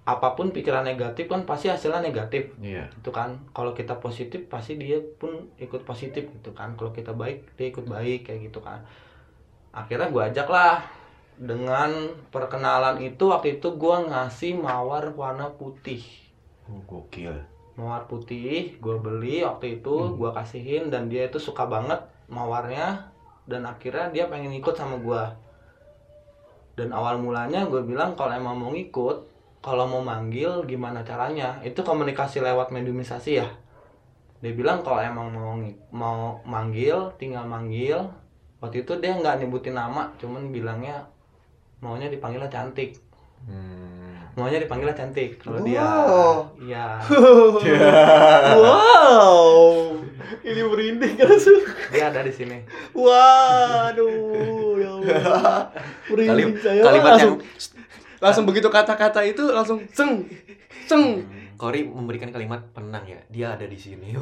Apa 0.02 0.34
pun 0.34 0.50
pikiran 0.50 0.82
negatif 0.82 1.30
kan 1.30 1.46
pasti 1.46 1.70
hasilnya 1.70 2.02
negatif. 2.02 2.54
Iya. 2.62 2.86
itu 2.90 3.10
kan. 3.10 3.34
Kalau 3.50 3.74
kita 3.74 3.98
positif 3.98 4.46
pasti 4.46 4.78
dia 4.78 4.98
pun 5.18 5.50
ikut 5.58 5.82
positif 5.82 6.26
gitu 6.30 6.50
kan. 6.54 6.78
Kalau 6.78 6.94
kita 6.94 7.10
baik 7.14 7.58
dia 7.58 7.70
ikut 7.74 7.86
baik 7.90 8.30
kayak 8.30 8.46
gitu 8.46 8.62
kan 8.62 8.78
akhirnya 9.72 10.08
gua 10.12 10.28
ajak 10.28 10.48
lah 10.48 10.84
dengan 11.36 12.12
perkenalan 12.28 13.00
itu 13.00 13.32
waktu 13.32 13.58
itu 13.58 13.72
gua 13.74 14.04
ngasih 14.04 14.56
mawar 14.60 15.10
warna 15.16 15.48
putih. 15.56 16.04
Oh, 16.68 16.80
gokil. 16.86 17.34
mawar 17.72 18.04
putih 18.04 18.76
gua 18.84 19.00
beli 19.00 19.40
waktu 19.42 19.80
itu 19.80 19.94
Hmm. 19.96 20.14
gua 20.20 20.30
kasihin 20.36 20.92
dan 20.92 21.08
dia 21.08 21.26
itu 21.26 21.40
suka 21.40 21.64
banget 21.64 21.98
mawarnya. 22.28 23.08
Dan 23.42 23.66
akhirnya 23.66 24.06
dia 24.14 24.24
pengen 24.30 24.54
ikut 24.54 24.76
sama 24.76 25.00
gua. 25.02 25.34
Dan 26.72 26.88
awal 26.94 27.18
mulanya 27.20 27.68
gue 27.68 27.84
bilang 27.84 28.16
kalau 28.16 28.32
emang 28.32 28.56
mau 28.56 28.70
ngikut 28.72 29.28
kalau 29.60 29.84
mau 29.84 30.00
manggil 30.00 30.64
gimana 30.64 31.04
caranya? 31.04 31.60
Itu 31.60 31.84
komunikasi 31.84 32.40
lewat 32.40 32.72
mediumisasi 32.72 33.30
ya. 33.42 33.48
Dia 34.40 34.52
bilang 34.56 34.80
kalau 34.80 35.02
emang 35.04 35.28
mau 35.34 35.52
mau 35.92 36.18
manggil 36.48 37.12
tinggal 37.20 37.44
manggil 37.44 38.08
waktu 38.62 38.86
itu 38.86 38.92
dia 38.96 39.12
nggak 39.12 39.42
nyebutin 39.42 39.74
nama 39.74 40.06
cuman 40.16 40.48
bilangnya 40.48 41.02
maunya 41.82 42.06
dipanggilnya 42.06 42.46
cantik. 42.46 42.94
Hmm. 43.42 44.14
maunya 44.32 44.56
dipanggilnya 44.56 44.94
cantik. 44.94 45.36
Kalau 45.36 45.60
dia 45.60 45.82
Wow. 45.82 46.54
iya. 46.56 47.02
Wow. 48.62 49.98
Ini 50.40 50.62
merinding 50.62 51.14
kan? 51.18 51.28
Dia 51.90 52.08
ada 52.08 52.22
di 52.22 52.30
sini. 52.30 52.62
Waduh 52.94 54.78
ya 54.78 54.90
Allah. 54.96 55.68
Merinding 56.08 56.54
Kalim- 56.54 56.56
saya 56.56 56.80
kalimat 56.80 57.10
langsung 57.12 57.34
yang 57.34 57.42
langsung 58.22 58.44
begitu 58.46 58.68
kata-kata 58.70 59.20
itu 59.26 59.42
langsung 59.50 59.82
ceng 59.90 60.22
ceng. 60.86 61.26
Kori 61.58 61.82
memberikan 61.82 62.30
kalimat 62.30 62.62
penang 62.70 63.02
ya. 63.04 63.18
Dia 63.26 63.54
ada 63.54 63.66
di 63.66 63.76
sini. 63.76 64.14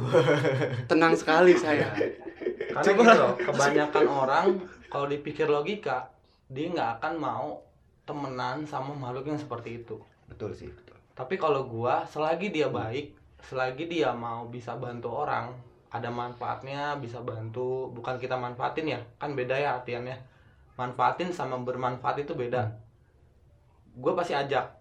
tenang 0.85 1.13
sekali 1.13 1.53
saya 1.53 1.93
karena 2.71 2.85
Coba. 2.87 3.01
gitu 3.03 3.13
loh, 3.19 3.33
kebanyakan 3.37 4.05
orang 4.07 4.45
kalau 4.87 5.07
dipikir 5.07 5.47
logika 5.47 6.09
dia 6.51 6.67
nggak 6.71 6.99
akan 6.99 7.13
mau 7.15 7.47
temenan 8.03 8.63
sama 8.67 8.91
makhluk 8.91 9.31
yang 9.31 9.39
seperti 9.39 9.83
itu 9.83 9.95
betul 10.27 10.51
sih, 10.55 10.67
betul. 10.71 10.95
tapi 11.15 11.35
kalau 11.35 11.67
gua 11.67 12.03
selagi 12.07 12.51
dia 12.51 12.67
baik 12.71 13.15
selagi 13.43 13.87
dia 13.87 14.11
mau 14.15 14.47
bisa 14.47 14.75
bantu 14.75 15.11
orang 15.11 15.51
ada 15.91 16.07
manfaatnya 16.07 16.95
bisa 16.97 17.19
bantu 17.19 17.91
bukan 17.91 18.15
kita 18.15 18.39
manfaatin 18.39 18.95
ya 18.95 18.99
kan 19.19 19.35
beda 19.35 19.59
ya 19.59 19.81
artiannya 19.83 20.15
manfaatin 20.79 21.35
sama 21.35 21.59
bermanfaat 21.59 22.23
itu 22.23 22.31
beda 22.31 22.71
gue 23.91 24.13
pasti 24.15 24.31
ajak 24.31 24.71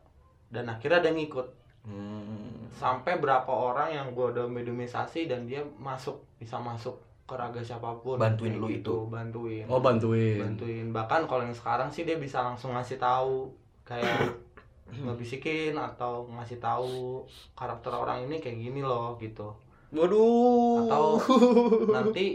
dan 0.55 0.71
akhirnya 0.71 1.03
dia 1.03 1.15
ngikut 1.15 1.61
Hmm. 1.81 2.69
sampai 2.77 3.17
berapa 3.17 3.49
orang 3.49 3.97
yang 3.97 4.13
gue 4.13 4.37
udah 4.37 4.45
mediumisasi 4.45 5.25
dan 5.33 5.49
dia 5.49 5.65
masuk 5.81 6.21
bisa 6.37 6.61
masuk 6.61 7.01
ke 7.31 7.39
raga 7.39 7.63
siapa 7.63 7.95
pun 8.03 8.19
Bantuin 8.19 8.59
lu 8.59 8.67
gitu, 8.67 9.07
bantuin. 9.07 9.63
Oh 9.71 9.79
bantuin. 9.79 10.43
Bantuin. 10.43 10.91
Bahkan 10.91 11.31
kalau 11.31 11.47
yang 11.47 11.55
sekarang 11.55 11.87
sih 11.87 12.03
dia 12.03 12.19
bisa 12.19 12.43
langsung 12.43 12.75
ngasih 12.75 12.99
tahu 12.99 13.47
kayak 13.87 14.27
ngebisikin 15.07 15.79
atau 15.79 16.27
ngasih 16.27 16.59
tahu 16.59 17.23
karakter 17.55 17.95
orang 17.95 18.27
ini 18.27 18.43
kayak 18.43 18.59
gini 18.59 18.83
loh 18.83 19.15
gitu. 19.23 19.55
Waduh. 19.95 20.91
Atau 20.91 21.07
nanti 21.95 22.35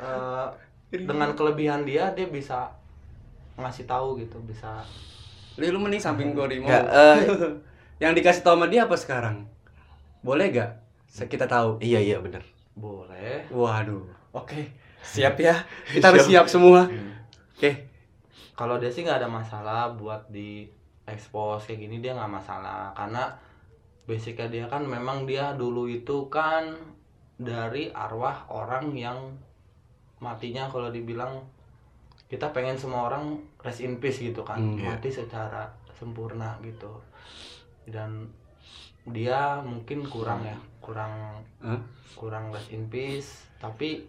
eh, 0.00 0.46
dengan 0.88 1.36
kelebihan 1.36 1.84
dia 1.84 2.16
dia 2.16 2.32
bisa 2.32 2.72
ngasih 3.60 3.84
tahu 3.84 4.16
gitu 4.16 4.40
bisa 4.48 4.80
Li, 5.56 5.72
lu 5.72 5.80
mending 5.80 6.00
samping 6.00 6.36
gua 6.36 6.48
di 6.48 6.60
eh, 6.64 7.16
yang 8.04 8.12
dikasih 8.12 8.40
tau 8.40 8.56
sama 8.56 8.72
dia 8.72 8.88
apa 8.88 8.96
sekarang? 8.96 9.44
Boleh 10.24 10.48
gak 10.52 10.70
kita 11.28 11.44
tahu. 11.44 11.80
Iya 11.80 12.00
iya 12.00 12.16
bener. 12.20 12.55
Boleh. 12.76 13.48
Waduh. 13.50 14.04
Oke 14.36 14.86
siap 15.06 15.38
ya. 15.38 15.54
Kita 15.94 16.10
harus 16.10 16.26
siap. 16.26 16.50
semua. 16.50 16.90
Oke. 17.54 17.86
Kalau 18.56 18.80
dia 18.82 18.90
sih 18.90 19.06
nggak 19.06 19.22
ada 19.22 19.30
masalah 19.30 19.94
buat 19.94 20.26
di 20.32 20.66
expose 21.06 21.70
kayak 21.70 21.86
gini 21.86 21.96
dia 22.02 22.16
nggak 22.18 22.32
masalah. 22.32 22.90
Karena 22.96 23.30
basicnya 24.04 24.48
dia 24.50 24.64
kan 24.66 24.82
memang 24.82 25.24
dia 25.24 25.54
dulu 25.54 25.86
itu 25.86 26.26
kan 26.26 26.74
dari 27.36 27.92
arwah 27.92 28.48
orang 28.48 28.96
yang 28.96 29.18
matinya 30.18 30.64
kalau 30.72 30.88
dibilang 30.88 31.44
kita 32.26 32.48
pengen 32.50 32.74
semua 32.74 33.12
orang 33.12 33.38
rest 33.60 33.84
in 33.84 34.02
peace 34.02 34.24
gitu 34.24 34.42
kan. 34.42 34.58
Hmm, 34.58 34.80
iya. 34.80 34.96
mati 34.96 35.12
secara 35.12 35.68
sempurna 35.94 36.58
gitu. 36.64 36.90
Dan 37.86 38.26
dia 39.06 39.62
mungkin 39.62 40.02
kurang 40.02 40.42
ya 40.42 40.58
kurang 40.78 41.42
Hah? 41.58 41.78
kurang 42.14 42.50
rest 42.50 42.70
in 42.70 42.86
peace. 42.86 43.46
Tapi 43.56 44.06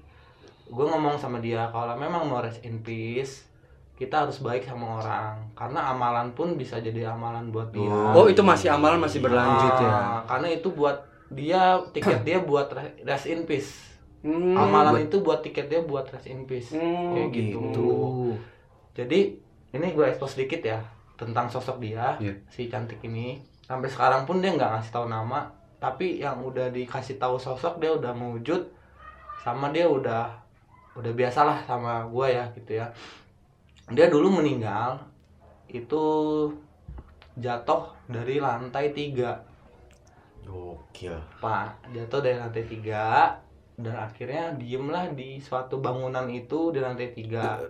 gue 0.67 0.85
ngomong 0.85 1.17
sama 1.17 1.37
dia 1.37 1.65
kalau 1.69 1.95
memang 1.95 2.23
mau 2.23 2.39
rest 2.39 2.61
in 2.61 2.81
peace 2.81 3.45
kita 3.93 4.25
harus 4.25 4.37
baik 4.39 4.61
sama 4.61 5.01
orang. 5.01 5.41
Karena 5.53 5.89
amalan 5.89 6.29
pun 6.31 6.53
bisa 6.53 6.77
jadi 6.77 7.09
amalan 7.09 7.49
buat 7.49 7.69
dia. 7.69 7.89
Oh 8.13 8.25
itu 8.25 8.41
masih 8.41 8.69
amalan 8.69 8.97
masih 8.97 9.19
berlanjut 9.19 9.73
ya? 9.79 9.89
Ah, 9.89 10.21
karena 10.27 10.47
itu 10.51 10.69
buat 10.69 11.01
dia 11.27 11.81
tiket 11.91 12.21
dia 12.23 12.37
buat 12.39 12.69
re- 12.69 13.01
rest 13.01 13.25
in 13.25 13.43
peace. 13.43 13.97
Hmm, 14.21 14.53
amalan 14.53 14.93
buat- 14.93 15.05
itu 15.05 15.17
buat 15.19 15.39
tiket 15.41 15.65
dia 15.67 15.81
buat 15.81 16.05
rest 16.07 16.25
in 16.25 16.45
peace. 16.45 16.73
Hmm, 16.73 17.13
kayak 17.13 17.29
gitu. 17.33 18.33
jadi 18.93 19.19
ini 19.71 19.87
gue 19.93 20.05
expose 20.05 20.33
sedikit 20.33 20.61
ya 20.63 20.81
tentang 21.13 21.45
sosok 21.45 21.77
dia 21.77 22.17
Iya. 22.17 22.33
si 22.49 22.65
cantik 22.65 22.97
ini 23.03 23.37
sampai 23.67 23.91
sekarang 23.91 24.23
pun 24.23 24.39
dia 24.39 24.55
nggak 24.55 24.79
ngasih 24.79 24.93
tahu 24.95 25.05
nama. 25.11 25.51
Tapi 25.77 26.23
yang 26.23 26.41
udah 26.41 26.73
dikasih 26.73 27.21
tahu 27.21 27.37
sosok 27.37 27.77
dia 27.77 27.93
udah 27.93 28.15
mewujud 28.15 28.65
sama 29.45 29.69
dia 29.69 29.85
udah 29.85 30.33
udah 30.97 31.13
biasalah 31.13 31.61
sama 31.69 32.07
gue 32.09 32.27
ya 32.33 32.45
gitu 32.57 32.71
ya. 32.81 32.87
Dia 33.93 34.09
dulu 34.09 34.41
meninggal 34.41 34.97
itu 35.69 36.03
jatuh 37.37 37.93
dari 38.09 38.41
lantai 38.41 38.95
tiga. 38.95 39.45
Gokil. 40.47 41.19
pak 41.43 41.91
jatuh 41.91 42.23
dari 42.23 42.39
lantai 42.39 42.63
tiga 42.63 43.35
dan 43.75 43.99
akhirnya 43.99 44.55
diemlah 44.55 45.11
di 45.11 45.43
suatu 45.43 45.83
bangunan 45.83 46.25
itu 46.31 46.73
di 46.73 46.79
lantai 46.81 47.13
tiga. 47.13 47.61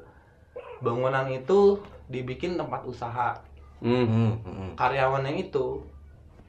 Bangunan 0.80 1.26
itu 1.28 1.82
dibikin 2.08 2.56
tempat 2.56 2.86
usaha 2.88 3.36
Hmm. 3.78 4.06
Hmm, 4.06 4.34
hmm. 4.42 4.70
karyawannya 4.74 5.38
itu 5.40 5.82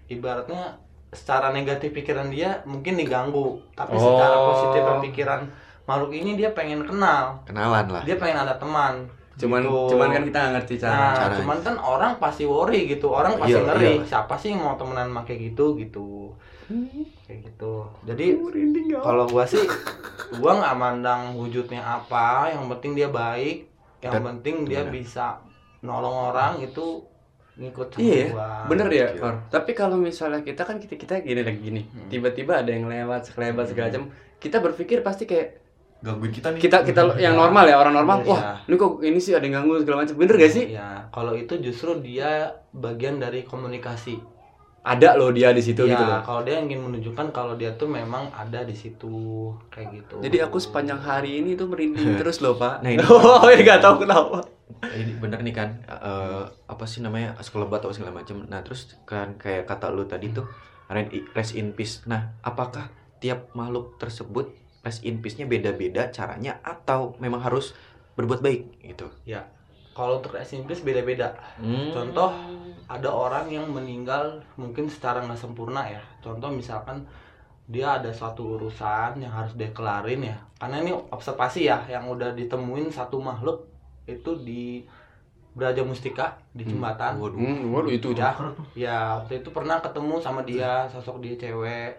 ibaratnya 0.07 0.77
secara 1.09 1.51
negatif 1.51 1.93
pikiran 1.93 2.29
dia 2.29 2.61
mungkin 2.65 2.95
diganggu 2.95 3.61
tapi 3.73 3.97
secara 3.97 4.35
Oh. 4.35 4.45
positif 4.51 4.83
pikiran 5.03 5.45
makhluk 5.85 6.13
ini 6.13 6.35
dia 6.35 6.53
pengen 6.53 6.81
kenal 6.83 7.41
Kenalan 7.45 7.87
lah. 7.91 8.03
dia 8.05 8.17
pengen 8.17 8.39
ada 8.39 8.57
teman 8.57 9.09
Cuman 9.39 9.63
Gitu. 9.63 9.95
cuman 9.95 10.09
kan 10.11 10.23
kita 10.25 10.39
ngerti 10.51 10.75
cara. 10.77 10.91
nah 10.91 11.13
caranya. 11.15 11.37
cuman 11.39 11.59
kan 11.63 11.75
orang 11.79 12.13
pasti 12.19 12.43
worry 12.43 12.91
gitu 12.91 13.07
orang 13.09 13.39
pasti 13.39 13.55
Iya, 13.55 13.63
ngeri 13.63 13.93
iya. 13.95 14.05
siapa 14.05 14.35
sih 14.35 14.51
yang 14.51 14.61
mau 14.61 14.75
temenan 14.75 15.09
sama 15.09 15.23
kayak 15.23 15.41
gitu 15.49 15.79
gitu 15.79 16.35
kayak 17.23 17.47
gitu 17.47 17.75
jadi 18.03 18.35
kalau 18.99 19.25
gua 19.25 19.47
sih 19.47 19.63
gua 20.37 20.59
nggak 20.59 20.77
mandang 20.77 21.23
wujudnya 21.33 21.79
apa 21.79 22.51
yang 22.51 22.67
penting 22.69 22.93
dia 22.95 23.09
baik 23.09 23.71
yang 24.01 24.13
Dan- 24.13 24.27
penting 24.27 24.67
dia 24.67 24.83
benar. 24.83 24.93
bisa 24.93 25.27
nolong 25.81 26.35
orang 26.35 26.59
itu 26.59 26.99
ngikut 27.59 27.87
sama 27.91 28.01
Iya, 28.01 28.25
gua 28.31 28.49
bener 28.67 28.87
ya. 28.89 29.07
Kor. 29.13 29.35
Tapi 29.49 29.71
kalau 29.73 29.99
misalnya 29.99 30.41
kita 30.41 30.63
kan 30.63 30.79
kita 30.79 30.95
kita 30.95 31.15
gini 31.21 31.43
lagi 31.43 31.59
gini, 31.61 31.83
Hmm. 31.83 32.07
tiba-tiba 32.07 32.55
ada 32.57 32.71
yang 32.71 32.87
lewat, 32.87 33.27
sekelebat 33.27 33.67
segala 33.67 33.91
macam, 33.91 34.05
kita 34.39 34.57
berpikir 34.59 35.03
pasti 35.03 35.27
kayak 35.27 35.59
Gangguin 35.99 36.31
kita 36.31 36.55
nih. 36.55 36.63
kita 36.63 36.87
kita 36.87 37.03
yang 37.19 37.35
Ya. 37.35 37.41
normal 37.41 37.67
ya 37.67 37.75
orang 37.77 37.91
normal, 37.93 38.23
Iya. 38.23 38.31
wah 38.31 38.41
ini 38.63 38.75
kok 38.75 38.93
ini 39.03 39.19
sih 39.19 39.35
ada 39.35 39.43
yang 39.43 39.59
ganggu 39.59 39.83
segala 39.83 40.07
macam, 40.07 40.15
bener 40.15 40.35
gak 40.39 40.53
sih? 40.53 40.65
Ya, 40.71 40.89
kalau 41.11 41.35
itu 41.35 41.59
justru 41.59 41.99
dia 41.99 42.31
bagian 42.71 43.19
dari 43.19 43.43
komunikasi. 43.43 44.38
Ada 44.89 45.15
loh 45.15 45.29
dia 45.31 45.53
di 45.53 45.61
situ 45.61 45.85
ya, 45.85 45.93
gitu 45.93 46.05
loh. 46.05 46.21
kalau 46.25 46.41
dia 46.41 46.57
ingin 46.57 46.81
menunjukkan 46.81 47.27
kalau 47.29 47.55
dia 47.55 47.77
tuh 47.77 47.85
memang 47.85 48.33
ada 48.33 48.65
di 48.65 48.73
situ 48.73 49.53
kayak 49.69 49.89
gitu. 49.93 50.17
Jadi 50.25 50.41
aku 50.41 50.57
sepanjang 50.57 50.97
hari 50.97 51.45
ini 51.45 51.53
tuh 51.53 51.69
merinding 51.69 52.17
terus 52.21 52.41
loh 52.41 52.57
pak. 52.57 52.81
Nah, 52.81 52.97
ini- 52.97 53.05
oh 53.13 53.45
ini 53.53 53.63
nggak 53.63 53.85
tahu 53.85 54.09
kenapa. 54.09 54.41
ini 54.89 55.13
bener 55.19 55.43
nih 55.43 55.53
kan 55.53 55.69
eh, 55.85 56.45
apa 56.47 56.85
sih 56.87 57.03
namanya 57.03 57.35
sekelebat 57.41 57.83
atau 57.83 57.91
segala 57.91 58.15
macam 58.15 58.47
nah 58.47 58.63
terus 58.63 58.95
kan 59.03 59.35
kayak 59.35 59.67
kata 59.67 59.91
lu 59.91 60.07
tadi 60.07 60.31
tuh 60.31 60.47
rest 61.35 61.59
in- 61.59 61.75
peace 61.75 62.07
nah 62.07 62.39
apakah 62.41 62.87
tiap 63.19 63.51
makhluk 63.53 63.99
tersebut 63.99 64.55
rest 64.87 65.03
in 65.03 65.19
peace-nya 65.19 65.51
beda-beda 65.51 66.15
caranya 66.15 66.63
atau 66.63 67.19
memang 67.19 67.43
harus 67.43 67.75
berbuat 68.15 68.39
baik 68.39 68.79
gitu 68.87 69.11
kalau 69.99 70.23
untuk 70.23 70.39
rest 70.39 70.55
in 70.55 70.63
peace 70.63 70.87
beda-beda. 70.87 71.35
Hmm. 71.59 71.91
Contoh 71.91 72.31
ada 72.87 73.11
orang 73.11 73.51
yang 73.51 73.67
meninggal 73.67 74.39
mungkin 74.55 74.87
secara 74.87 75.27
nggak 75.27 75.35
sempurna 75.37 75.83
ya. 75.91 75.99
Contoh 76.23 76.55
misalkan 76.55 77.03
dia 77.67 77.99
ada 77.99 78.09
suatu 78.15 78.55
urusan 78.57 79.19
yang 79.19 79.35
harus 79.35 79.59
dia 79.59 79.75
kelarin 79.75 80.23
ya. 80.23 80.39
Karena 80.57 80.81
ini 80.81 80.95
observasi 80.95 81.67
ya 81.67 81.83
yang 81.91 82.07
udah 82.07 82.33
ditemuin 82.33 82.89
satu 82.89 83.19
makhluk 83.19 83.67
itu 84.07 84.39
di 84.41 84.87
Braja 85.53 85.83
Mustika 85.83 86.39
di 86.55 86.63
Hmm. 86.63 86.79
jembatan. 86.79 87.19
waduh 87.19 87.35
Hmm, 87.35 87.75
waduh 87.75 87.91
itu 87.91 88.15
Ya, 88.15 88.31
ya 88.79 88.99
waktu 89.19 89.43
itu 89.43 89.51
pernah 89.51 89.83
ketemu 89.83 90.15
sama 90.23 90.47
dia, 90.47 90.87
sosok 90.87 91.19
dia 91.19 91.35
cewek. 91.35 91.99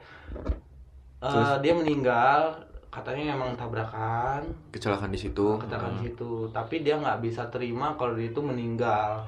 Eh, 1.19 1.27
Terus? 1.27 1.59
dia 1.59 1.73
meninggal, 1.75 2.55
katanya 2.89 3.33
emang 3.33 3.53
tabrakan, 3.53 4.41
kecelakaan 4.69 5.09
di 5.09 5.19
situ 5.19 5.57
kecelakaan 5.57 5.95
Hmm. 5.95 6.03
situ. 6.03 6.31
Tapi 6.49 6.81
dia 6.81 6.95
nggak 6.95 7.19
bisa 7.19 7.45
terima 7.47 7.93
kalau 7.93 8.13
dia 8.13 8.27
itu 8.27 8.41
meninggal. 8.41 9.21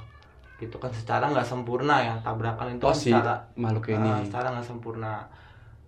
Gitu 0.58 0.76
kan 0.76 0.90
secara 0.90 1.26
nggak 1.28 1.44
sempurna 1.44 1.98
ya, 2.00 2.14
tabrakan 2.20 2.76
itu 2.76 2.82
Oh 2.82 2.90
kan 2.90 2.98
si 2.98 3.10
secara 3.10 3.38
makhluk 3.56 3.90
ini. 3.92 4.10
secara 4.24 4.52
nggak 4.52 4.68
sempurna. 4.68 5.26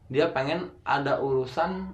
Dia 0.08 0.30
pengen 0.30 0.66
ada 0.84 1.18
urusan 1.18 1.90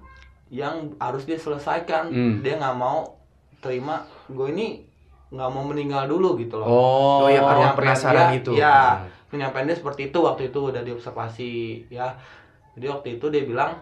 yang 0.48 0.74
harus 0.96 1.24
dia 1.24 1.36
selesaikan. 1.36 2.08
Hmm. 2.08 2.34
Dia 2.40 2.56
nggak 2.56 2.76
mau 2.76 3.16
terima 3.58 4.00
gue 4.26 4.48
ini 4.50 4.84
nggak 5.30 5.48
mau 5.48 5.62
meninggal 5.62 6.04
dulu 6.06 6.34
gitu 6.34 6.56
loh 6.56 6.66
Oh, 6.66 7.24
ya 7.24 7.38
karena 7.38 7.70
penasaran 7.70 8.28
dia- 8.28 8.38
itu 8.38 8.52
ya. 8.52 8.98
Penyampaian 9.26 9.62
dia 9.64 9.76
seperti 9.76 10.02
itu 10.06 10.18
waktu 10.18 10.48
itu 10.48 10.58
udah 10.66 10.82
diobservasi 10.82 11.52
ya 11.88 12.10
jadi 12.72 12.90
waktu 12.90 13.14
itu 13.14 13.28
dia 13.28 13.44
bilang 13.44 13.78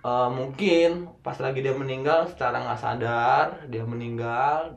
e, 0.00 0.10
mungkin 0.30 0.90
pas 1.20 1.36
lagi 1.38 1.60
dia 1.60 1.72
meninggal 1.72 2.28
secara 2.28 2.56
nggak 2.60 2.80
sadar 2.80 3.46
dia 3.68 3.84
meninggal 3.84 4.76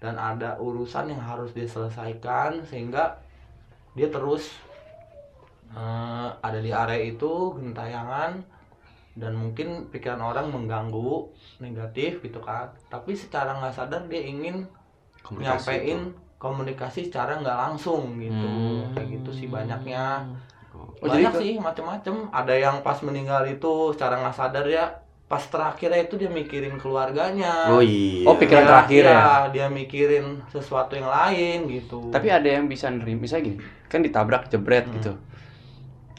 dan 0.00 0.20
ada 0.20 0.60
urusan 0.60 1.08
yang 1.08 1.22
harus 1.22 1.50
dia 1.52 1.64
selesaikan 1.64 2.60
sehingga 2.68 3.16
dia 3.94 4.10
terus 4.10 4.52
eh, 5.72 6.28
ada 6.40 6.58
di 6.60 6.70
area 6.70 7.00
itu 7.08 7.56
gentayangan 7.56 8.42
dan 9.14 9.32
mungkin 9.32 9.86
pikiran 9.88 10.18
orang 10.20 10.50
mengganggu 10.50 11.30
negatif 11.58 12.18
gitu 12.20 12.42
kan 12.42 12.68
tapi 12.90 13.14
secara 13.14 13.54
nggak 13.56 13.74
sadar 13.74 14.02
dia 14.10 14.22
ingin 14.26 14.66
Komunikasi 15.22 15.46
nyampein 15.46 16.00
itu. 16.12 16.18
komunikasi 16.36 17.00
secara 17.08 17.40
nggak 17.40 17.56
langsung 17.56 18.18
gitu 18.20 18.44
Hmm. 18.44 18.92
kayak 18.92 19.08
gitu 19.16 19.30
sih 19.32 19.46
banyaknya 19.48 20.20
Oh, 20.96 21.06
jadi 21.06 21.22
banyak 21.22 21.32
ke- 21.32 21.40
sih 21.40 21.52
macem-macem 21.56 22.14
ada 22.30 22.54
yang 22.54 22.76
pas 22.80 22.98
meninggal 23.00 23.42
itu 23.44 23.72
secara 23.90 24.18
nggak 24.18 24.32
sadar 24.32 24.64
ya 24.64 24.86
pas 25.24 25.40
terakhirnya 25.42 26.00
itu 26.00 26.14
dia 26.14 26.28
mikirin 26.28 26.76
keluarganya 26.76 27.66
oh 27.66 27.80
iya 27.80 28.22
Oh, 28.24 28.34
pikiran 28.34 28.60
Dia- 28.60 28.70
terakhir 28.70 29.02
ya? 29.02 29.10
iya, 29.10 29.24
dia 29.50 29.66
mikirin 29.68 30.26
sesuatu 30.46 30.92
yang 30.92 31.06
lain 31.06 31.64
gitu 31.66 32.08
Tapi 32.08 32.28
ada 32.28 32.44
yang 32.46 32.64
bisa 32.64 32.86
nerima, 32.88 33.20
misalnya 33.20 33.44
gini, 33.46 33.58
kan 33.86 34.00
ditabrak 34.00 34.46
jebret 34.46 34.84
Hmm. 34.84 34.94
gitu. 34.94 35.12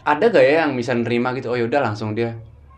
Ada 0.03 0.25
gak 0.27 0.43
ya 0.43 0.53
yang 0.61 0.73
bisa 0.73 0.93
nerima 0.93 1.33
gitu? 1.33 1.47
Oh 1.47 1.55
yaudah 1.55 1.81
langsung 1.83 2.13
dia. 2.13 2.33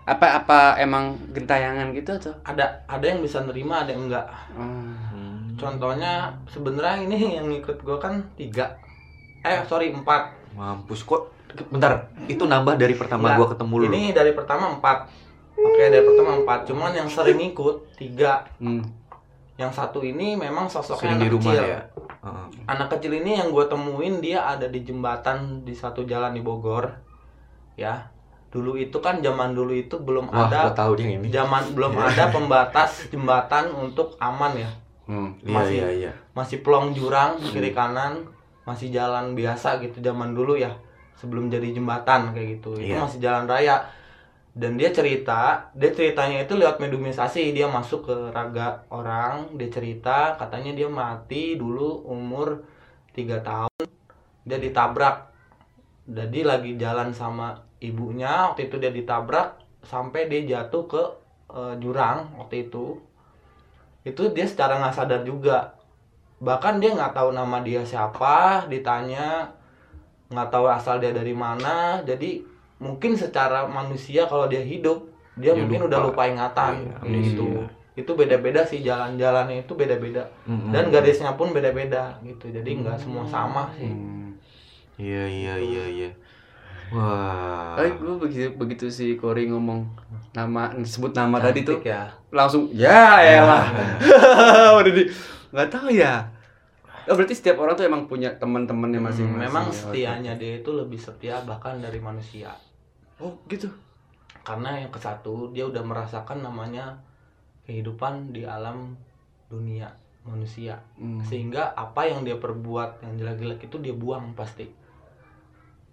Apa 0.06 0.38
apa 0.38 0.60
emang 0.78 1.16
gentayangan 1.30 1.92
gitu 1.92 2.12
atau? 2.14 2.32
ada 2.42 2.64
ada 2.86 3.04
yang 3.04 3.20
bisa 3.20 3.44
nerima 3.44 3.84
ada 3.84 3.92
yang 3.92 4.08
enggak 4.08 4.24
Oh. 4.54 4.64
Hmm. 4.64 5.52
contohnya 5.54 6.12
sebenarnya 6.46 7.04
ini 7.04 7.18
yang 7.36 7.48
ngikut 7.50 7.82
gua 7.82 7.98
kan 7.98 8.24
tiga 8.34 8.72
eh 9.42 9.60
sorry 9.66 9.90
empat 9.90 10.32
mampus 10.54 11.04
kok 11.04 11.28
bentar 11.68 11.92
itu 12.26 12.44
nambah 12.44 12.76
dari 12.76 12.94
pertama 12.94 13.30
Nggak. 13.30 13.38
gua 13.38 13.48
ketemu 13.56 13.74
lu. 13.74 13.86
Ini 13.90 14.02
dari 14.12 14.32
pertama 14.32 14.66
empat. 14.72 14.98
Oke 15.58 15.84
dari 15.88 16.04
pertama 16.04 16.32
empat. 16.38 16.60
Cuman 16.66 16.92
yang 16.92 17.10
sering 17.10 17.40
ikut 17.42 17.76
tiga. 17.96 18.46
Hmm. 18.58 18.84
yang 19.58 19.74
satu 19.74 20.06
ini 20.06 20.38
memang 20.38 20.70
sosoknya 20.70 21.18
sering 21.18 21.18
di 21.18 21.30
rumah 21.34 21.50
kecil. 21.50 21.66
ya? 21.66 21.82
Anak 22.70 22.94
kecil 22.94 23.18
ini 23.18 23.42
yang 23.42 23.50
gue 23.50 23.66
temuin 23.66 24.22
dia 24.22 24.46
ada 24.46 24.70
di 24.70 24.86
jembatan 24.86 25.66
di 25.66 25.74
satu 25.74 26.06
jalan 26.06 26.30
di 26.30 26.46
Bogor. 26.46 26.94
Ya. 27.74 28.06
Dulu 28.54 28.78
itu 28.78 29.02
kan 29.02 29.18
zaman 29.18 29.58
dulu 29.58 29.74
itu 29.74 29.98
belum 29.98 30.30
wah 30.30 30.46
ada 30.46 30.70
tahu 30.78 30.94
yang 31.02 31.20
ini. 31.20 31.34
zaman 31.34 31.74
belum 31.74 31.90
ada 31.90 32.30
pembatas 32.30 33.10
jembatan 33.10 33.74
untuk 33.74 34.14
aman 34.22 34.54
ya. 34.56 34.70
Hmm. 35.08 35.34
iya 35.42 35.50
masih- 35.50 35.80
iya 35.80 35.90
iya. 35.90 36.12
masih 36.36 36.62
pelong 36.62 36.92
jurang 36.92 37.40
kiri 37.40 37.72
kanan 37.72 38.28
masih 38.62 38.92
jalan 38.92 39.34
biasa 39.34 39.80
gitu 39.80 40.04
zaman 40.04 40.36
dulu 40.36 40.54
ya 40.54 40.76
sebelum 41.18 41.50
jadi 41.50 41.74
jembatan 41.74 42.32
kayak 42.32 42.62
gitu. 42.62 42.78
Itu 42.78 42.94
Iya. 42.94 43.04
masih 43.04 43.20
jalan 43.20 43.46
raya. 43.50 43.78
Dan 44.58 44.74
dia 44.74 44.90
cerita 44.90 45.70
dia 45.78 45.94
ceritanya 45.94 46.42
itu 46.42 46.58
lewat 46.58 46.82
mediumisasi 46.82 47.54
dia 47.54 47.70
masuk 47.70 48.10
ke 48.10 48.16
raga 48.34 48.82
orang 48.90 49.54
dia 49.54 49.70
cerita 49.70 50.34
katanya 50.34 50.74
dia 50.74 50.90
mati 50.90 51.54
dulu 51.58 52.06
umur 52.06 52.66
tiga 53.14 53.38
tahun. 53.42 53.86
Dia 54.46 54.58
ditabrak. 54.58 55.30
Jadi 56.08 56.42
lagi 56.42 56.74
jalan 56.80 57.14
sama 57.14 57.54
ibunya 57.78 58.50
waktu 58.50 58.66
itu 58.66 58.82
dia 58.82 58.90
ditabrak 58.90 59.62
sampai 59.86 60.26
dia 60.26 60.42
jatuh 60.58 60.84
ke 60.90 61.04
eh, 61.54 61.74
jurang 61.78 62.34
waktu 62.38 62.66
itu. 62.66 62.98
Itu 64.02 64.34
dia 64.34 64.48
secara 64.50 64.80
nggak 64.82 64.96
sadar 64.96 65.22
juga. 65.22 65.78
Bahkan 66.42 66.82
dia 66.82 66.98
nggak 66.98 67.14
tahu 67.14 67.30
nama 67.30 67.62
dia 67.62 67.86
siapa 67.86 68.66
ditanya 68.66 69.54
nggak 70.28 70.50
tahu 70.50 70.66
asal 70.68 70.98
dia 70.98 71.12
dari 71.12 71.32
mana 71.32 72.00
jadi 72.02 72.44
mungkin 72.78 73.14
secara 73.14 73.66
manusia 73.66 74.24
kalau 74.24 74.46
dia 74.46 74.60
hidup 74.60 75.08
dia 75.34 75.54
Dia 75.54 75.60
mungkin 75.60 75.80
lupa. 75.82 75.90
udah 75.90 76.00
lupa 76.04 76.22
ingatan 76.26 76.74
Iya, 76.74 76.92
kayak 76.92 77.02
amnesia. 77.02 77.30
gitu 77.32 77.48
itu 77.98 78.12
beda-beda 78.14 78.62
sih 78.62 78.80
jalan-jalannya 78.80 79.66
itu 79.66 79.74
beda-beda. 79.74 80.22
Mm-mm. 80.46 80.70
dan 80.70 80.86
garisnya 80.88 81.34
pun 81.34 81.50
beda-beda 81.50 82.14
gitu. 82.22 82.46
Jadi 82.48 82.70
nggak 82.78 82.94
semua 82.94 83.26
sama 83.26 83.74
sih. 83.74 83.90
Hmm. 83.90 84.38
iya 84.96 85.26
iya 85.26 85.54
iya 85.58 85.86
iya. 85.90 86.10
Wah. 86.88 87.74
Eh, 87.76 87.90
gue 87.92 88.14
begitu 88.16 88.48
begitu 88.54 88.86
si 88.88 89.18
Kori 89.18 89.50
ngomong 89.50 89.84
nama 90.32 90.72
sebut 90.80 91.12
nama 91.12 91.42
tadi 91.42 91.62
tuh 91.62 91.82
Cantik 91.82 91.90
ya. 91.90 92.06
langsung 92.30 92.70
ya 92.70 93.18
elah 93.20 93.66
udah 94.74 94.94
di 94.94 95.04
nggak 95.50 95.68
tahu 95.68 95.90
ya 95.90 96.22
oh, 97.10 97.16
berarti 97.16 97.36
setiap 97.36 97.58
orang 97.60 97.76
tuh 97.76 97.86
emang 97.88 98.04
punya 98.06 98.30
teman-temannya 98.38 99.00
Hmm, 99.00 99.08
masing-masing. 99.08 99.46
memang 99.48 99.66
ya, 99.68 99.76
setianya 99.76 100.34
dia 100.36 100.60
itu 100.60 100.72
lebih 100.72 101.00
setia 101.00 101.40
bahkan 101.44 101.80
dari 101.80 102.00
manusia. 102.00 102.52
Oh 103.18 103.34
gitu? 103.48 103.68
Karena 104.44 104.80
yang 104.80 104.92
ke 104.92 105.00
satu 105.00 105.52
dia 105.52 105.68
udah 105.68 105.84
merasakan 105.84 106.40
namanya 106.40 106.96
kehidupan 107.66 108.32
di 108.32 108.44
alam 108.48 108.96
dunia 109.48 109.88
manusia. 110.24 110.76
Hmm. 111.00 111.24
sehingga 111.24 111.72
apa 111.74 112.04
yang 112.04 112.28
dia 112.28 112.36
perbuat 112.36 113.00
yang 113.00 113.16
jelek-jelek 113.16 113.64
itu 113.64 113.78
dia 113.80 113.96
buang 113.96 114.36
pasti. 114.36 114.68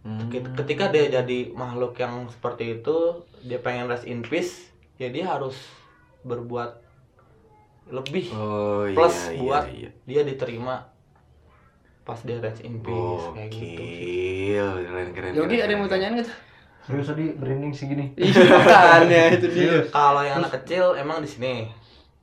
Hmm. 0.04 0.28
Ket- 0.28 0.52
ketika 0.58 0.92
dia 0.92 1.08
jadi 1.08 1.54
makhluk 1.54 1.96
yang 1.96 2.26
seperti 2.28 2.82
itu 2.82 2.96
dia 3.40 3.56
pengen 3.58 3.88
rest 3.88 4.04
in 4.04 4.20
peace 4.20 4.68
ya 5.00 5.08
dia 5.08 5.24
harus 5.32 5.56
berbuat 6.26 6.76
lebih 7.88 8.32
Oh 8.32 8.84
iya, 8.84 8.96
plus 8.96 9.16
iya, 9.30 9.38
buat 9.40 9.64
iya. 9.70 9.90
dia 10.04 10.22
diterima 10.24 10.84
pas 12.04 12.20
dia 12.20 12.36
rest 12.36 12.60
in 12.60 12.78
peace 12.78 13.26
kayak 13.32 13.48
gitu. 13.48 13.64
Gokil, 13.74 14.68
keren 14.84 15.08
keren. 15.10 15.30
Yogi 15.32 15.48
keren, 15.50 15.62
ada 15.62 15.70
yang 15.70 15.80
mau 15.80 15.88
tanyain 15.88 16.12
nggak 16.12 16.26
tuh? 16.26 16.36
Serius 16.84 17.08
tadi 17.08 17.24
branding 17.32 17.72
segini. 17.72 18.06
Iya 18.18 18.44
makanya 18.60 19.22
itu 19.32 19.46
dia. 19.48 19.72
kalau 19.88 20.20
yang 20.20 20.36
anak 20.38 20.52
kecil 20.54 20.92
emang 20.94 21.18
di 21.18 21.26
sini 21.26 21.64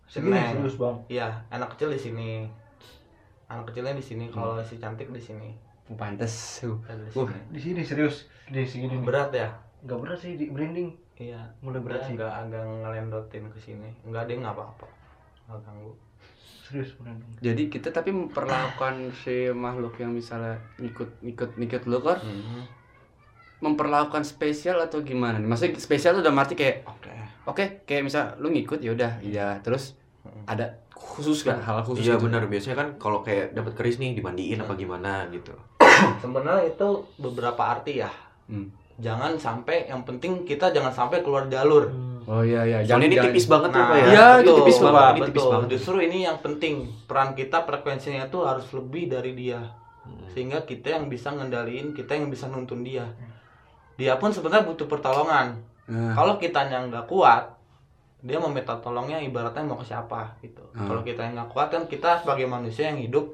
Segini 0.05 0.35
Seneng. 0.35 0.53
serius 0.55 0.75
bang. 0.75 0.95
iya 1.09 1.27
anak 1.49 1.73
kecil 1.73 1.89
di 1.89 1.99
sini 1.99 2.29
anak 3.47 3.65
kecilnya 3.65 3.91
di 3.91 4.03
sini 4.03 4.25
kalau 4.27 4.59
si 4.59 4.77
cantik 4.77 5.09
di 5.09 5.17
sini 5.19 5.49
Pantes. 5.91 6.61
Uh. 6.61 6.77
Ada 6.85 7.01
di 7.01 7.11
Uh. 7.11 7.25
sini. 7.25 7.39
Di 7.49 7.59
sini 7.59 7.81
serius. 7.81 8.15
Di 8.45 8.61
segini 8.63 8.95
nih. 8.95 9.03
berat 9.03 9.31
ya 9.31 9.49
Enggak 9.81 9.97
berat 9.99 10.19
sih 10.19 10.35
di 10.35 10.45
branding. 10.47 10.93
iya 11.17 11.41
Mulai 11.59 11.81
berat 11.81 12.05
sih. 12.05 12.13
agak 12.13 12.29
agak 12.29 12.61
ngelendotin 12.61 13.45
ke 13.47 13.57
sini 13.57 13.89
enggak 14.03 14.25
deh 14.25 14.37
nggak 14.37 14.51
apa-apa 14.51 14.85
nggak 15.47 15.59
ganggu 15.59 15.91
Serius. 16.71 16.95
Jadi 17.37 17.67
kita 17.67 17.91
tapi 17.91 18.09
memperlakukan 18.09 18.93
si 19.13 19.51
makhluk 19.51 19.93
yang 19.97 20.11
misalnya 20.11 20.55
ngikut 20.77 21.19
ngikut 21.19 21.49
ngikut 21.55 21.83
lu 21.85 21.99
kan 21.99 22.17
Mhm. 22.17 22.63
memperlakukan 23.61 24.23
spesial 24.23 24.79
atau 24.79 24.99
gimana 25.01 25.35
nih? 25.35 25.45
Maksudnya 25.45 25.77
spesial 25.77 26.15
tuh 26.15 26.23
udah 26.23 26.33
arti 26.33 26.55
kayak 26.55 26.81
oke 26.83 27.11
oke 27.45 27.65
kayak 27.83 28.03
misal 28.03 28.33
lu 28.37 28.49
ngikut 28.49 28.79
ya 28.79 28.91
udah 28.91 29.19
iya 29.21 29.59
terus 29.59 29.99
Mm. 30.21 30.45
ada 30.47 30.65
khusus 30.93 31.41
gak 31.41 31.59
hal 31.59 31.81
khusus 31.81 32.05
Iya 32.05 32.13
gitu? 32.13 32.29
benar, 32.29 32.45
biasanya 32.45 32.77
kan 32.77 32.87
kalau 32.95 33.19
kayak 33.19 33.51
dapat 33.51 33.73
keris 33.73 33.97
nih 33.97 34.13
dimandiin 34.13 34.61
apa 34.61 34.73
gimana 34.75 35.25
gitu. 35.27 35.49
sebenarnya 36.21 36.65
itu 36.67 36.87
beberapa 37.17 37.57
arti 37.67 37.97
ya 37.97 38.09
Hmm. 38.45 38.69
jangan 38.95 39.33
sampai 39.33 39.85
yang 39.85 40.01
penting 40.01 40.41
kita 40.43 40.69
jangan 40.69 40.89
sampai 40.89 41.19
keluar 41.19 41.45
jalur 41.47 41.89
Oh 42.29 42.45
iya 42.45 42.61
iya 42.67 42.77
Soalnya 42.85 43.07
ini 43.09 43.17
tipis 43.17 43.45
banget 43.49 43.69
tuh 43.73 43.81
Nah, 43.81 43.89
Pak 43.89 43.97
ya. 43.97 44.05
Iya, 44.05 44.27
itu 44.45 44.51
tipis 44.61 44.77
banget, 44.77 45.13
ini 45.17 45.21
tipis 45.31 45.45
banget. 45.47 45.67
Justru 45.77 45.95
ini 46.01 46.17
yang 46.25 46.37
penting. 46.43 46.75
Peran 47.09 47.29
kita 47.33 47.57
frekuensinya 47.65 48.29
itu 48.29 48.39
harus 48.45 48.67
lebih 48.73 49.09
dari 49.09 49.31
dia. 49.33 49.61
Hmm. 50.05 50.25
Sehingga 50.33 50.65
kita 50.65 50.97
yang 50.97 51.05
bisa 51.09 51.33
ngendaliin, 51.33 51.93
kita 51.97 52.17
yang 52.17 52.29
bisa 52.29 52.45
nuntun 52.49 52.85
dia. 52.85 53.05
Dia 53.97 54.17
pun 54.17 54.33
sebenarnya 54.33 54.65
butuh 54.65 54.85
pertolongan. 54.89 55.61
Nah, 55.89 56.13
Kalau 56.13 56.37
kita 56.37 56.65
yang 56.69 56.89
nggak 56.93 57.05
kuat, 57.09 57.57
dia 58.21 58.37
mau 58.37 58.53
minta 58.53 58.77
tolongnya 58.77 59.17
ibaratnya 59.17 59.65
mau 59.65 59.81
ke 59.81 59.85
siapa 59.89 60.37
gitu. 60.45 60.61
Hmm. 60.77 60.85
Kalau 60.85 61.01
kita 61.01 61.25
yang 61.25 61.33
nggak 61.37 61.49
kuat 61.49 61.67
kan 61.73 61.83
kita 61.89 62.21
sebagai 62.21 62.45
manusia 62.45 62.93
yang 62.93 63.01
hidup, 63.01 63.33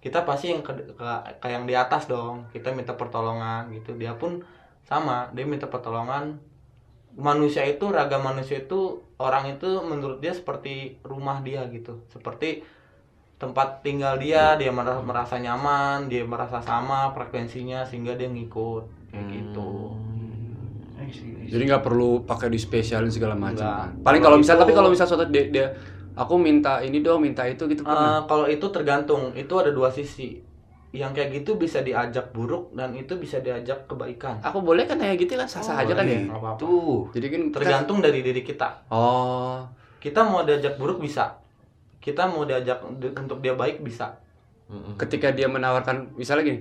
kita 0.00 0.22
pasti 0.24 0.54
yang 0.54 0.62
ke, 0.62 0.72
ke, 0.94 1.06
ke 1.42 1.46
yang 1.50 1.66
di 1.66 1.74
atas 1.74 2.06
dong. 2.06 2.46
Kita 2.54 2.70
minta 2.70 2.94
pertolongan 2.94 3.74
gitu. 3.74 3.98
Dia 3.98 4.14
pun 4.14 4.40
sama, 4.86 5.28
dia 5.34 5.44
minta 5.44 5.66
pertolongan. 5.66 6.38
Manusia 7.10 7.66
itu 7.66 7.90
ragam 7.90 8.22
manusia 8.22 8.60
itu 8.60 9.02
orang 9.18 9.50
itu 9.50 9.82
menurut 9.82 10.18
dia 10.18 10.30
seperti 10.30 10.98
rumah 11.02 11.42
dia 11.42 11.66
gitu. 11.68 12.06
Seperti 12.06 12.62
tempat 13.36 13.80
tinggal 13.80 14.20
dia, 14.20 14.54
dia 14.54 14.68
merasa, 14.68 15.00
merasa 15.00 15.34
nyaman, 15.36 16.06
dia 16.06 16.22
merasa 16.22 16.60
sama 16.60 17.10
frekuensinya 17.10 17.82
sehingga 17.82 18.14
dia 18.14 18.28
ngikut 18.28 18.84
kayak 19.10 19.26
gitu. 19.26 19.96
Eh, 21.00 21.08
sih. 21.08 21.48
jadi 21.48 21.62
nggak 21.66 21.82
perlu 21.82 22.22
pakai 22.22 22.52
di 22.52 22.60
spesialin 22.60 23.08
segala 23.08 23.32
macam. 23.32 23.64
Kan. 23.64 24.04
Paling 24.04 24.20
Kalau 24.20 24.36
misal 24.36 24.54
itu- 24.54 24.62
tapi 24.62 24.72
kalau 24.76 24.88
misal 24.92 25.06
suatu 25.08 25.24
dia, 25.26 25.48
dia 25.48 25.66
aku 26.12 26.36
minta 26.36 26.84
ini 26.84 27.00
dong, 27.00 27.24
minta 27.24 27.48
itu 27.48 27.64
gitu 27.64 27.80
Eh, 27.80 27.88
pernah. 27.88 28.28
kalau 28.28 28.44
itu 28.44 28.66
tergantung, 28.68 29.32
itu 29.32 29.50
ada 29.56 29.72
dua 29.72 29.88
sisi. 29.88 30.44
Yang 30.90 31.12
kayak 31.14 31.30
gitu 31.32 31.50
bisa 31.54 31.78
diajak 31.80 32.30
buruk 32.30 32.74
dan 32.74 32.90
itu 32.92 33.14
bisa 33.14 33.38
diajak 33.38 33.86
kebaikan. 33.86 34.42
Aku 34.42 34.58
boleh 34.58 34.84
kan 34.84 34.98
kayak 34.98 35.18
gitu 35.18 35.34
kan 35.34 35.46
sah-sah 35.46 35.78
aja 35.78 35.94
kan 35.94 36.02
ya. 36.02 36.26
apa-apa. 36.26 36.58
Tuh. 36.58 37.06
Jadi 37.10 37.26
kan 37.28 37.40
kita- 37.44 37.54
Tergantung 37.56 37.98
dari 38.00 38.20
diri 38.20 38.42
kita. 38.42 38.68
Oh, 38.88 39.62
Kita 39.98 40.24
mau 40.24 40.42
diajak 40.42 40.74
buruk 40.74 40.98
bisa. 40.98 41.36
Kita 41.98 42.24
mau 42.24 42.42
diajak 42.42 42.80
untuk 42.82 43.38
dia 43.38 43.52
baik 43.52 43.80
bisa. 43.80 44.16
Ketika 44.96 45.28
dia 45.28 45.44
menawarkan 45.44 46.14
misalnya 46.14 46.46
gini, 46.46 46.60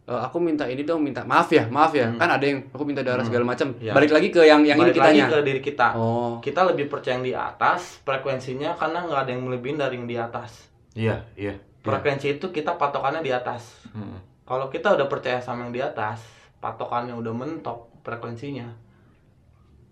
"E, 0.00 0.12
aku 0.14 0.38
minta 0.38 0.64
ini 0.64 0.82
dong, 0.82 1.02
minta 1.02 1.20
maaf 1.22 1.46
ya, 1.48 1.68
maaf 1.68 1.92
ya. 1.92 2.06
Hmm. 2.06 2.16
Kan 2.16 2.30
ada 2.30 2.40
yang 2.40 2.64
aku 2.66 2.82
minta 2.82 3.02
darah 3.02 3.20
Hmm. 3.20 3.28
segala 3.28 3.44
macam. 3.44 3.74
Ya. 3.76 3.92
Balik 3.92 4.08
lagi 4.10 4.28
ke 4.30 4.40
yang 4.40 4.62
yang 4.62 4.80
Balik 4.80 4.94
ini 4.94 4.98
lagi 4.98 5.18
kitanya. 5.20 5.26
ke 5.28 5.38
diri 5.44 5.60
kita. 5.60 5.86
Oh. 5.92 6.40
Kita 6.40 6.60
lebih 6.64 6.86
percaya 6.86 7.14
yang 7.14 7.22
di 7.22 7.34
atas 7.36 8.00
frekuensinya 8.00 8.72
karena 8.72 9.04
nggak 9.04 9.20
ada 9.20 9.30
yang 9.30 9.42
melebihin 9.44 9.76
dari 9.76 9.94
yang 9.94 10.06
di 10.06 10.16
atas. 10.16 10.50
Iya, 10.94 11.20
iya. 11.36 11.54
Frekuensi 11.90 12.26
itu 12.34 12.46
kita 12.48 12.74
patokannya 12.74 13.20
di 13.20 13.30
atas. 13.30 13.88
Mm-mm. 13.90 14.18
Kalau 14.42 14.68
kita 14.68 14.92
udah 14.92 15.06
percaya 15.06 15.38
sama 15.38 15.64
yang 15.64 15.72
di 15.72 15.80
atas, 15.80 16.24
patokannya 16.58 17.12
udah 17.12 17.32
mentok 17.32 17.78
frekuensinya, 18.00 18.68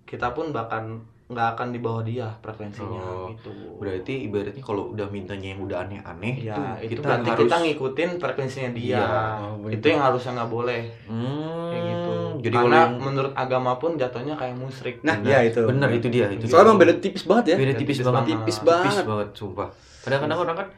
kita 0.05 0.33
pun 0.33 0.51
bahkan 0.51 0.99
nggak 1.27 1.49
akan 1.53 1.75
di 1.75 1.83
bawah 1.83 2.07
dia 2.07 2.31
frekuensinya 2.39 3.03
Oh, 3.03 3.27
gitu. 3.29 3.51
Berarti 3.77 4.31
ibaratnya 4.31 4.63
kalau 4.63 4.95
udah 4.95 5.11
mintanya 5.11 5.51
yang 5.51 5.61
udah 5.61 5.83
aneh-aneh 5.83 6.39
Ya, 6.39 6.55
itu 6.79 6.95
itu 6.95 7.03
kita 7.03 7.07
berarti 7.11 7.29
harus 7.29 7.43
kita 7.43 7.57
ngikutin 7.59 8.11
frekuensinya 8.17 8.71
dia. 8.71 8.95
Iya, 8.95 9.11
oh, 9.43 9.67
itu 9.67 9.87
yang 9.91 10.03
harusnya 10.07 10.33
nggak 10.39 10.51
boleh 10.55 10.83
Hmm, 11.05 11.67
kayak 11.67 11.83
gitu. 11.83 12.13
Jadi 12.47 12.57
Karena 12.57 12.79
yang 12.79 12.93
menurut 13.03 13.33
agama 13.35 13.73
pun 13.75 13.99
jatuhnya 13.99 14.39
kayak 14.39 14.55
musyrik. 14.55 15.03
Nah, 15.03 15.19
benar, 15.19 15.31
ya 15.35 15.39
itu. 15.43 15.61
Benar 15.67 15.89
itu 15.91 16.07
dia, 16.07 16.27
itu. 16.31 16.45
Soalnya 16.47 16.71
emang 16.71 16.79
beda 16.79 16.95
tipis 16.97 17.25
banget 17.27 17.45
ya. 17.51 17.57
beda 17.59 17.73
tipis 17.75 17.97
tipis 17.99 17.99
banget. 18.01 18.15
banget. 18.15 18.31
Tipis 18.39 18.57
Tipis 18.57 18.65
banget. 18.65 19.05
banget, 19.05 19.29
sumpah. 19.35 19.69
Kadang-kadang 20.07 20.39
orang 20.39 20.57
kan 20.57 20.69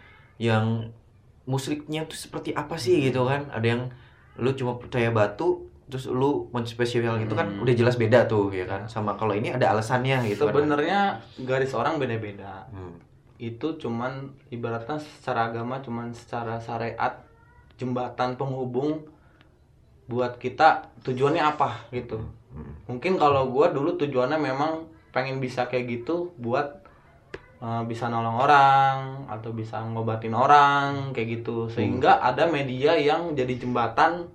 yang 0.40 0.64
musyriknya 1.48 2.04
tuh 2.04 2.14
seperti 2.14 2.52
apa 2.52 2.76
sih 2.76 3.00
gitu 3.00 3.24
kan? 3.24 3.48
Ada 3.48 3.66
yang 3.66 3.82
lu 4.36 4.52
cuma 4.52 4.76
percaya 4.76 5.08
batu 5.08 5.64
terus 5.88 6.04
lu 6.04 6.52
mau 6.52 6.60
spesial 6.62 7.16
gitu 7.16 7.32
kan 7.32 7.48
Hmm. 7.48 7.64
udah 7.64 7.72
jelas 7.72 7.96
beda 7.96 8.28
tuh 8.28 8.52
ya 8.52 8.68
kan 8.68 8.84
sama 8.84 9.16
kalau 9.16 9.32
ini 9.32 9.48
ada 9.48 9.72
alasannya 9.72 10.20
gitu 10.28 10.44
kan 10.44 10.52
Sebenarnya 10.52 11.16
garis 11.42 11.72
orang 11.72 11.96
beda-beda. 11.96 12.68
Hmm. 12.68 13.00
Itu 13.40 13.80
cuman 13.80 14.28
ibaratnya 14.52 15.00
secara 15.00 15.48
agama 15.48 15.80
cuman 15.80 16.12
secara 16.12 16.60
syariat 16.60 17.24
jembatan 17.80 18.36
penghubung 18.36 19.08
buat 20.04 20.36
kita 20.36 20.92
tujuannya 21.00 21.40
apa 21.40 21.88
gitu. 21.88 22.20
Hmm. 22.52 22.72
Mungkin 22.84 23.16
kalau 23.16 23.48
gua 23.48 23.72
dulu 23.72 23.96
tujuannya 23.96 24.36
memang 24.36 24.84
pengen 25.08 25.40
bisa 25.40 25.64
kayak 25.64 25.88
gitu 25.88 26.36
buat 26.36 26.84
uh, 27.62 27.82
bisa 27.86 28.06
nolong 28.10 28.38
orang 28.38 29.26
atau 29.26 29.50
bisa 29.54 29.82
ngobatin 29.82 30.34
orang 30.34 31.10
kayak 31.14 31.42
gitu 31.42 31.66
sehingga 31.70 32.22
ada 32.22 32.46
media 32.46 32.94
yang 32.94 33.34
jadi 33.34 33.58
jembatan 33.58 34.30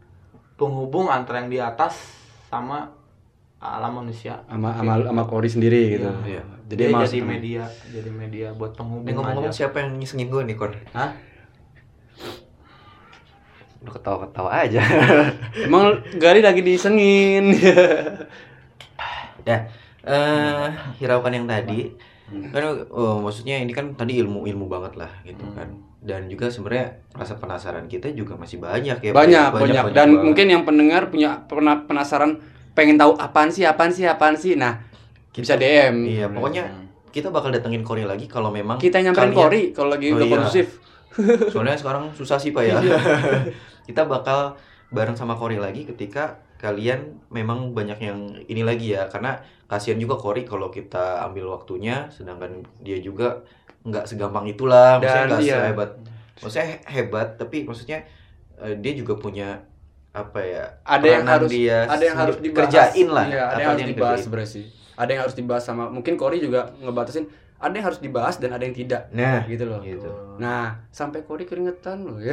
penghubung 0.59 1.09
antara 1.09 1.43
yang 1.43 1.51
di 1.51 1.59
atas 1.59 1.97
sama 2.47 2.91
alam 3.63 4.03
manusia 4.03 4.43
Sama 4.51 4.75
sama 4.75 4.99
sama 4.99 5.23
Kori 5.23 5.47
sendiri 5.47 5.95
gitu. 5.95 6.12
Iya. 6.27 6.43
Iya. 6.43 6.43
Jadi 6.67 6.79
dia 6.79 6.89
emang 6.91 7.03
jadi 7.07 7.19
media 7.23 7.63
jadi 7.91 8.12
media 8.12 8.47
buat 8.55 8.75
penghubung 8.75 9.07
Ini 9.07 9.15
ngomong-ngomong 9.15 9.53
aja. 9.55 9.59
siapa 9.67 9.83
yang 9.83 9.99
ngisengin 9.99 10.27
gue 10.27 10.41
nih 10.43 10.55
Kor? 10.59 10.71
Hah? 10.91 11.15
Lu 13.83 13.89
ketawa-ketawa 13.91 14.51
aja. 14.67 14.83
Emang 15.67 16.03
Gari 16.19 16.43
lagi 16.43 16.59
disengin. 16.63 17.55
ya, 19.47 19.67
eh 20.07 20.67
hiraukan 20.99 21.36
yang 21.36 21.47
tadi 21.47 21.91
kan 22.50 22.63
oh, 22.89 23.19
maksudnya 23.19 23.58
ini 23.58 23.69
kan 23.69 23.93
tadi 23.93 24.17
ilmu-ilmu 24.17 24.65
banget 24.65 24.93
lah 24.96 25.12
gitu 25.22 25.43
Hmm. 25.43 25.54
kan. 25.54 25.69
Dan 26.00 26.28
juga 26.28 26.48
sebenarnya 26.48 26.88
rasa 27.12 27.36
penasaran 27.36 27.86
kita 27.86 28.12
juga 28.12 28.36
masih 28.36 28.60
banyak 28.60 29.00
ya. 29.00 29.10
Pak. 29.10 29.15
banyak, 29.15 29.50
banyak, 29.54 29.84
dan 29.91 30.10
banget. 30.10 30.22
mungkin 30.22 30.48
yang 30.50 30.63
pendengar 30.63 31.08
punya 31.08 31.41
pernah 31.41 31.80
penasaran 31.82 32.43
pengen 32.72 32.98
tahu 32.98 33.15
apaan 33.15 33.48
sih, 33.48 33.63
apaan 33.63 33.89
sih, 33.89 34.04
apaan 34.04 34.36
sih. 34.36 34.54
Nah, 34.54 34.84
bisa 35.32 35.56
DM. 35.56 36.04
Iya, 36.04 36.26
pokoknya 36.28 36.63
kita 37.10 37.30
bakal 37.30 37.50
datengin 37.50 37.82
Kori 37.82 38.04
lagi 38.04 38.26
kalau 38.26 38.50
memang 38.50 38.78
kita 38.78 39.00
nyamperin 39.00 39.30
kalian- 39.30 39.39
Kori 39.39 39.62
kalau 39.72 39.89
lagi 39.89 40.06
Oh, 40.08 40.17
udah 40.17 40.26
iya. 40.26 40.34
kondusif. 40.36 40.67
Soalnya 41.48 41.78
sekarang 41.78 42.10
susah 42.12 42.36
sih 42.36 42.50
Pak 42.50 42.63
ya. 42.63 42.82
Kita 43.88 44.04
bakal 44.04 44.58
bareng 44.89 45.13
sama 45.13 45.36
Kori 45.36 45.56
lagi 45.56 45.86
ketika 45.86 46.41
kalian 46.63 47.19
memang 47.28 47.71
banyak 47.71 47.99
yang 47.99 48.17
ini 48.47 48.62
lagi 48.63 48.95
ya 48.95 49.06
karena 49.06 49.36
kasihan 49.67 49.97
juga 49.97 50.15
Kori 50.15 50.41
kalau 50.43 50.69
kita 50.69 51.21
ambil 51.28 51.52
waktunya 51.52 52.08
sedangkan 52.08 52.63
dia 52.80 52.97
juga 52.97 53.43
nggak 53.84 54.08
segampang 54.08 54.47
itulah 54.47 54.97
maksudnya 54.97 55.26
nggak 55.28 55.41
iya. 55.43 55.56
sehebat 55.60 55.89
maksudnya 56.39 56.66
he- 56.72 56.84
hebat 56.89 57.28
tapi 57.36 57.64
maksudnya 57.64 57.97
eh, 58.57 58.74
dia 58.80 58.91
juga 58.93 59.14
punya 59.16 59.59
apa 60.14 60.39
ya 60.39 60.64
Ada 60.86 61.05
yang 61.09 61.26
harus 61.28 61.49
dia 61.49 61.78
ada 61.84 61.99
yang 61.99 62.16
harus 62.16 62.36
sendiri. 62.38 62.53
dibahas. 62.53 62.64
kerjain 62.70 63.07
lah 63.09 63.26
Iya, 63.28 63.43
ada 63.43 63.59
yang 63.59 63.70
harus 63.74 63.84
dibahas 63.84 64.20
dikerjain. 64.22 64.47
sih. 64.47 64.66
Ada 64.93 65.09
yang 65.09 65.22
harus 65.26 65.36
dibahas 65.36 65.64
sama 65.66 65.84
mungkin 65.89 66.14
Kori 66.16 66.38
juga 66.38 66.70
ngebatasin 66.80 67.26
ada 67.57 67.74
yang 67.74 67.86
harus 67.86 67.97
dibahas 67.97 68.36
dan 68.38 68.49
ada 68.51 68.61
yang 68.61 68.74
tidak. 68.74 69.09
nah 69.09 69.41
Gitu 69.43 69.64
loh. 69.66 69.80
gitu 69.82 70.09
Nah, 70.38 70.84
sampai 70.89 71.22
Kori 71.24 71.43
keringetan 71.43 72.03
loh. 72.03 72.18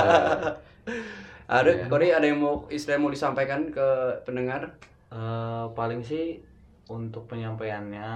ada 1.50 1.66
Iya. 1.66 1.90
Kori 1.90 2.08
ada 2.08 2.22
yang 2.22 2.38
mau 2.38 2.70
istilah 2.70 2.96
mau 2.96 3.10
disampaikan 3.10 3.68
ke 3.68 3.86
pendengar? 4.22 4.70
Eh, 5.10 5.66
paling 5.74 5.98
sih 6.00 6.38
untuk 6.86 7.26
penyampaiannya 7.26 8.10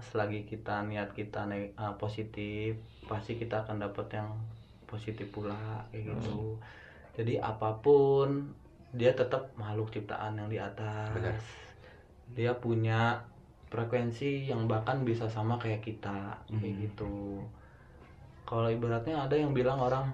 selagi 0.00 0.46
kita 0.46 0.82
niat 0.82 1.10
kita 1.10 1.46
eh, 1.50 1.70
positif 1.94 2.78
pasti 3.04 3.34
kita 3.34 3.62
akan 3.62 3.78
dapat 3.80 4.06
yang 4.14 4.30
positif 4.86 5.30
pula 5.30 5.54
kayak 5.90 6.14
gitu 6.14 6.54
jadi 7.14 7.38
apa 7.38 7.78
pun 7.78 8.50
dia 8.90 9.10
tetap 9.10 9.50
makhluk 9.54 9.90
ciptaan 9.90 10.38
yang 10.38 10.46
di 10.46 10.58
atas 10.58 11.10
Benar. 11.14 11.34
dia 12.34 12.50
punya 12.54 13.18
frekuensi 13.66 14.46
yang 14.46 14.66
bahkan 14.66 15.02
bisa 15.02 15.26
sama 15.26 15.54
kayak 15.54 15.82
kita 15.82 16.34
kayak 16.46 16.62
Hmm. 16.74 16.82
gitu 16.82 17.14
kalau 18.42 18.66
ibaratnya 18.66 19.18
ada 19.18 19.34
yang 19.34 19.50
bilang 19.50 19.78
orang 19.78 20.06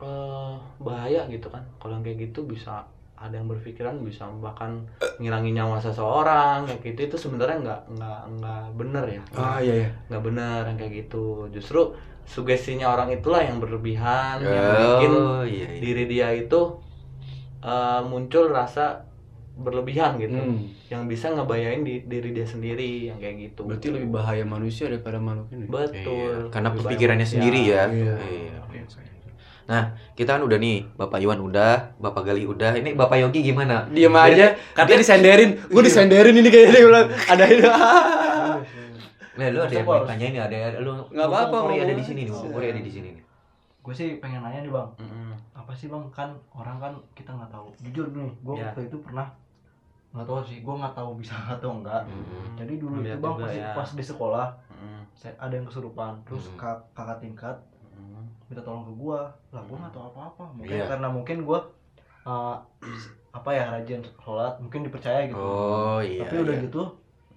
eh 0.00 0.54
bahaya 0.80 1.28
gitu 1.28 1.46
kan. 1.52 1.62
Kalau 1.76 2.00
yang 2.00 2.04
kayak 2.04 2.32
gitu 2.32 2.48
bisa 2.48 2.84
ada 3.20 3.36
yang 3.36 3.52
berpikiran 3.52 4.00
bisa 4.00 4.24
bahkan 4.40 4.80
ngilangin 5.20 5.60
nyawa 5.60 5.76
seseorang 5.76 6.64
kayak 6.64 6.80
gitu. 6.96 7.00
Itu 7.12 7.16
sebenarnya 7.20 7.56
nggak 7.60 7.80
nggak 8.00 8.20
nggak 8.40 8.62
bener 8.80 9.04
ya. 9.06 9.22
Ah 9.36 9.58
iya 9.60 9.74
iya. 9.84 9.90
Nggak 10.08 10.22
benar 10.24 10.60
yang 10.72 10.78
kayak 10.80 10.92
gitu. 11.04 11.24
Justru 11.52 11.92
sugestinya 12.24 12.88
orang 12.96 13.12
itulah 13.12 13.44
yang 13.44 13.60
berlebihan 13.60 14.40
yang 14.40 14.64
bikin 14.72 15.10
Oh, 15.12 15.42
iya, 15.44 15.66
iya. 15.68 15.80
diri 15.82 16.04
dia 16.08 16.28
itu 16.32 16.60
eh, 17.60 18.00
muncul 18.08 18.48
rasa 18.48 19.04
berlebihan 19.60 20.16
gitu. 20.16 20.40
Hmm. 20.40 20.64
yang 20.90 21.06
bisa 21.06 21.30
ngebayain 21.30 21.86
di 21.86 22.02
diri 22.08 22.34
dia 22.34 22.42
sendiri 22.42 23.12
yang 23.12 23.20
kayak 23.22 23.52
gitu. 23.52 23.62
Berarti 23.62 23.94
lebih 23.94 24.10
bahaya 24.10 24.42
manusia 24.42 24.90
daripada 24.90 25.22
makhluk 25.22 25.46
ini. 25.54 25.68
Betul. 25.70 26.50
Iya, 26.50 26.50
karena 26.50 26.68
Lebih 26.74 26.82
pikirannya 26.88 27.26
bahaya 27.28 27.34
sendiri 27.36 27.60
ya. 27.62 27.82
Iya. 27.86 28.14
Iya. 28.18 28.56
Nah, 29.70 29.82
kita 30.12 30.34
kan 30.34 30.42
udah 30.42 30.58
nih, 30.58 30.82
Bapak 30.92 31.22
Iwan 31.22 31.38
udah, 31.40 31.94
Bapak 31.96 32.26
Gali 32.26 32.42
udah. 32.44 32.74
Ini 32.74 32.90
Bapak 32.92 33.16
Yogi 33.16 33.40
gimana? 33.44 33.86
Diem 33.86 34.10
aja, 34.12 34.58
katanya 34.74 34.98
disenderin. 34.98 35.50
Gue 35.64 35.78
disenderin 35.80 36.34
ini 36.34 36.50
kayaknya 36.50 36.72
dia 36.72 36.82
bilang 36.84 37.06
ada 37.32 37.44
ini. 37.46 37.62
Nah, 39.32 39.46
lu 39.48 39.58
ada 39.58 39.70
yang 39.72 39.86
mau 39.86 40.02
tanya 40.02 40.26
ini, 40.26 40.38
ada 40.38 40.56
lu. 40.76 40.92
Nggak 41.08 41.22
apa-apa, 41.24 41.56
Kori 41.62 41.76
ada 41.78 41.94
di 41.94 42.02
sini 42.02 42.20
nih, 42.26 42.34
Kori 42.34 42.66
ada 42.68 42.82
di 42.82 42.90
sini 42.90 43.08
nih. 43.10 43.24
gue 43.80 43.94
sih 43.96 44.20
pengen 44.20 44.44
nanya 44.44 44.60
nih 44.60 44.68
bang 44.68 44.88
apa 45.56 45.72
sih 45.72 45.88
bang 45.88 46.04
kan 46.12 46.28
orang 46.52 46.76
kan 46.76 46.92
kita 47.10 47.32
nggak 47.32 47.48
tahu 47.48 47.72
jujur 47.80 48.12
nih 48.12 48.28
gue 48.38 48.54
Ya. 48.54 48.68
waktu 48.68 48.80
itu 48.86 49.00
pernah 49.00 49.32
nggak 50.12 50.26
tahu 50.28 50.38
sih 50.44 50.60
gue 50.60 50.74
nggak 50.76 50.92
tahu 50.92 51.10
bisa 51.16 51.32
atau 51.48 51.80
enggak 51.80 52.04
jadi 52.54 52.76
dulu 52.76 53.00
Lihat 53.00 53.16
itu 53.16 53.24
bang 53.24 53.34
juga 53.34 53.40
pas, 53.42 53.56
ya. 53.56 53.68
pas 53.72 53.90
di 53.90 54.04
sekolah 54.04 54.46
saya 55.16 55.32
ada 55.38 55.54
yang 55.54 55.64
kesurupan 55.64 56.12
terus 56.22 56.44
Hmm. 56.46 56.60
kak- 56.60 56.84
kakak 56.92 57.18
tingkat 57.18 57.56
Mm-mm. 58.00 58.24
minta 58.48 58.60
tolong 58.60 58.82
ke 58.82 58.94
gue 58.94 59.20
lah 59.50 59.62
gue 59.62 59.76
nggak 59.76 59.92
tahu 59.92 60.04
apa-apa 60.08 60.44
mungkin 60.52 60.74
Iya. 60.74 60.86
karena 60.88 61.08
mungkin 61.08 61.36
gue 61.42 61.60
uh, 62.22 62.56
apa 63.30 63.50
ya 63.50 63.64
rajin 63.70 64.00
sholat 64.18 64.58
mungkin 64.58 64.82
dipercaya 64.82 65.24
gitu 65.24 65.38
Oh, 65.38 66.00
iya. 66.00 66.24
tapi 66.24 66.40
udah 66.40 66.54
iya. 66.54 66.64
gitu 66.64 66.82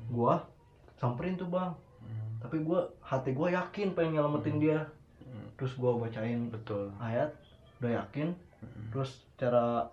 gue 0.05 0.34
samperin 0.95 1.36
tuh 1.36 1.47
bang 1.47 1.70
Mm. 2.01 2.32
tapi 2.39 2.57
gue 2.59 2.80
hati 2.99 3.32
gue 3.32 3.47
yakin 3.49 3.88
pengen 3.91 4.18
nyelamatin 4.18 4.57
dia 4.57 4.80
Mm. 5.22 5.47
terus 5.53 5.74
gue 5.74 5.91
bacain 5.93 6.49
betul 6.49 6.89
ayat 6.97 7.30
udah 7.78 7.91
yakin 7.97 8.32
Mm. 8.59 8.89
terus 8.89 9.11
cara 9.34 9.88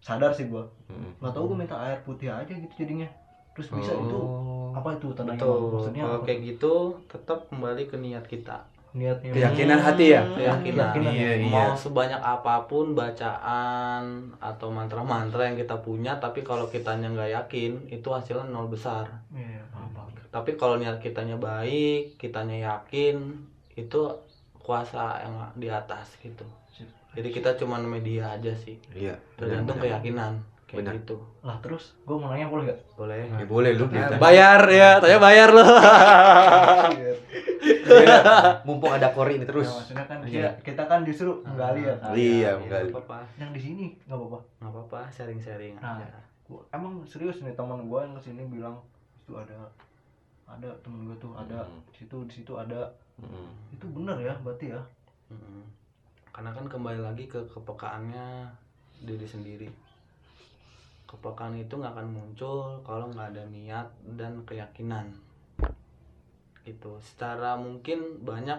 sadar 0.00 0.32
sih 0.32 0.46
gue 0.46 0.64
Mm-mm. 0.86 1.12
nggak 1.18 1.30
tahu 1.30 1.44
gue 1.46 1.58
minta 1.58 1.76
air 1.78 2.00
putih 2.00 2.28
aja 2.28 2.48
gitu 2.48 2.74
jadinya 2.74 3.06
terus 3.50 3.68
bisa 3.68 3.92
itu 3.92 4.16
Oh. 4.16 4.72
apa 4.72 4.94
itu 4.94 5.10
tandanya 5.12 5.42
maksudnya 5.42 6.04
kalau 6.04 6.16
apa 6.16 6.24
kayak 6.24 6.40
gitu 6.48 6.72
tetap 7.06 7.38
kembali 7.46 7.82
ke 7.84 7.96
niat 7.96 8.24
kita 8.24 8.62
niatnya 8.90 9.30
Keyakinan 9.30 9.78
hati 9.78 10.06
ya? 10.10 10.22
keyakinan 10.26 10.90
Keyakinan. 10.90 11.12
Iya, 11.14 11.30
iya. 11.38 11.46
mau 11.46 11.70
sebanyak 11.72 12.18
apa 12.18 12.66
pun 12.66 12.92
bacaan 12.92 14.02
atau 14.36 14.68
mantra-mantra 14.68 15.46
yang 15.46 15.54
kita 15.54 15.78
punya 15.78 16.18
tapi 16.18 16.42
kalau 16.42 16.66
kitanya 16.66 17.06
nggak 17.08 17.30
yakin 17.32 17.86
itu 17.86 18.08
hasilnya 18.08 18.50
nol 18.50 18.66
besar 18.66 19.06
iya 19.30 19.62
tapi 20.30 20.54
kalau 20.54 20.78
niat 20.78 20.98
kitanya 20.98 21.34
baik 21.34 22.14
kitanya 22.16 22.56
yakin 22.70 23.34
itu 23.74 24.00
kuasa 24.56 25.18
yang 25.20 25.34
di 25.54 25.66
atas 25.66 26.14
gitu 26.18 26.46
jadi 27.10 27.28
kita 27.28 27.50
cuma 27.56 27.78
media 27.78 28.30
aja 28.30 28.54
sih 28.54 28.78
Iya. 28.90 29.18
tergantung 29.34 29.78
benar. 29.78 29.98
keyakinan 29.98 30.32
kayak 30.70 30.78
Benar. 30.80 30.94
gitu 30.96 31.16
lah 31.42 31.58
terus 31.58 31.98
gue 32.00 32.14
mau 32.14 32.30
nanya 32.30 32.46
boleh 32.46 32.64
gak 32.64 32.78
boleh 32.94 33.18
Ya, 33.18 33.42
boleh 33.44 33.70
lu 33.74 33.84
Nah, 33.84 34.06
kita. 34.06 34.16
bayar 34.16 34.60
ya, 34.64 34.90
tanya 34.96 35.18
bayar 35.18 35.48
loh. 35.50 35.66
Mumpung 38.62 38.92
ada 38.92 39.10
Kori 39.10 39.34
ini 39.34 39.44
terus. 39.44 39.66
Ya, 39.66 39.74
maksudnya 39.74 40.04
kan 40.06 40.18
Iya. 40.22 40.30
kita, 40.30 40.50
kita 40.64 40.82
kan 40.86 41.00
disuruh 41.02 41.42
menggali 41.42 41.82
ya 41.82 41.94
kan 41.96 42.12
Iya, 42.12 42.50
menggali. 42.56 42.88
apa-apa 42.88 43.18
yang 43.36 43.50
di 43.50 43.60
sini 43.60 43.84
nggak 44.04 44.14
apa-apa 44.16 44.38
nggak 44.58 44.70
apa-apa 44.70 45.00
sharing-sharing 45.10 45.74
Nah. 45.76 45.98
aja 45.98 46.06
Gua- 46.44 46.66
emang 46.70 47.02
serius 47.04 47.40
nih 47.40 47.52
teman 47.52 47.82
gue 47.84 47.98
yang 48.00 48.12
ke 48.12 48.22
sini 48.22 48.42
bilang 48.44 48.78
itu 49.20 49.32
ada 49.34 49.54
ada 50.46 50.70
temen 50.80 51.02
gue 51.04 51.16
tuh 51.16 51.30
ada 51.32 51.62
Hmm. 51.62 51.78
di 51.84 51.94
situ 51.96 52.16
di 52.24 52.34
situ 52.36 52.52
ada 52.52 52.90
Mm-mm. 53.16 53.46
itu 53.70 53.86
bener 53.86 54.18
ya 54.18 54.34
berarti 54.36 54.66
ya 54.68 54.82
Mm-mm. 55.28 55.62
karena 56.28 56.50
kan 56.50 56.64
kembali 56.64 57.00
lagi 57.00 57.24
ke 57.24 57.38
kepekaannya 57.48 58.50
diri 59.00 59.22
sendiri 59.24 59.68
kepekaan 61.10 61.58
itu 61.58 61.74
nggak 61.74 61.90
akan 61.90 62.08
muncul 62.08 62.58
kalau 62.80 63.10
nggak 63.10 63.34
ada 63.34 63.42
niat 63.48 63.86
dan 64.14 64.38
keyakinan 64.46 65.10
gitu 66.62 66.94
secara 67.00 67.56
mungkin 67.56 67.98
banyak 68.20 68.56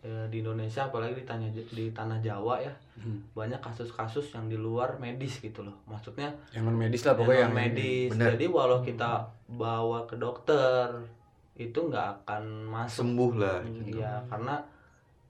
eh, 0.00 0.26
di 0.28 0.40
Indonesia 0.40 0.86
apalagi 0.86 1.12
di 1.14 1.24
tanah 1.24 1.48
di 1.50 1.86
tanah 1.90 2.18
Jawa 2.20 2.56
ya 2.60 2.74
Hmm. 2.94 3.16
banyak 3.32 3.56
kasus-kasus 3.58 4.28
yang 4.30 4.44
di 4.44 4.54
luar 4.54 5.00
medis 5.00 5.40
gitu 5.40 5.64
loh 5.64 5.72
maksudnya 5.84 6.28
Yang 6.52 6.62
non 6.62 6.76
medis 6.76 7.00
lah 7.00 7.16
pokoknya 7.16 7.40
yang 7.42 7.56
medis 7.56 8.12
bener. 8.12 8.28
jadi 8.30 8.44
walau 8.46 8.84
kita 8.84 9.24
bawa 9.48 10.04
ke 10.04 10.20
dokter 10.20 10.84
itu 11.56 11.80
nggak 11.80 12.20
akan 12.20 12.44
masuk 12.62 13.08
Sembuh 13.08 13.32
lah. 13.34 13.64
gitu. 13.64 13.96
Iya, 13.96 14.20
karena 14.28 14.60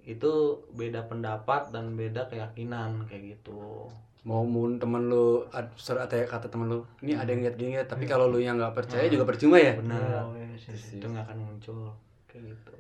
itu 0.00 0.32
beda 0.72 1.06
pendapat 1.06 1.70
dan 1.70 1.94
beda 1.94 2.26
keyakinan 2.26 3.06
kayak 3.06 3.38
gitu. 3.38 3.86
Mau 4.20 4.44
mun 4.44 4.76
temen 4.76 5.08
lu 5.08 5.48
ad- 5.48 5.72
surat 5.74 6.04
atau 6.04 6.20
kata 6.20 6.46
temen 6.46 6.68
lu 6.68 6.78
ini 7.00 7.16
ada 7.16 7.32
yang 7.32 7.40
lihat 7.40 7.56
gini 7.56 7.72
ya 7.72 7.84
tapi 7.88 8.04
kalau 8.04 8.28
lu 8.28 8.36
yang 8.36 8.60
nggak 8.60 8.76
percaya 8.76 9.08
juga 9.08 9.24
percuma 9.24 9.56
ya? 9.56 9.72
Benar. 9.74 10.28
Oh, 10.28 10.36
iya. 10.36 10.52
Itu 10.68 11.06
nggak 11.08 11.24
akan 11.24 11.36
muncul. 11.40 11.88
Kayak 12.28 12.52
gitu. 12.52 12.76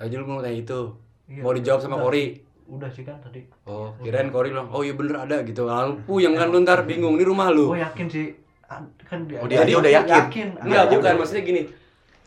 aja 0.00 0.14
lu 0.16 0.24
mau 0.24 0.40
tanya 0.40 0.56
itu. 0.56 0.80
Iya, 1.28 1.42
mau 1.44 1.52
dijawab 1.52 1.80
sama 1.84 1.94
udah. 1.94 2.04
Kori? 2.08 2.24
Udah 2.64 2.88
sih 2.88 3.04
kan 3.04 3.20
tadi. 3.20 3.44
Oh 3.68 3.92
kirain 4.00 4.32
Kori 4.32 4.48
bilang 4.48 4.72
oh 4.72 4.80
iya 4.80 4.96
bener 4.96 5.20
ada 5.20 5.36
gitu. 5.44 5.68
Lalu 5.68 6.00
puyeng 6.08 6.32
kan 6.32 6.48
lu 6.48 6.64
ntar 6.64 6.88
bingung 6.88 7.20
ini 7.20 7.24
rumah 7.24 7.52
lu. 7.52 7.76
Gue 7.76 7.84
yakin 7.84 8.06
sih. 8.08 8.26
Kan 9.04 9.26
dia 9.26 9.42
Oh, 9.42 9.46
dia 9.50 9.60
aja 9.60 9.74
udah 9.76 9.92
yakin? 9.92 10.48
Enggak, 10.62 10.82
Ada. 10.86 10.94
bukan. 10.96 11.12
maksudnya 11.18 11.42
gini. 11.42 11.62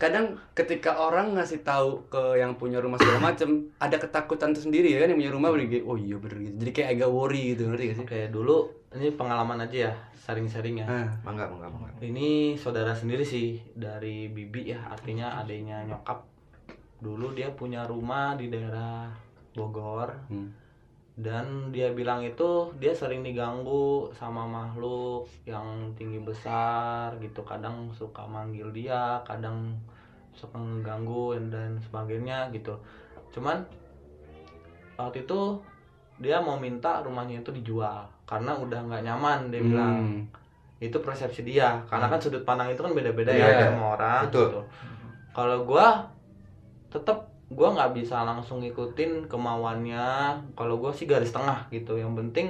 Kadang 0.02 0.36
ketika 0.58 0.98
orang 1.00 1.38
ngasih 1.38 1.64
tahu 1.64 2.06
ke 2.10 2.40
yang 2.42 2.58
punya 2.58 2.82
rumah 2.84 3.00
segala 3.00 3.20
macem, 3.32 3.72
ada 3.80 3.96
ketakutan 3.98 4.52
tersendiri 4.52 4.92
ya 4.94 5.04
kan 5.04 5.14
yang 5.14 5.20
punya 5.20 5.34
rumah 5.34 5.50
beri 5.54 5.82
oh 5.84 5.96
iya 5.96 6.18
bener 6.20 6.38
gitu. 6.50 6.56
Jadi 6.64 6.72
kayak 6.72 6.90
agak 6.98 7.10
worry 7.14 7.44
gitu, 7.56 7.62
ngerti 7.70 7.84
gak 7.90 7.98
sih? 7.98 8.06
Oke, 8.06 8.20
dulu 8.34 8.58
ini 8.94 9.10
pengalaman 9.14 9.58
aja 9.66 9.78
ya, 9.90 9.94
sharing-sharing 10.18 10.82
ya. 10.82 10.86
Ah, 10.86 11.10
Mangga, 11.26 11.50
mangga, 11.50 11.68
mangga. 11.70 11.90
Ini 12.02 12.56
saudara 12.60 12.94
sendiri 12.94 13.26
sih 13.26 13.58
dari 13.74 14.30
bibi 14.30 14.74
ya, 14.74 14.86
artinya 14.90 15.42
adiknya 15.42 15.82
nyokap. 15.86 16.26
Dulu 17.04 17.36
dia 17.36 17.52
punya 17.52 17.84
rumah 17.84 18.38
di 18.40 18.48
daerah 18.48 19.12
Bogor 19.54 20.10
hmm. 20.34 20.63
Dan 21.14 21.70
dia 21.70 21.94
bilang 21.94 22.26
itu 22.26 22.74
dia 22.82 22.90
sering 22.90 23.22
diganggu 23.22 24.10
sama 24.18 24.50
makhluk 24.50 25.30
yang 25.46 25.94
tinggi 25.94 26.18
besar 26.18 27.14
gitu 27.22 27.46
kadang 27.46 27.94
suka 27.94 28.26
manggil 28.26 28.74
dia 28.74 29.22
kadang 29.22 29.78
suka 30.34 30.58
ngeganggu 30.58 31.38
dan 31.54 31.78
sebagainya 31.78 32.50
gitu 32.50 32.74
cuman 33.30 33.62
waktu 34.98 35.22
itu 35.22 35.62
dia 36.18 36.42
mau 36.42 36.58
minta 36.58 37.02
rumahnya 37.02 37.42
itu 37.42 37.54
dijual 37.54 38.06
karena 38.26 38.54
udah 38.58 38.80
nggak 38.82 39.04
nyaman 39.06 39.40
dia 39.54 39.62
bilang 39.62 39.96
Hmm. 39.98 40.20
itu 40.82 40.98
persepsi 40.98 41.46
dia 41.46 41.80
karena 41.86 42.10
kan 42.10 42.20
sudut 42.20 42.42
pandang 42.44 42.74
itu 42.74 42.82
kan 42.82 42.92
beda-beda 42.92 43.30
Iya, 43.30 43.46
ya 43.46 43.50
iya. 43.56 43.66
sama 43.70 43.86
orang 43.96 44.22
Betul. 44.28 44.42
gitu. 44.50 44.62
kalau 45.34 45.58
gua 45.64 46.10
tetap 46.90 47.33
gua 47.54 47.74
nggak 47.74 47.94
bisa 47.98 48.22
langsung 48.26 48.60
ngikutin 48.62 49.30
kemauannya. 49.32 50.36
Kalau 50.54 50.76
gua 50.78 50.92
sih 50.92 51.06
garis 51.06 51.32
tengah 51.32 51.66
gitu. 51.70 51.96
Yang 51.96 52.14
penting 52.20 52.48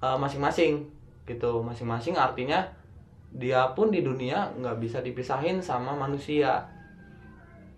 eh, 0.00 0.16
masing-masing 0.20 0.84
gitu. 1.24 1.60
Masing-masing 1.64 2.14
artinya 2.14 2.64
dia 3.34 3.66
pun 3.74 3.90
di 3.90 4.04
dunia 4.04 4.52
nggak 4.54 4.78
bisa 4.78 5.02
dipisahin 5.02 5.58
sama 5.58 5.96
manusia. 5.96 6.62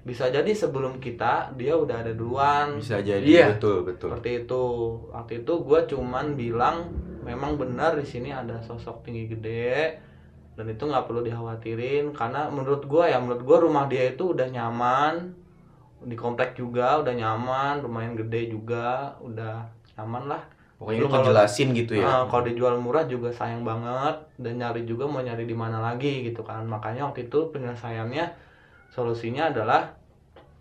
Bisa 0.07 0.31
jadi 0.31 0.55
sebelum 0.55 1.03
kita 1.03 1.51
dia 1.59 1.75
udah 1.75 2.07
ada 2.07 2.13
duluan. 2.15 2.79
Bisa 2.79 3.03
jadi 3.03 3.27
Iya. 3.27 3.47
betul, 3.59 3.83
betul. 3.83 4.15
seperti 4.15 4.47
itu. 4.47 4.65
Waktu 5.11 5.43
itu 5.43 5.53
gue 5.67 5.81
cuman 5.91 6.27
bilang 6.39 6.87
memang 7.27 7.59
benar 7.59 7.99
di 7.99 8.07
sini 8.07 8.31
ada 8.31 8.63
sosok 8.63 9.03
tinggi 9.03 9.27
gede 9.27 9.99
dan 10.57 10.71
itu 10.71 10.89
nggak 10.89 11.11
perlu 11.11 11.27
dikhawatirin 11.27 12.15
karena 12.15 12.47
menurut 12.49 12.87
gue 12.87 13.05
ya 13.05 13.19
menurut 13.19 13.43
gue 13.43 13.57
rumah 13.67 13.91
dia 13.91 14.09
itu 14.09 14.31
udah 14.33 14.47
nyaman 14.49 15.35
di 16.05 16.17
komplek 16.19 16.53
juga 16.59 17.01
udah 17.01 17.15
nyaman 17.17 17.81
lumayan 17.81 18.13
gede 18.13 18.53
juga 18.53 19.17
udah 19.25 19.65
nyaman 19.97 20.29
lah. 20.29 20.43
Pokoknya 20.77 21.01
lu 21.01 21.09
ngejelasin 21.09 21.73
gitu 21.73 21.97
ya. 21.97 22.05
Nah, 22.05 22.23
kalau 22.29 22.45
dijual 22.45 22.77
murah 22.77 23.09
juga 23.09 23.33
sayang 23.33 23.65
banget 23.65 24.13
dan 24.37 24.61
nyari 24.61 24.85
juga 24.85 25.09
mau 25.09 25.25
nyari 25.25 25.49
di 25.49 25.57
mana 25.57 25.81
lagi 25.81 26.21
gitu 26.21 26.45
kan. 26.45 26.69
Makanya 26.69 27.09
waktu 27.09 27.33
itu 27.33 27.49
penyelesaiannya 27.49 28.29
solusinya 28.93 29.49
adalah 29.49 29.97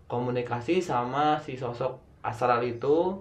komunikasi 0.08 0.80
sama 0.80 1.36
si 1.44 1.60
sosok 1.60 2.00
astral 2.24 2.64
itu. 2.64 3.20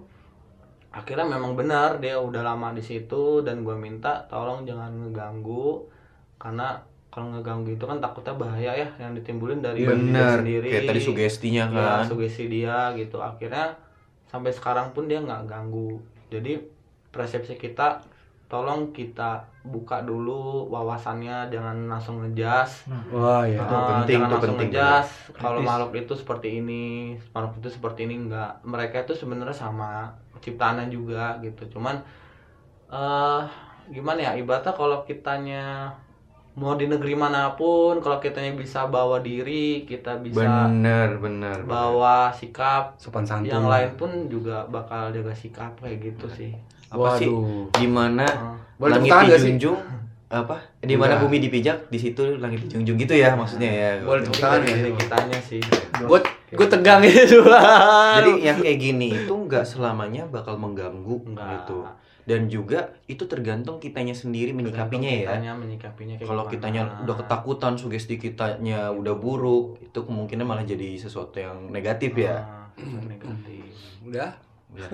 Akhirnya 0.95 1.27
memang 1.27 1.59
benar 1.59 1.99
dia 1.99 2.15
udah 2.15 2.39
lama 2.39 2.71
di 2.71 2.79
situ 2.79 3.43
dan 3.43 3.67
gue 3.67 3.75
minta 3.75 4.23
tolong 4.31 4.63
jangan 4.63 4.95
ngeganggu 4.95 5.83
karena 6.39 6.79
kalau 7.15 7.31
ngeganggu 7.31 7.79
itu 7.79 7.85
kan 7.87 8.03
takutnya 8.03 8.35
bahaya 8.35 8.75
ya 8.75 8.89
yang 8.99 9.15
ditimbulin 9.15 9.63
dari 9.63 9.87
bener 9.87 10.43
sendiri. 10.43 10.67
kayak 10.67 10.91
tadi 10.91 10.99
sugestinya 10.99 11.63
ya 11.71 12.03
kan. 12.03 12.03
sugesti 12.11 12.51
dia 12.51 12.91
gitu. 12.99 13.23
Akhirnya 13.23 13.71
sampai 14.27 14.51
sekarang 14.51 14.91
pun 14.91 15.07
dia 15.07 15.23
nggak 15.23 15.47
ganggu. 15.47 15.95
Jadi 16.27 16.59
persepsi 17.15 17.55
kita 17.55 18.03
tolong 18.51 18.91
kita 18.91 19.47
buka 19.63 20.03
dulu 20.03 20.67
wawasannya 20.67 21.47
jangan 21.47 21.87
langsung 21.87 22.19
ngejas. 22.19 22.83
Wah 23.15 23.47
ya. 23.47 23.63
Itu 23.63 23.75
penting, 23.79 24.19
jangan 24.19 24.27
itu 24.27 24.35
langsung 24.35 24.57
penting 24.59 24.71
ngejas 24.75 25.07
kalau 25.39 25.59
makhluk 25.63 25.91
itu 25.95 26.13
seperti 26.19 26.47
ini 26.59 27.15
makhluk 27.31 27.63
itu 27.63 27.69
seperti 27.71 28.11
ini 28.11 28.27
enggak 28.27 28.59
mereka 28.67 29.07
itu 29.07 29.15
sebenarnya 29.15 29.55
sama 29.55 30.11
ciptaannya 30.43 30.91
juga 30.91 31.39
gitu. 31.39 31.79
Cuman 31.79 31.95
eh 32.91 33.41
gimana 33.87 34.19
ya 34.19 34.31
ibaratnya 34.35 34.75
kalau 34.75 35.07
kitanya 35.07 35.95
mau 36.55 36.73
di 36.73 36.85
negeri 36.85 37.13
mana 37.13 37.51
pun 37.51 37.99
kalau 37.99 38.17
kitanya 38.17 38.51
bisa 38.51 38.87
bawa 38.87 39.19
diri 39.19 39.83
kita 39.83 40.17
bisa 40.17 40.39
bener 40.39 41.19
bener 41.19 41.57
bawa 41.61 42.31
sikap 42.31 42.95
Sopan 42.95 43.21
santun. 43.21 43.51
yang 43.51 43.65
lain 43.65 43.91
pun 43.93 44.09
juga 44.25 44.63
bakal 44.65 45.11
jaga 45.11 45.31
sikap 45.31 45.75
kayak 45.77 45.99
gitu 46.01 46.25
sih. 46.29 46.51
Apa 46.87 47.15
sih 47.15 47.27
Waduh. 47.27 47.67
di 47.73 47.87
mana 47.87 48.23
Ah. 48.25 48.55
Boleh 48.75 48.99
langit 48.99 49.11
sih? 49.35 49.51
dijunjung? 49.51 49.79
Apa? 50.25 50.55
Di 50.79 50.95
mana 50.95 51.15
bumi 51.17 51.37
dipijak? 51.39 51.87
Di 51.87 51.95
situ 51.97 52.35
langit 52.37 52.59
dijunjung 52.61 52.95
gitu 52.97 53.13
ya 53.13 53.31
maksudnya 53.33 53.67
ya. 53.67 53.89
Boleh 53.99 54.21
tepuk 54.21 54.35
tangan 54.37 54.63
ya? 54.63 54.91
kitanya 54.91 55.37
sih 55.39 55.61
Gue 55.97 56.19
gue 56.47 56.67
tegang 56.67 57.03
itu. 57.07 57.43
jadi 58.15 58.31
yang 58.41 58.57
kayak 58.57 58.79
gini 58.79 59.09
itu 59.13 59.33
nggak 59.33 59.63
selamanya 59.63 60.23
bakal 60.25 60.55
mengganggu 60.55 61.19
enggak 61.25 61.47
gitu 61.61 61.83
dan 62.25 62.49
juga 62.49 62.97
itu 63.05 63.29
tergantung 63.29 63.77
kitanya 63.77 64.17
sendiri 64.17 64.49
menyikapinya 64.49 65.09
ya 65.09 65.21
kitanya 65.29 65.51
menyikapinya 65.53 66.15
kayak 66.17 66.29
kalau 66.29 66.43
kitanya 66.49 66.81
udah 67.05 67.15
ketakutan 67.21 67.73
sugesti 67.77 68.17
kitanya 68.17 68.89
udah 68.89 69.13
buruk 69.13 69.77
itu 69.85 69.99
kemungkinan 70.01 70.45
malah 70.45 70.65
jadi 70.65 70.97
sesuatu 70.97 71.37
yang 71.37 71.69
negatif 71.69 72.17
ya 72.17 72.41
Ah, 72.41 72.67
negatif 73.05 73.71
Udah. 74.05 74.37
Ya. 74.75 74.89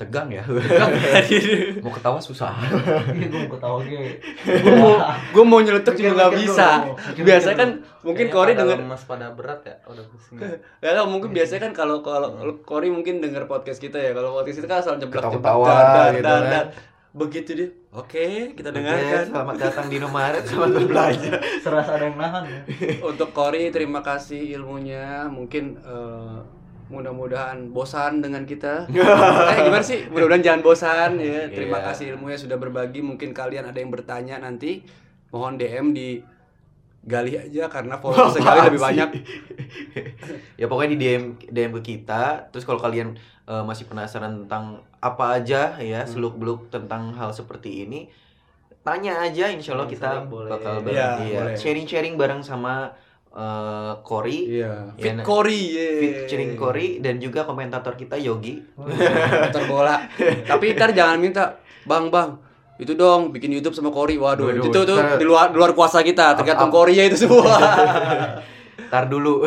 Tegang 0.00 0.32
ya 0.32 0.40
mau 1.84 1.92
ketawa 1.92 2.16
susah 2.16 2.56
Iya 3.12 3.28
gue 3.28 3.40
mau 3.44 3.50
ketawa 3.52 3.78
gue. 3.84 4.16
gue 4.48 4.74
mau 4.80 4.96
gue 5.36 5.44
mau 5.44 5.60
nyeletuk 5.60 5.92
juga 5.92 6.10
nggak 6.16 6.32
bisa. 6.40 6.88
Biasanya 7.20 7.56
kan 7.56 7.70
mungkin 8.00 8.26
Kori 8.32 8.56
denger 8.56 8.80
lemes 8.80 9.04
pada 9.04 9.28
berat 9.36 9.60
ya 9.68 9.76
udah 9.84 10.04
pusing 10.08 10.40
Ya 10.84 10.96
kan 10.96 11.04
mungkin 11.04 11.36
biasanya 11.36 11.68
kan 11.68 11.72
kalau 11.76 12.00
kalau 12.00 12.32
Kori 12.64 12.88
mungkin 12.88 13.20
denger 13.20 13.44
podcast 13.44 13.76
kita 13.76 14.00
ya. 14.00 14.16
Kalau 14.16 14.40
podcast 14.40 14.56
kita 14.64 14.68
kan 14.72 14.78
asal 14.80 14.96
Ketawa-tawa 14.96 15.66
dar, 15.68 15.84
dar, 15.92 16.10
gitu 16.16 16.24
kan. 16.24 16.44
dar. 16.48 16.66
Begitu 17.10 17.50
dia. 17.58 17.68
Oke, 17.90 18.54
kita 18.54 18.70
dengarkan. 18.70 19.34
selamat 19.34 19.56
datang 19.58 19.86
di 19.90 19.98
Nomaret 19.98 20.46
selamat 20.48 20.70
berbelanja 20.78 21.32
Serasa 21.58 21.98
ada 21.98 22.06
yang 22.06 22.14
nahan 22.14 22.46
ya. 22.46 22.60
Untuk 23.02 23.34
Kori 23.34 23.68
terima 23.74 24.00
kasih 24.00 24.54
ilmunya. 24.54 25.26
Mungkin 25.26 25.76
eh, 25.82 26.38
mudah-mudahan 26.90 27.70
bosan 27.70 28.18
dengan 28.18 28.42
kita. 28.42 28.84
eh 29.50 29.58
gimana 29.60 29.80
sih? 29.80 30.04
Mudah-mudahan 30.04 30.42
jangan 30.42 30.60
bosan 30.60 31.10
ya. 31.16 31.46
Terima 31.48 31.78
Iya. 31.78 31.86
kasih 31.86 32.04
ilmunya 32.10 32.36
sudah 32.36 32.56
berbagi. 32.56 33.00
Mungkin 33.00 33.30
kalian 33.30 33.64
ada 33.64 33.78
yang 33.78 33.88
bertanya 33.88 34.36
nanti 34.36 34.82
mohon 35.28 35.54
DM 35.54 35.90
di 35.90 36.18
gali 37.00 37.32
aja 37.32 37.64
karena 37.66 37.96
follower 37.96 38.28
sekali 38.36 38.60
lebih 38.66 38.76
banyak. 38.78 39.08
ya 40.60 40.66
pokoknya 40.66 40.90
di 40.90 40.98
DM 40.98 41.22
DM 41.40 41.70
ke 41.72 41.82
kita 41.94 42.50
terus 42.50 42.62
kalau 42.62 42.76
kalian 42.76 43.16
eh, 43.44 43.62
masih 43.62 43.86
penasaran 43.86 44.44
tentang 44.44 44.64
apa 44.98 45.34
aja 45.34 45.78
ya 45.78 46.02
Hmm. 46.02 46.10
seluk 46.10 46.36
beluk 46.36 46.68
tentang 46.68 47.10
hal 47.12 47.30
seperti 47.30 47.84
ini 47.84 48.10
tanya 48.80 49.16
aja 49.18 49.48
insya 49.48 49.72
Allah 49.74 49.84
kita 49.86 50.08
Sering-sering 50.18 50.28
boleh. 50.28 50.50
bakal 50.50 50.74
Iya, 50.74 50.80
bareng 50.82 50.96
iya, 51.22 51.40
boleh. 51.40 51.56
sharing 51.56 51.86
sharing 51.86 52.14
bareng 52.16 52.40
sama 52.40 52.92
eh, 53.30 53.92
Kori 54.02 54.38
Iya. 54.58 54.94
Ya, 54.94 54.98
Fit 54.98 55.14
nah. 55.18 55.24
Kori. 55.24 55.60
featuring 55.74 56.52
Kori 56.58 56.88
dan 56.98 57.22
juga 57.22 57.46
komentator 57.46 57.94
kita 57.94 58.18
Yogi 58.18 58.58
Motor 58.74 59.62
bola. 59.70 59.96
Tapi 60.50 60.74
ntar 60.74 60.90
jangan 60.90 61.18
minta, 61.22 61.58
Bang, 61.86 62.10
Bang. 62.10 62.38
Itu 62.80 62.96
dong 62.96 63.30
bikin 63.30 63.52
YouTube 63.52 63.76
sama 63.76 63.92
Kori. 63.92 64.16
Waduh, 64.16 64.50
Waduh, 64.50 64.66
itu 64.66 64.78
tuh 64.82 64.98
di 65.20 65.24
luar 65.28 65.52
di 65.52 65.56
luar 65.60 65.76
kuasa 65.76 66.00
kita, 66.00 66.32
tergantung 66.34 66.72
Kori 66.72 66.96
ya 66.96 67.04
itu 67.06 67.28
semua. 67.28 67.44
tar 68.90 69.06
dulu 69.06 69.46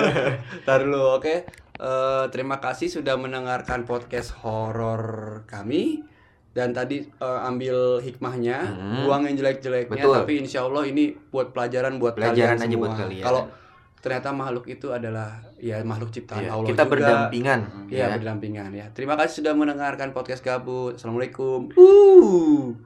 Ntar 0.62 0.78
dulu, 0.86 1.18
oke. 1.18 1.34
Eh, 1.74 2.24
terima 2.30 2.62
kasih 2.62 2.86
sudah 2.86 3.18
mendengarkan 3.18 3.82
podcast 3.82 4.30
horor 4.46 5.42
kami 5.50 6.06
dan 6.54 6.70
tadi 6.70 7.02
eh, 7.02 7.40
ambil 7.44 7.98
hikmahnya, 7.98 8.58
Hmm. 8.64 9.02
buang 9.02 9.26
yang 9.26 9.34
jelek-jeleknya 9.36 10.00
tapi 10.00 10.38
insya 10.38 10.62
Allah 10.62 10.86
ini 10.86 11.12
buat 11.28 11.50
pelajaran 11.50 11.98
buat 11.98 12.14
Pelajaran 12.14 12.56
kalian 12.56 12.64
aja 12.64 12.76
buat 12.78 12.88
semua. 12.88 13.02
kalian. 13.02 13.24
Kalau 13.24 13.42
ternyata 13.98 14.28
makhluk 14.30 14.68
itu 14.68 14.86
adalah 14.88 15.40
ya 15.56 15.80
makhluk 15.80 16.12
ciptaan 16.12 16.44
Iya, 16.44 16.50
Allah 16.52 16.68
kita 16.68 16.82
juga. 16.82 16.92
berdampingan 16.92 17.60
Iya 17.88 18.04
ya. 18.04 18.06
berdampingan 18.14 18.70
ya. 18.70 18.86
Terima 18.92 19.16
kasih 19.16 19.40
sudah 19.40 19.52
mendengarkan 19.52 20.12
podcast 20.12 20.40
gabut. 20.40 20.94
Assalamualaikum. 20.94 21.72
Uh. 21.72 22.76